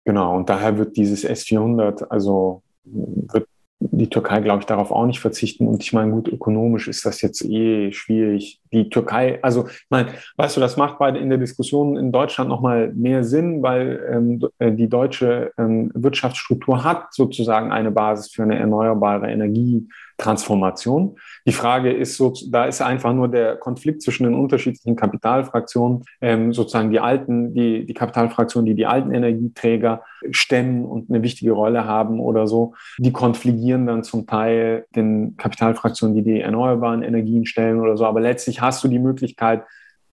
[0.04, 3.48] Genau, und daher wird dieses S400, also wird
[3.92, 5.66] die Türkei, glaube ich, darauf auch nicht verzichten.
[5.66, 8.60] Und ich meine, gut, ökonomisch ist das jetzt eh schwierig.
[8.72, 12.48] Die Türkei, also ich meine, weißt du, das macht bei in der Diskussion in Deutschland
[12.48, 18.42] nochmal mehr Sinn, weil ähm, äh, die deutsche ähm, Wirtschaftsstruktur hat sozusagen eine Basis für
[18.42, 19.86] eine erneuerbare Energie.
[20.16, 21.16] Transformation.
[21.46, 26.52] Die Frage ist so, da ist einfach nur der Konflikt zwischen den unterschiedlichen Kapitalfraktionen, ähm,
[26.52, 31.84] sozusagen die alten, die, die Kapitalfraktionen, die die alten Energieträger stemmen und eine wichtige Rolle
[31.84, 37.80] haben oder so, die konfligieren dann zum Teil den Kapitalfraktionen, die die erneuerbaren Energien stellen
[37.80, 38.06] oder so.
[38.06, 39.64] Aber letztlich hast du die Möglichkeit,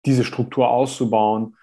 [0.05, 1.55] diese Struktur auszubauen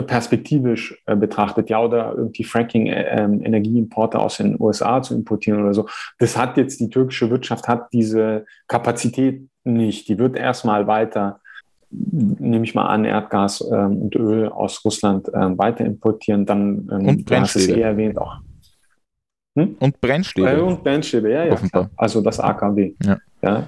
[0.00, 5.62] perspektivisch äh, betrachtet, ja, oder irgendwie Fracking, äh, ähm, Energieimporte aus den USA zu importieren
[5.62, 5.86] oder so.
[6.18, 10.08] Das hat jetzt die türkische Wirtschaft hat diese Kapazität nicht.
[10.08, 11.40] Die wird erstmal weiter,
[11.90, 16.46] nehme ich mal an, Erdgas ähm, und Öl aus Russland ähm, weiter importieren.
[16.46, 17.78] Dann ähm, und Brennstäbe.
[17.78, 18.38] eh erwähnt auch.
[19.58, 19.76] Hm?
[19.78, 20.50] Und Brennstäbe.
[20.50, 21.90] Äh, und Brennstäbe, ja, ja.
[21.96, 22.94] Also das AKW.
[23.04, 23.18] Ja.
[23.42, 23.66] ja.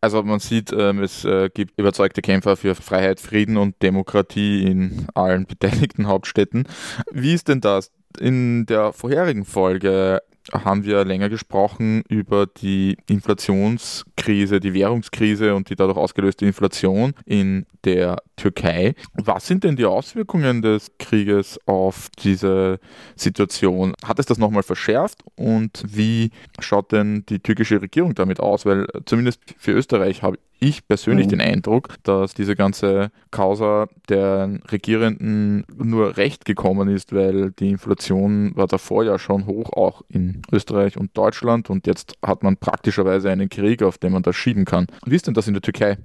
[0.00, 5.06] Also man sieht, ähm, es äh, gibt überzeugte Kämpfer für Freiheit, Frieden und Demokratie in
[5.14, 6.68] allen beteiligten Hauptstädten.
[7.10, 7.90] Wie ist denn das?
[8.20, 10.20] In der vorherigen Folge
[10.52, 17.66] haben wir länger gesprochen über die Inflationskrise, die Währungskrise und die dadurch ausgelöste Inflation in
[17.84, 18.94] der Türkei.
[19.14, 22.78] Was sind denn die Auswirkungen des Krieges auf diese
[23.16, 23.94] Situation?
[24.04, 28.66] Hat es das nochmal verschärft und wie schaut denn die türkische Regierung damit aus?
[28.66, 31.30] Weil zumindest für Österreich habe ich persönlich mhm.
[31.30, 38.56] den Eindruck, dass diese ganze Causa der Regierenden nur recht gekommen ist, weil die Inflation
[38.56, 43.30] war davor ja schon hoch, auch in Österreich und Deutschland und jetzt hat man praktischerweise
[43.30, 44.86] einen Krieg, auf den man das schieben kann.
[45.04, 45.98] Wie ist denn das in der Türkei?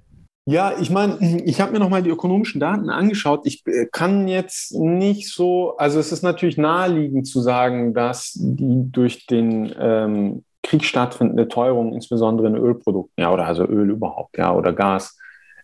[0.45, 3.41] Ja, ich meine, ich habe mir nochmal die ökonomischen Daten angeschaut.
[3.43, 8.91] Ich äh, kann jetzt nicht so, also es ist natürlich naheliegend zu sagen, dass die
[8.91, 14.53] durch den ähm, Krieg stattfindende Teuerung, insbesondere in Ölprodukten, ja, oder also Öl überhaupt, ja,
[14.53, 15.17] oder Gas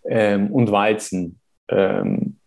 [0.07, 1.39] ähm, und Weizen
[1.69, 2.37] ähm,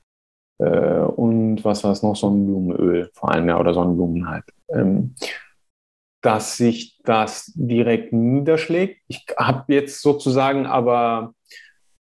[0.58, 5.14] äh, und was war es noch, Sonnenblumenöl vor allem, ja, oder Sonnenblumen halt, ähm,
[6.20, 9.02] dass sich das direkt niederschlägt.
[9.06, 11.34] Ich habe jetzt sozusagen aber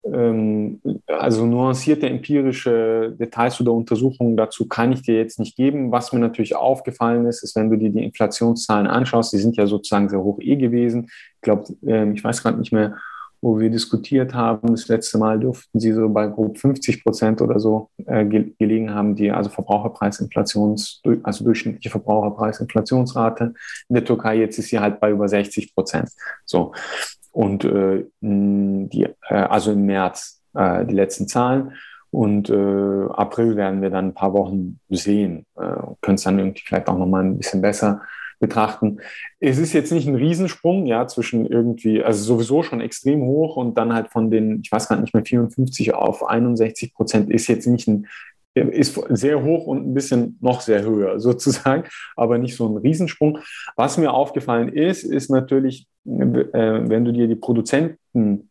[0.04, 5.92] also nuancierte empirische Details oder Untersuchungen dazu kann ich dir jetzt nicht geben.
[5.92, 9.66] Was mir natürlich aufgefallen ist, ist, wenn du dir die Inflationszahlen anschaust, die sind ja
[9.66, 11.04] sozusagen sehr hoch eh gewesen.
[11.36, 12.96] Ich glaube, ähm, ich weiß gerade nicht mehr,
[13.40, 14.68] wo wir diskutiert haben.
[14.68, 19.14] Das letzte Mal durften sie so bei grob 50 Prozent oder so äh, gelegen haben,
[19.14, 23.54] die also Verbraucherpreisinflations, also durchschnittliche Verbraucherpreisinflationsrate.
[23.88, 26.10] In der Türkei jetzt ist sie halt bei über 60 Prozent.
[26.44, 26.72] So.
[27.32, 31.72] Und äh, die, äh, also im März äh, die letzten Zahlen.
[32.10, 35.46] Und äh, April werden wir dann ein paar Wochen sehen.
[35.56, 38.02] Äh, Können es dann irgendwie vielleicht auch nochmal ein bisschen besser
[38.42, 38.98] betrachten.
[39.40, 43.78] Es ist jetzt nicht ein Riesensprung, ja, zwischen irgendwie, also sowieso schon extrem hoch und
[43.78, 47.66] dann halt von den, ich weiß gar nicht mehr, 54 auf 61 Prozent ist jetzt
[47.66, 48.08] nicht ein,
[48.54, 51.84] ist sehr hoch und ein bisschen noch sehr höher sozusagen,
[52.16, 53.38] aber nicht so ein Riesensprung.
[53.76, 58.48] Was mir aufgefallen ist, ist natürlich, äh, wenn du dir die Produzenten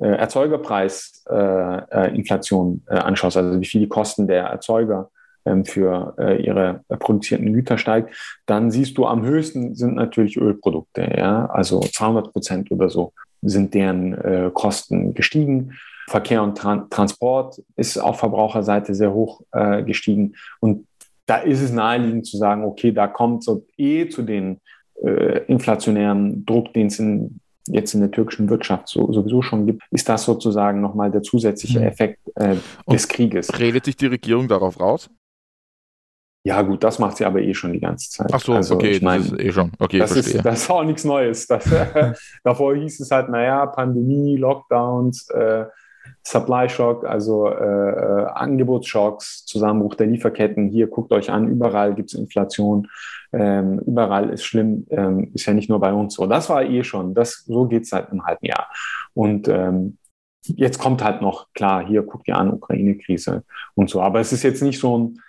[0.00, 5.10] äh, Erzeugerpreisinflation äh, anschaust, also wie viel die Kosten der Erzeuger
[5.44, 8.14] ähm, für ihre produzierten Güter steigt,
[8.46, 13.12] dann siehst du am höchsten sind natürlich Ölprodukte, ja, also 200 Prozent oder so
[13.42, 15.78] sind deren Kosten gestiegen.
[16.10, 20.86] Verkehr und Tran Transport ist auf Verbraucherseite sehr hoch äh, gestiegen und
[21.26, 24.60] da ist es naheliegend zu sagen, okay, da kommt so eh zu den
[25.00, 27.38] äh, inflationären Druck, den es in,
[27.68, 31.78] jetzt in der türkischen Wirtschaft so, sowieso schon gibt, ist das sozusagen nochmal der zusätzliche
[31.78, 31.86] mhm.
[31.86, 32.56] Effekt äh,
[32.90, 33.56] des Krieges.
[33.60, 35.08] Redet sich die Regierung darauf raus?
[36.42, 38.30] Ja, gut, das macht sie aber eh schon die ganze Zeit.
[38.32, 39.70] Ach so, also, okay, ich mein, das ist eh schon.
[39.78, 41.46] Okay, das, ist, das ist auch nichts Neues.
[41.46, 41.64] Das,
[42.42, 45.66] davor hieß es halt, naja, Pandemie, Lockdowns, äh,
[46.22, 50.68] Supply Shock, also äh, äh, Angebotsschocks, Zusammenbruch der Lieferketten.
[50.68, 52.88] Hier guckt euch an, überall gibt es Inflation,
[53.32, 56.26] ähm, überall ist schlimm, ähm, ist ja nicht nur bei uns so.
[56.26, 58.68] Das war eh schon, das, so geht es seit einem halben Jahr.
[59.14, 59.96] Und ähm,
[60.44, 63.44] jetzt kommt halt noch, klar, hier guckt ihr an, Ukraine-Krise
[63.74, 64.00] und so.
[64.02, 65.20] Aber es ist jetzt nicht so ein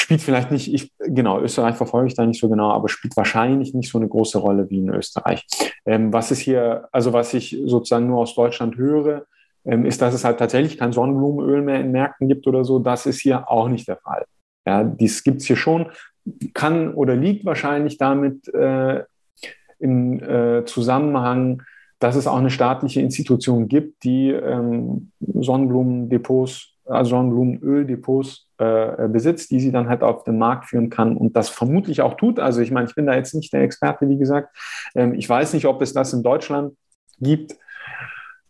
[0.00, 3.74] spielt vielleicht nicht, ich, genau, Österreich verfolge ich da nicht so genau, aber spielt wahrscheinlich
[3.74, 5.46] nicht so eine große Rolle wie in Österreich.
[5.84, 9.26] Ähm, was ist hier, also was ich sozusagen nur aus Deutschland höre,
[9.64, 12.78] ist, dass es halt tatsächlich kein Sonnenblumenöl mehr in Märkten gibt oder so.
[12.78, 14.24] Das ist hier auch nicht der Fall.
[14.66, 15.90] Ja, dies gibt es hier schon,
[16.54, 19.02] kann oder liegt wahrscheinlich damit äh,
[19.78, 21.62] im äh, Zusammenhang,
[21.98, 29.60] dass es auch eine staatliche Institution gibt, die ähm, Sonnenblumendepots, also Sonnenblumenöldepots äh, besitzt, die
[29.60, 32.38] sie dann halt auf den Markt führen kann und das vermutlich auch tut.
[32.38, 34.56] Also ich meine, ich bin da jetzt nicht der Experte, wie gesagt.
[34.94, 36.74] Ähm, ich weiß nicht, ob es das in Deutschland
[37.18, 37.56] gibt.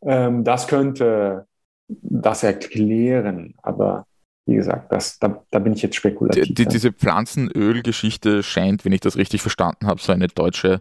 [0.03, 1.47] Ähm, das könnte
[1.89, 4.07] das erklären, aber
[4.47, 6.45] wie gesagt, das, da, da bin ich jetzt spekulativ.
[6.45, 10.81] Die, die, diese Pflanzenölgeschichte scheint, wenn ich das richtig verstanden habe, so eine deutsche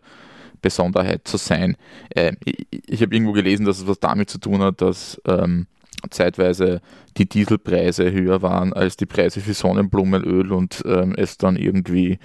[0.62, 1.78] Besonderheit zu sein.
[2.10, 5.68] Äh, ich, ich habe irgendwo gelesen, dass es was damit zu tun hat, dass ähm,
[6.10, 6.82] zeitweise
[7.18, 12.20] die Dieselpreise höher waren als die Preise für Sonnenblumenöl und ähm, es dann irgendwie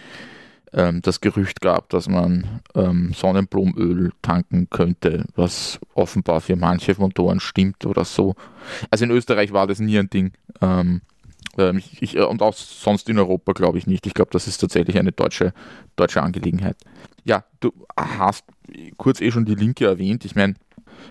[0.75, 7.41] ähm, das Gerücht gab, dass man ähm, Sonnenblumenöl tanken könnte, was offenbar für manche Motoren
[7.41, 8.35] stimmt oder so.
[8.91, 10.33] Also in Österreich war das nie ein Ding.
[10.61, 11.03] Ähm,
[11.59, 14.07] ähm ich, ich, und auch sonst in Europa glaube ich nicht.
[14.07, 15.53] Ich glaube, das ist tatsächlich eine deutsche,
[15.97, 16.77] deutsche Angelegenheit.
[17.25, 18.45] Ja, du hast
[18.97, 20.25] kurz eh schon die Linke erwähnt.
[20.25, 20.55] Ich meine,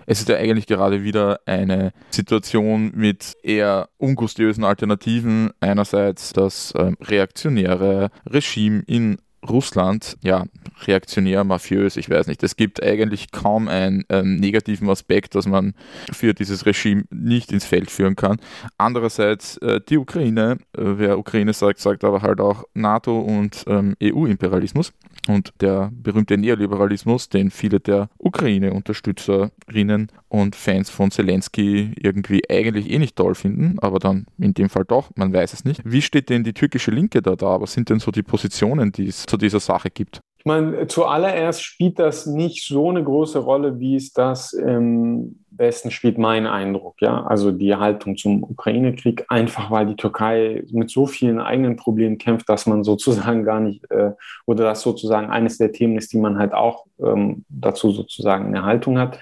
[0.06, 5.50] es ist ja eigentlich gerade wieder eine Situation mit eher ungustiösen Alternativen.
[5.60, 10.44] Einerseits das äh, reaktionäre Regime in Russland, ja,
[10.86, 12.42] reaktionär, mafiös, ich weiß nicht.
[12.42, 15.74] Es gibt eigentlich kaum einen ähm, negativen Aspekt, dass man
[16.12, 18.38] für dieses Regime nicht ins Feld führen kann.
[18.78, 23.94] Andererseits äh, die Ukraine, äh, wer Ukraine sagt, sagt aber halt auch NATO und ähm,
[24.02, 24.92] EU-Imperialismus
[25.28, 32.98] und der berühmte Neoliberalismus, den viele der Ukraine-Unterstützerinnen und Fans von Zelensky irgendwie eigentlich eh
[32.98, 35.80] nicht toll finden, aber dann in dem Fall doch, man weiß es nicht.
[35.84, 37.60] Wie steht denn die türkische Linke da da?
[37.60, 40.20] Was sind denn so die Positionen, die es zu dieser Sache gibt?
[40.38, 45.90] Ich meine, zuallererst spielt das nicht so eine große Rolle, wie es das im Westen
[45.90, 47.00] spielt, mein Eindruck.
[47.00, 52.18] Ja, also die Haltung zum Ukraine-Krieg, einfach weil die Türkei mit so vielen eigenen Problemen
[52.18, 54.12] kämpft, dass man sozusagen gar nicht, äh,
[54.46, 58.64] oder das sozusagen eines der Themen ist, die man halt auch ähm, dazu sozusagen eine
[58.64, 59.20] Haltung hat.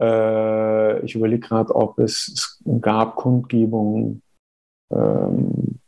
[0.00, 4.22] Äh, ich überlege gerade, ob es, es, gab Kundgebungen.
[4.92, 5.80] Ähm,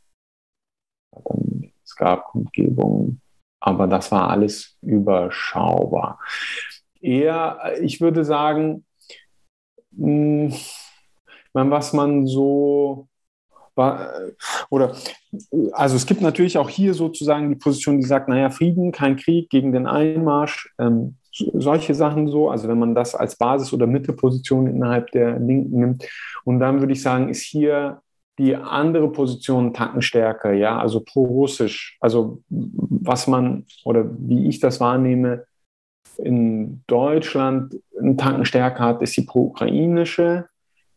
[1.84, 3.20] es gab Kundgebungen
[3.60, 6.18] aber das war alles überschaubar.
[7.00, 8.84] Eher, ich würde sagen,
[9.96, 10.52] hm,
[11.52, 13.08] was man so
[14.68, 14.94] oder
[15.72, 19.48] also es gibt natürlich auch hier sozusagen die Position, die sagt, naja, Frieden, kein Krieg
[19.48, 24.66] gegen den Einmarsch, ähm, solche Sachen so, also wenn man das als Basis- oder Mittelposition
[24.66, 26.08] innerhalb der Linken nimmt.
[26.44, 28.02] Und dann würde ich sagen, ist hier
[28.38, 31.96] die andere Position Tacken stärker, ja, also pro-russisch.
[32.00, 35.44] Also was man oder wie ich das wahrnehme,
[36.24, 40.46] in Deutschland einen Tanken stärker hat, ist die pro-ukrainische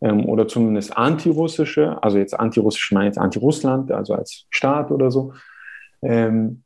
[0.01, 5.33] ähm, oder zumindest antirussische, also jetzt antirussisch meine jetzt anti-Russland, also als Staat oder so.
[6.01, 6.63] Ähm,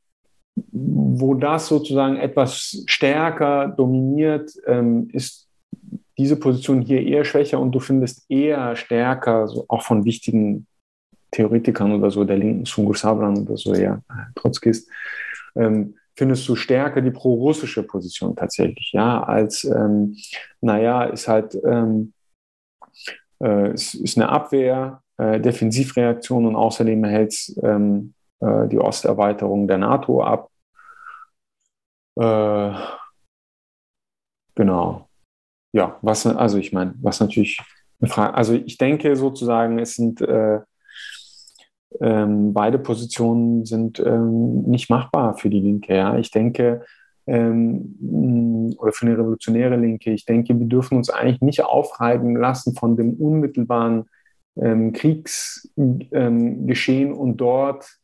[0.71, 5.47] wo das sozusagen etwas stärker dominiert, ähm, ist
[6.17, 10.65] diese Position hier eher schwächer und du findest eher stärker, so auch von wichtigen
[11.31, 14.01] Theoretikern oder so, der linken Sungur Sabran oder so, ja,
[14.33, 14.89] Trotzkist,
[15.55, 20.17] ähm, findest du stärker die pro-russische Position tatsächlich, ja, als, ähm,
[20.61, 22.13] naja, ist halt, ähm,
[23.41, 29.77] äh, ist, ist eine Abwehr, äh, Defensivreaktion und außerdem hält ähm, äh, die Osterweiterung der
[29.77, 30.49] NATO ab.
[32.19, 32.73] Äh,
[34.55, 35.07] genau.
[35.73, 37.59] Ja, was, also ich meine, was natürlich
[38.01, 40.61] eine Frage, also ich denke sozusagen, es sind äh,
[42.01, 45.95] ähm, beide Positionen sind ähm, nicht machbar für die Linke.
[45.95, 46.17] Ja?
[46.17, 46.85] Ich denke,
[47.27, 52.75] ähm, oder für eine revolutionäre Linke, ich denke, wir dürfen uns eigentlich nicht aufreiben lassen
[52.75, 54.05] von dem unmittelbaren
[54.59, 57.97] ähm, Kriegsgeschehen und dort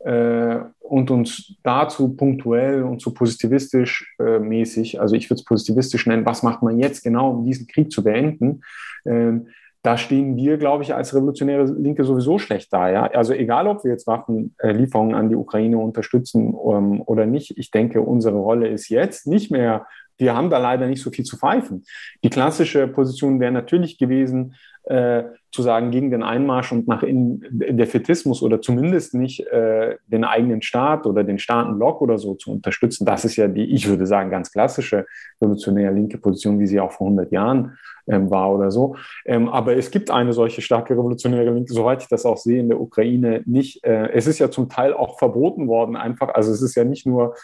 [0.00, 6.06] äh, und uns dazu punktuell und so positivistisch äh, mäßig, also ich würde es positivistisch
[6.06, 8.62] nennen, was macht man jetzt genau, um diesen Krieg zu beenden,
[9.04, 9.48] ähm,
[9.82, 12.90] da stehen wir, glaube ich, als revolutionäre Linke sowieso schlecht da.
[12.90, 13.04] Ja?
[13.04, 18.02] Also egal, ob wir jetzt Waffenlieferungen an die Ukraine unterstützen ähm, oder nicht, ich denke,
[18.02, 19.86] unsere Rolle ist jetzt nicht mehr,
[20.20, 21.84] wir haben da leider nicht so viel zu pfeifen.
[22.22, 27.44] Die klassische Position wäre natürlich gewesen, äh, zu sagen, gegen den Einmarsch und nach innen
[27.50, 33.04] Defetismus oder zumindest nicht äh, den eigenen Staat oder den Staatenblock oder so zu unterstützen.
[33.04, 35.06] Das ist ja die, ich würde sagen, ganz klassische
[35.40, 38.96] revolutionäre linke Position, wie sie auch vor 100 Jahren ähm, war oder so.
[39.26, 42.68] Ähm, aber es gibt eine solche starke revolutionäre Linke, soweit ich das auch sehe, in
[42.68, 43.84] der Ukraine nicht.
[43.84, 46.34] Äh, es ist ja zum Teil auch verboten worden, einfach.
[46.34, 47.34] Also es ist ja nicht nur,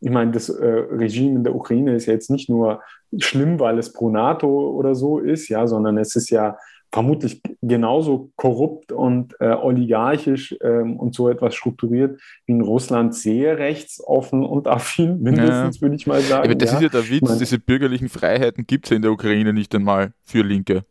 [0.00, 2.82] ich meine, das äh, Regime in der Ukraine ist ja jetzt nicht nur
[3.18, 6.56] schlimm, weil es pro NATO oder so ist, ja, sondern es ist ja
[6.92, 13.58] vermutlich genauso korrupt und äh, oligarchisch ähm, und so etwas strukturiert wie in Russland sehr
[13.58, 15.82] rechtsoffen und affin, mindestens, ja.
[15.82, 16.44] würde ich mal sagen.
[16.44, 16.76] Aber das ja.
[16.76, 19.74] ist ja der Witz, meine, diese bürgerlichen Freiheiten gibt es ja in der Ukraine nicht
[19.74, 20.84] einmal für Linke.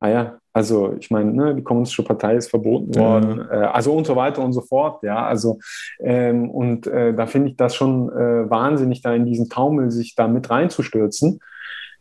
[0.00, 3.62] ah ja, also ich meine, ne, die Kommunistische Partei ist verboten worden, ja.
[3.62, 5.26] äh, also und so weiter und so fort, ja.
[5.26, 5.58] Also
[6.00, 10.14] ähm, und äh, da finde ich das schon äh, wahnsinnig, da in diesen Taumel sich
[10.14, 11.40] da mit reinzustürzen.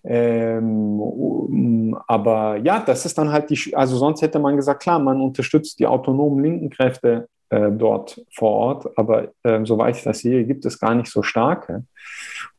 [0.06, 5.20] Ähm, aber ja, das ist dann halt die, also sonst hätte man gesagt, klar, man
[5.20, 10.46] unterstützt die autonomen linken Kräfte äh, dort vor Ort, aber äh, soweit ich das sehe,
[10.46, 11.84] gibt es gar nicht so starke.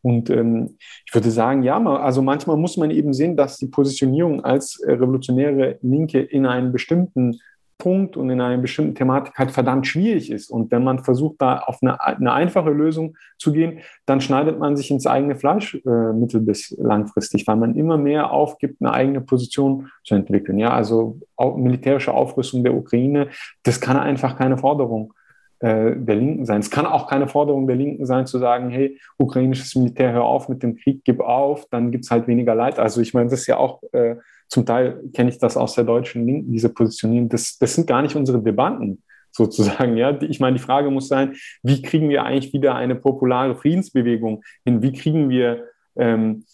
[0.03, 4.45] Und ähm, ich würde sagen, ja, also manchmal muss man eben sehen, dass die Positionierung
[4.45, 7.41] als revolutionäre Linke in einen bestimmten
[7.79, 10.51] Punkt und in einer bestimmten Thematik halt verdammt schwierig ist.
[10.51, 14.77] Und wenn man versucht, da auf eine, eine einfache Lösung zu gehen, dann schneidet man
[14.77, 19.21] sich ins eigene Fleisch äh, mittel- bis langfristig, weil man immer mehr aufgibt, eine eigene
[19.21, 20.59] Position zu entwickeln.
[20.59, 21.19] Ja, also
[21.57, 23.29] militärische Aufrüstung der Ukraine,
[23.65, 25.13] das kann einfach keine Forderung
[25.59, 26.61] äh, der Linken sein.
[26.61, 30.49] Es kann auch keine Forderung der Linken sein, zu sagen, hey, ukrainisches Militär, hör auf
[30.49, 32.79] mit dem Krieg, gib auf, dann gibt es halt weniger Leid.
[32.79, 34.17] Also ich meine, das ist ja auch äh,
[34.49, 37.29] zum Teil kenne ich das aus der deutschen Linken, diese Positionierung.
[37.29, 39.03] Das, das sind gar nicht unsere Debatten
[39.33, 39.97] sozusagen.
[39.97, 44.43] Ja, ich meine, die Frage muss sein, wie kriegen wir eigentlich wieder eine populare Friedensbewegung
[44.65, 44.81] hin?
[44.83, 45.65] Wie kriegen wir
[45.97, 46.45] ähm,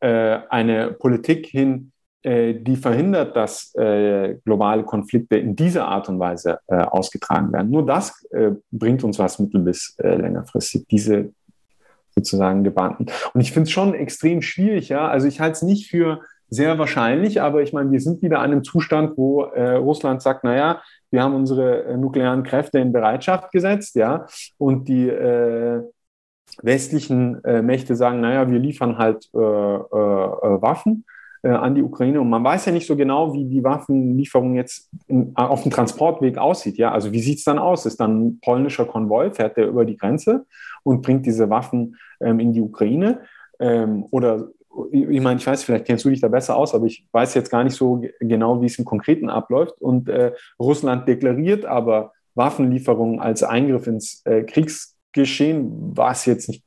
[0.00, 6.18] äh, eine Politik hin, äh, die verhindert, dass äh, globale Konflikte in dieser Art und
[6.18, 7.70] Weise äh, ausgetragen werden?
[7.70, 10.86] Nur das äh, bringt uns was mittel- bis äh, längerfristig.
[10.90, 11.32] Diese
[12.14, 13.06] sozusagen Debatten.
[13.34, 15.08] Und ich finde es schon extrem schwierig, ja.
[15.08, 18.50] Also ich halte es nicht für sehr wahrscheinlich, aber ich meine, wir sind wieder an
[18.50, 23.52] einem Zustand, wo äh, Russland sagt, naja, wir haben unsere äh, nuklearen Kräfte in Bereitschaft
[23.52, 24.26] gesetzt, ja,
[24.58, 25.82] und die äh,
[26.62, 31.04] westlichen äh, Mächte sagen, naja, wir liefern halt äh, äh, Waffen
[31.42, 35.32] an die Ukraine und man weiß ja nicht so genau, wie die Waffenlieferung jetzt in,
[35.34, 37.86] auf dem Transportweg aussieht, ja, also wie sieht es dann aus?
[37.86, 40.44] Ist dann ein polnischer Konvoi, fährt der über die Grenze
[40.82, 43.20] und bringt diese Waffen ähm, in die Ukraine?
[43.58, 44.48] Ähm, oder
[44.92, 47.50] ich meine, ich weiß, vielleicht kennst du dich da besser aus, aber ich weiß jetzt
[47.50, 49.80] gar nicht so genau, wie es im Konkreten abläuft.
[49.80, 56.64] Und äh, Russland deklariert aber Waffenlieferungen als Eingriff ins äh, Kriegsgeschehen, was jetzt nicht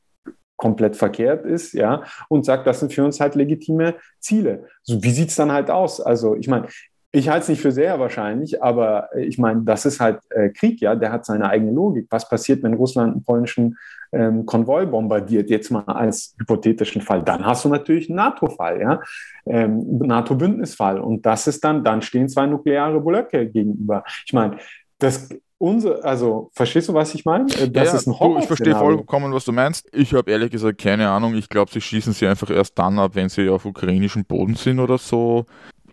[0.57, 4.67] komplett verkehrt ist, ja, und sagt, das sind für uns halt legitime Ziele.
[4.83, 5.99] So, wie sieht es dann halt aus?
[5.99, 6.67] Also, ich meine,
[7.15, 10.49] ich halte es nicht für sehr wahrscheinlich, aber äh, ich meine, das ist halt äh,
[10.49, 12.07] Krieg, ja, der hat seine eigene Logik.
[12.09, 13.77] Was passiert, wenn Russland einen polnischen
[14.11, 17.21] ähm, Konvoi bombardiert, jetzt mal als hypothetischen Fall?
[17.23, 18.99] Dann hast du natürlich einen NATO-Fall, ja,
[19.45, 20.99] ähm, NATO-Bündnisfall.
[20.99, 24.03] Und das ist dann, dann stehen zwei nukleare Blöcke gegenüber.
[24.25, 24.57] Ich meine,
[24.97, 25.29] das
[25.59, 27.45] unser, also verstehst du, was ich meine?
[27.53, 29.87] Äh, das ja, ist ein du, Ich verstehe vollkommen, was du meinst.
[29.93, 31.35] Ich habe ehrlich gesagt keine Ahnung.
[31.35, 34.79] Ich glaube, sie schießen sie einfach erst dann ab, wenn sie auf ukrainischem Boden sind
[34.79, 35.45] oder so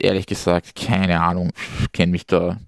[0.03, 1.51] ehrlich gesagt, keine Ahnung,
[1.93, 2.59] kenne mich da.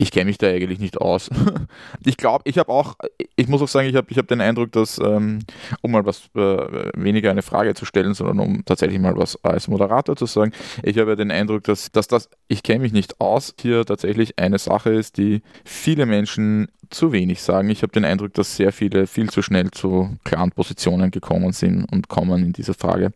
[0.00, 1.28] ich kenne mich da eigentlich nicht aus.
[2.04, 2.94] ich glaube, ich habe auch,
[3.34, 5.40] ich muss auch sagen, ich habe ich hab den Eindruck, dass, ähm,
[5.82, 9.66] um mal was äh, weniger eine Frage zu stellen, sondern um tatsächlich mal was als
[9.66, 10.52] Moderator zu sagen,
[10.82, 14.38] ich habe ja den Eindruck, dass, dass das, ich kenne mich nicht aus, hier tatsächlich
[14.38, 17.68] eine Sache ist, die viele Menschen zu wenig sagen.
[17.70, 21.84] Ich habe den Eindruck, dass sehr viele viel zu schnell zu klaren Positionen gekommen sind
[21.84, 23.12] und kommen in dieser Frage.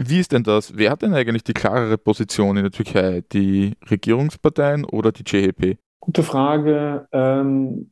[0.00, 0.76] Wie ist denn das?
[0.76, 3.24] Wer hat denn eigentlich die klarere Position in der Türkei?
[3.32, 5.76] Die Regierungsparteien oder die CHP?
[5.98, 7.08] Gute Frage.
[7.10, 7.90] Ähm,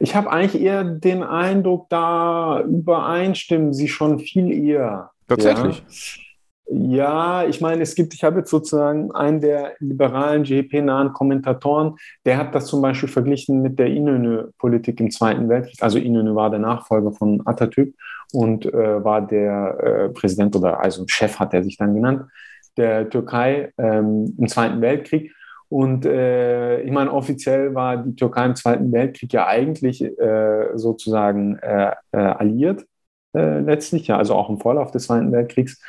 [0.00, 5.10] ich habe eigentlich eher den Eindruck, da übereinstimmen sie schon viel eher.
[5.26, 5.78] Tatsächlich.
[5.78, 6.27] Ja.
[6.70, 11.96] Ja, ich meine, es gibt, ich habe jetzt sozusagen einen der liberalen GEP-nahen Kommentatoren,
[12.26, 15.82] der hat das zum Beispiel verglichen mit der Inönü-Politik im Zweiten Weltkrieg.
[15.82, 17.94] Also Inönü war der Nachfolger von Atatürk
[18.32, 22.24] und äh, war der äh, Präsident oder also Chef hat er sich dann genannt,
[22.76, 25.32] der Türkei ähm, im Zweiten Weltkrieg.
[25.70, 31.56] Und äh, ich meine, offiziell war die Türkei im Zweiten Weltkrieg ja eigentlich äh, sozusagen
[31.60, 32.84] äh, äh, alliiert
[33.34, 35.80] letztlich, ja, also auch im Vorlauf des Zweiten Weltkriegs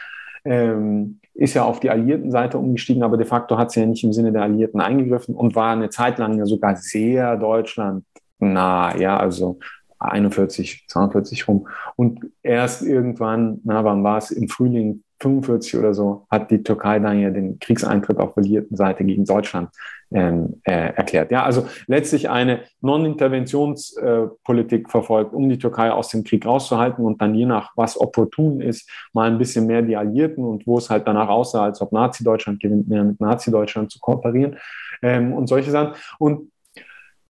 [0.45, 4.03] ähm, ist ja auf die alliierten Seite umgestiegen, aber de facto hat sie ja nicht
[4.03, 8.03] im Sinne der Alliierten eingegriffen und war eine Zeit lang ja sogar sehr Deutschland
[8.39, 9.59] nah, ja, also
[9.99, 11.67] 41, 42 rum.
[11.95, 16.99] Und erst irgendwann, na, wann war es, im Frühling 45 oder so, hat die Türkei
[16.99, 19.69] dann ja den Kriegseintritt auf alliierten Seite gegen Deutschland
[20.11, 21.31] ähm, äh, erklärt.
[21.31, 27.21] Ja, also letztlich eine Non-Interventionspolitik äh, verfolgt, um die Türkei aus dem Krieg rauszuhalten und
[27.21, 30.89] dann je nach was opportun ist, mal ein bisschen mehr die Alliierten und wo es
[30.89, 34.57] halt danach aussah, als ob Nazi-Deutschland gewinnt, mehr mit Nazi-Deutschland zu kooperieren
[35.01, 35.93] ähm, und solche Sachen.
[36.17, 36.51] Und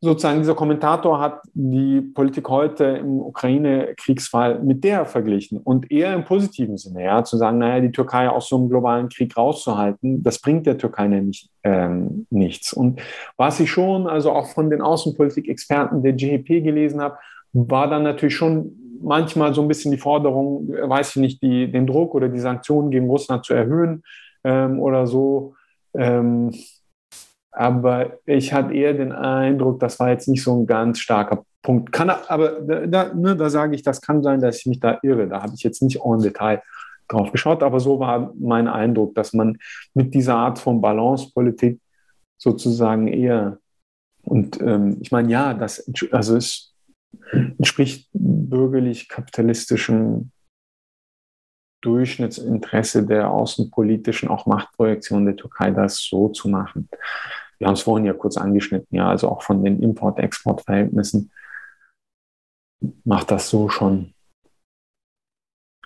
[0.01, 6.25] sozusagen dieser Kommentator hat die Politik heute im Ukraine-Kriegsfall mit der verglichen und eher im
[6.25, 10.41] positiven Sinne, ja, zu sagen, naja, die Türkei aus so einem globalen Krieg rauszuhalten, das
[10.41, 12.73] bringt der Türkei nämlich ähm, nichts.
[12.73, 13.01] Und
[13.37, 17.17] was ich schon, also auch von den Außenpolitik-Experten der GHP gelesen habe,
[17.53, 21.87] war dann natürlich schon manchmal so ein bisschen die Forderung, weiß ich nicht, die, den
[21.87, 24.03] Druck oder die Sanktionen gegen Russland zu erhöhen
[24.45, 25.55] ähm, oder so.
[25.95, 26.53] Ähm,
[27.57, 31.91] aber ich hatte eher den Eindruck, das war jetzt nicht so ein ganz starker Punkt.
[31.91, 35.27] Kann, aber da, ne, da sage ich, das kann sein, dass ich mich da irre.
[35.27, 36.61] Da habe ich jetzt nicht en Detail
[37.09, 39.57] drauf geschaut, aber so war mein Eindruck, dass man
[39.95, 41.81] mit dieser Art von Balancepolitik
[42.37, 43.57] sozusagen eher
[44.23, 46.75] und ähm, ich meine, ja, das also es
[47.33, 50.31] entspricht bürgerlich-kapitalistischem
[51.81, 56.91] Durchschnittsinteresse der außenpolitischen auch Machtprojektion der Türkei, das so zu machen
[57.59, 61.31] wir haben es vorhin ja kurz angeschnitten, ja, also auch von den Import-Export-Verhältnissen
[63.05, 64.13] macht das so schon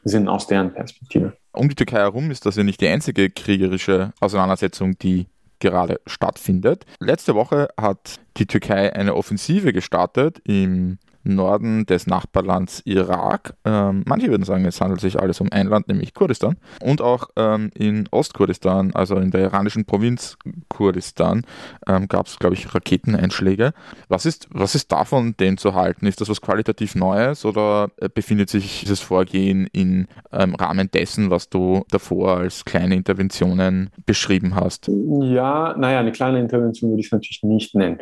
[0.03, 1.37] Sinn aus deren Perspektive.
[1.53, 5.27] Um die Türkei herum ist das ja nicht die einzige kriegerische Auseinandersetzung, die
[5.59, 6.87] gerade stattfindet.
[7.01, 13.55] Letzte Woche hat die Türkei eine Offensive gestartet im Norden des Nachbarlands Irak.
[13.65, 16.57] Ähm, manche würden sagen, es handelt sich alles um ein Land, nämlich Kurdistan.
[16.83, 20.37] Und auch ähm, in Ostkurdistan, also in der iranischen Provinz
[20.69, 21.43] Kurdistan,
[21.87, 23.73] ähm, gab es, glaube ich, Raketeneinschläge.
[24.09, 26.07] Was ist, was ist davon denn zu halten?
[26.07, 31.31] Ist das was qualitativ Neues oder äh, befindet sich dieses Vorgehen im ähm, Rahmen dessen,
[31.31, 34.89] was du davor als kleine Interventionen beschrieben hast?
[34.89, 37.99] Ja, naja, eine kleine Intervention würde ich es natürlich nicht nennen.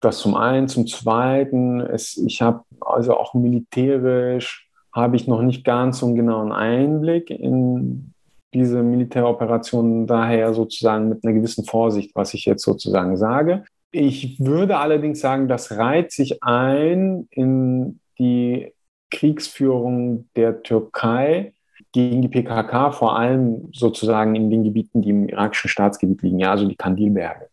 [0.00, 0.68] Das zum einen.
[0.68, 6.16] Zum zweiten, es, ich habe also auch militärisch habe ich noch nicht ganz so einen
[6.16, 8.14] genauen Einblick in
[8.54, 13.64] diese Militäroperationen, daher sozusagen mit einer gewissen Vorsicht, was ich jetzt sozusagen sage.
[13.90, 18.72] Ich würde allerdings sagen, das reiht sich ein in die
[19.10, 21.52] Kriegsführung der Türkei
[21.92, 26.50] gegen die PKK, vor allem sozusagen in den Gebieten, die im irakischen Staatsgebiet liegen, ja,
[26.50, 27.48] also die Kandilberge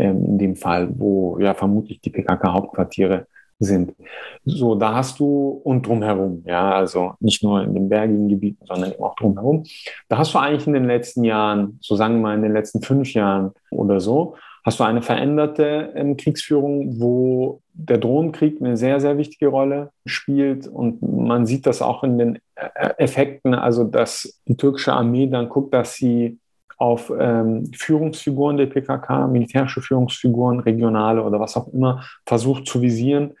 [0.00, 3.26] ähm, in dem Fall, wo ja vermutlich die PKK-Hauptquartiere
[3.60, 3.94] sind.
[4.44, 8.92] So, da hast du und drumherum, ja, also nicht nur in den bergigen Gebieten, sondern
[8.92, 9.64] eben auch drumherum.
[10.08, 12.80] Da hast du eigentlich in den letzten Jahren, so sagen wir mal in den letzten
[12.80, 19.00] fünf Jahren oder so, hast du eine veränderte ähm, Kriegsführung, wo der Drohnenkrieg eine sehr,
[19.00, 20.66] sehr wichtige Rolle spielt.
[20.66, 25.48] Und man sieht das auch in den äh, Effekten, also dass die türkische Armee dann
[25.48, 26.38] guckt, dass sie
[26.80, 33.34] auf ähm, Führungsfiguren der PKK, militärische Führungsfiguren, regionale oder was auch immer, versucht zu visieren.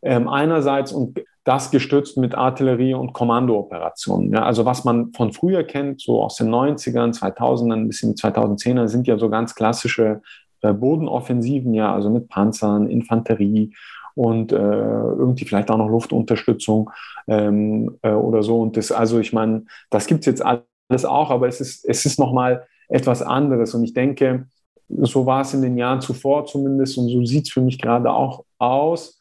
[0.00, 4.32] Ähm, einerseits und das gestützt mit Artillerie- und Kommandooperationen.
[4.32, 8.20] Ja, also was man von früher kennt, so aus den 90ern, 2000ern bis in die
[8.20, 10.22] 2010er, sind ja so ganz klassische
[10.62, 13.74] äh, Bodenoffensiven, ja, also mit Panzern, Infanterie
[14.14, 16.90] und äh, irgendwie vielleicht auch noch Luftunterstützung
[17.28, 18.62] ähm, äh, oder so.
[18.62, 22.06] Und das, also ich meine, das gibt es jetzt alles auch, aber es ist, es
[22.06, 23.74] ist nochmal etwas anderes.
[23.74, 24.46] Und ich denke,
[24.88, 28.10] so war es in den Jahren zuvor zumindest und so sieht es für mich gerade
[28.12, 29.20] auch aus.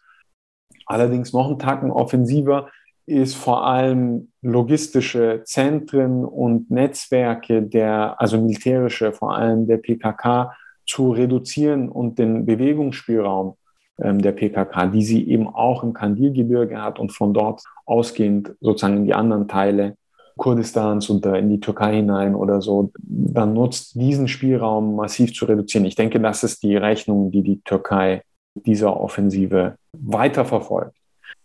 [0.86, 2.70] Allerdings noch einen Tacken offensiver
[3.08, 10.56] ist vor allem logistische Zentren und Netzwerke der, also militärische, vor allem der PKK
[10.88, 13.58] zu reduzieren und den Bewegungsspielraum
[14.00, 18.98] ähm, der PKK, die sie eben auch im Kandilgebirge hat und von dort ausgehend sozusagen
[18.98, 19.98] in die anderen Teile
[20.38, 25.86] Kurdistans und in die Türkei hinein oder so, dann nutzt diesen Spielraum massiv zu reduzieren.
[25.86, 30.96] Ich denke, das ist die Rechnung, die die Türkei dieser Offensive weiterverfolgt.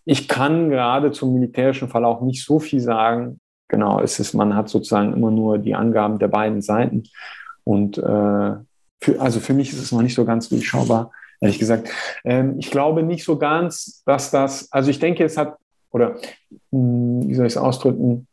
[0.04, 3.40] Ich kann gerade zum militärischen Fall auch nicht so viel sagen.
[3.68, 7.04] Genau, es ist, man hat sozusagen immer nur die Angaben der beiden Seiten.
[7.62, 11.88] Und äh, für, also für mich ist es noch nicht so ganz durchschaubar, ehrlich gesagt.
[12.24, 15.56] Ähm, ich glaube nicht so ganz, dass das, also ich denke, es hat,
[15.92, 16.16] oder
[16.72, 18.26] hm, wie soll ich es ausdrücken,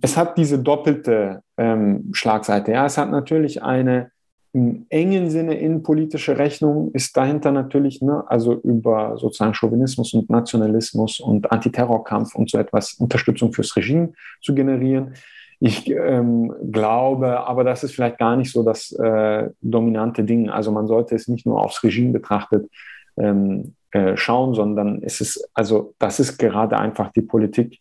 [0.00, 2.72] es hat diese doppelte ähm, Schlagseite.
[2.72, 4.10] Ja, es hat natürlich eine
[4.52, 11.20] im engen Sinne innenpolitische Rechnung ist dahinter natürlich, ne, also über sozusagen Chauvinismus und Nationalismus
[11.20, 14.12] und Antiterrorkampf und so etwas Unterstützung fürs Regime
[14.42, 15.14] zu generieren.
[15.60, 20.48] Ich ähm, glaube, aber das ist vielleicht gar nicht so das äh, dominante Ding.
[20.48, 22.68] Also man sollte es nicht nur aufs Regime betrachtet
[23.16, 27.78] ähm, äh, schauen, sondern es ist, also das ist gerade einfach die Politik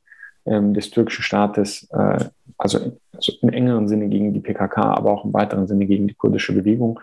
[0.50, 2.26] ähm, des türkischen Staates, äh,
[2.58, 6.16] also, also, im engeren Sinne gegen die PKK, aber auch im weiteren Sinne gegen die
[6.16, 7.00] kurdische Bewegung.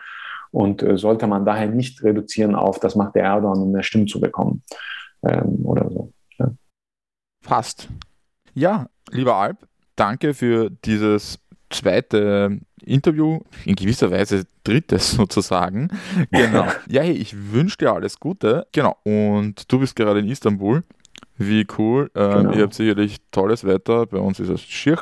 [0.51, 4.07] Und äh, sollte man daher nicht reduzieren auf, das macht der Erdogan, um mehr Stimmen
[4.07, 4.63] zu bekommen
[5.23, 6.13] ähm, oder so.
[6.39, 6.53] Ja.
[7.45, 7.89] Passt.
[8.55, 9.59] Ja, lieber Alp,
[9.97, 11.39] danke für dieses
[11.71, 15.89] zweite Interview, in gewisser Weise drittes sozusagen.
[16.31, 16.67] Genau.
[16.89, 18.67] ja, hey, ich wünsche dir alles Gute.
[18.73, 18.97] Genau.
[19.05, 20.83] Und du bist gerade in Istanbul.
[21.39, 22.11] Wie cool.
[22.15, 22.53] Ähm, genau.
[22.53, 24.07] Ihr habt sicherlich tolles Wetter.
[24.07, 24.99] Bei uns ist es schier.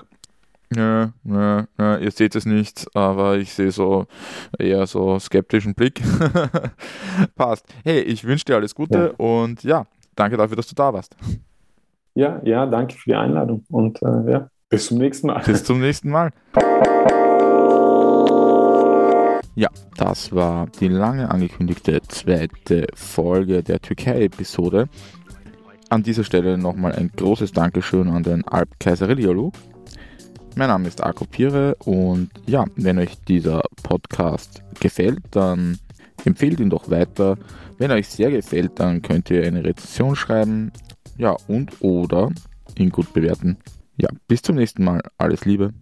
[0.75, 4.07] Ja, ja, ja, ihr seht es nicht, aber ich sehe so
[4.59, 6.03] eher so skeptischen Blick.
[7.37, 7.67] Passt.
[7.85, 9.25] Hey, ich wünsche dir alles Gute ja.
[9.25, 9.87] und ja,
[10.17, 11.17] danke dafür, dass du da warst.
[12.15, 15.43] Ja, ja, danke für die Einladung und äh, ja, bis zum nächsten Mal.
[15.45, 16.31] Bis zum nächsten Mal.
[19.57, 24.89] Ja, das war die lange angekündigte zweite Folge der Türkei-Episode.
[25.91, 29.53] An dieser Stelle nochmal ein großes Dankeschön an den Alp Kaiserilliolu.
[30.57, 35.79] Mein Name ist Arco Pire und ja, wenn euch dieser Podcast gefällt, dann
[36.25, 37.37] empfehlt ihn doch weiter.
[37.79, 40.73] Wenn euch sehr gefällt, dann könnt ihr eine Rezension schreiben.
[41.17, 42.31] Ja, und oder
[42.79, 43.59] ihn gut bewerten.
[43.97, 45.01] Ja, bis zum nächsten Mal.
[45.19, 45.73] Alles Liebe.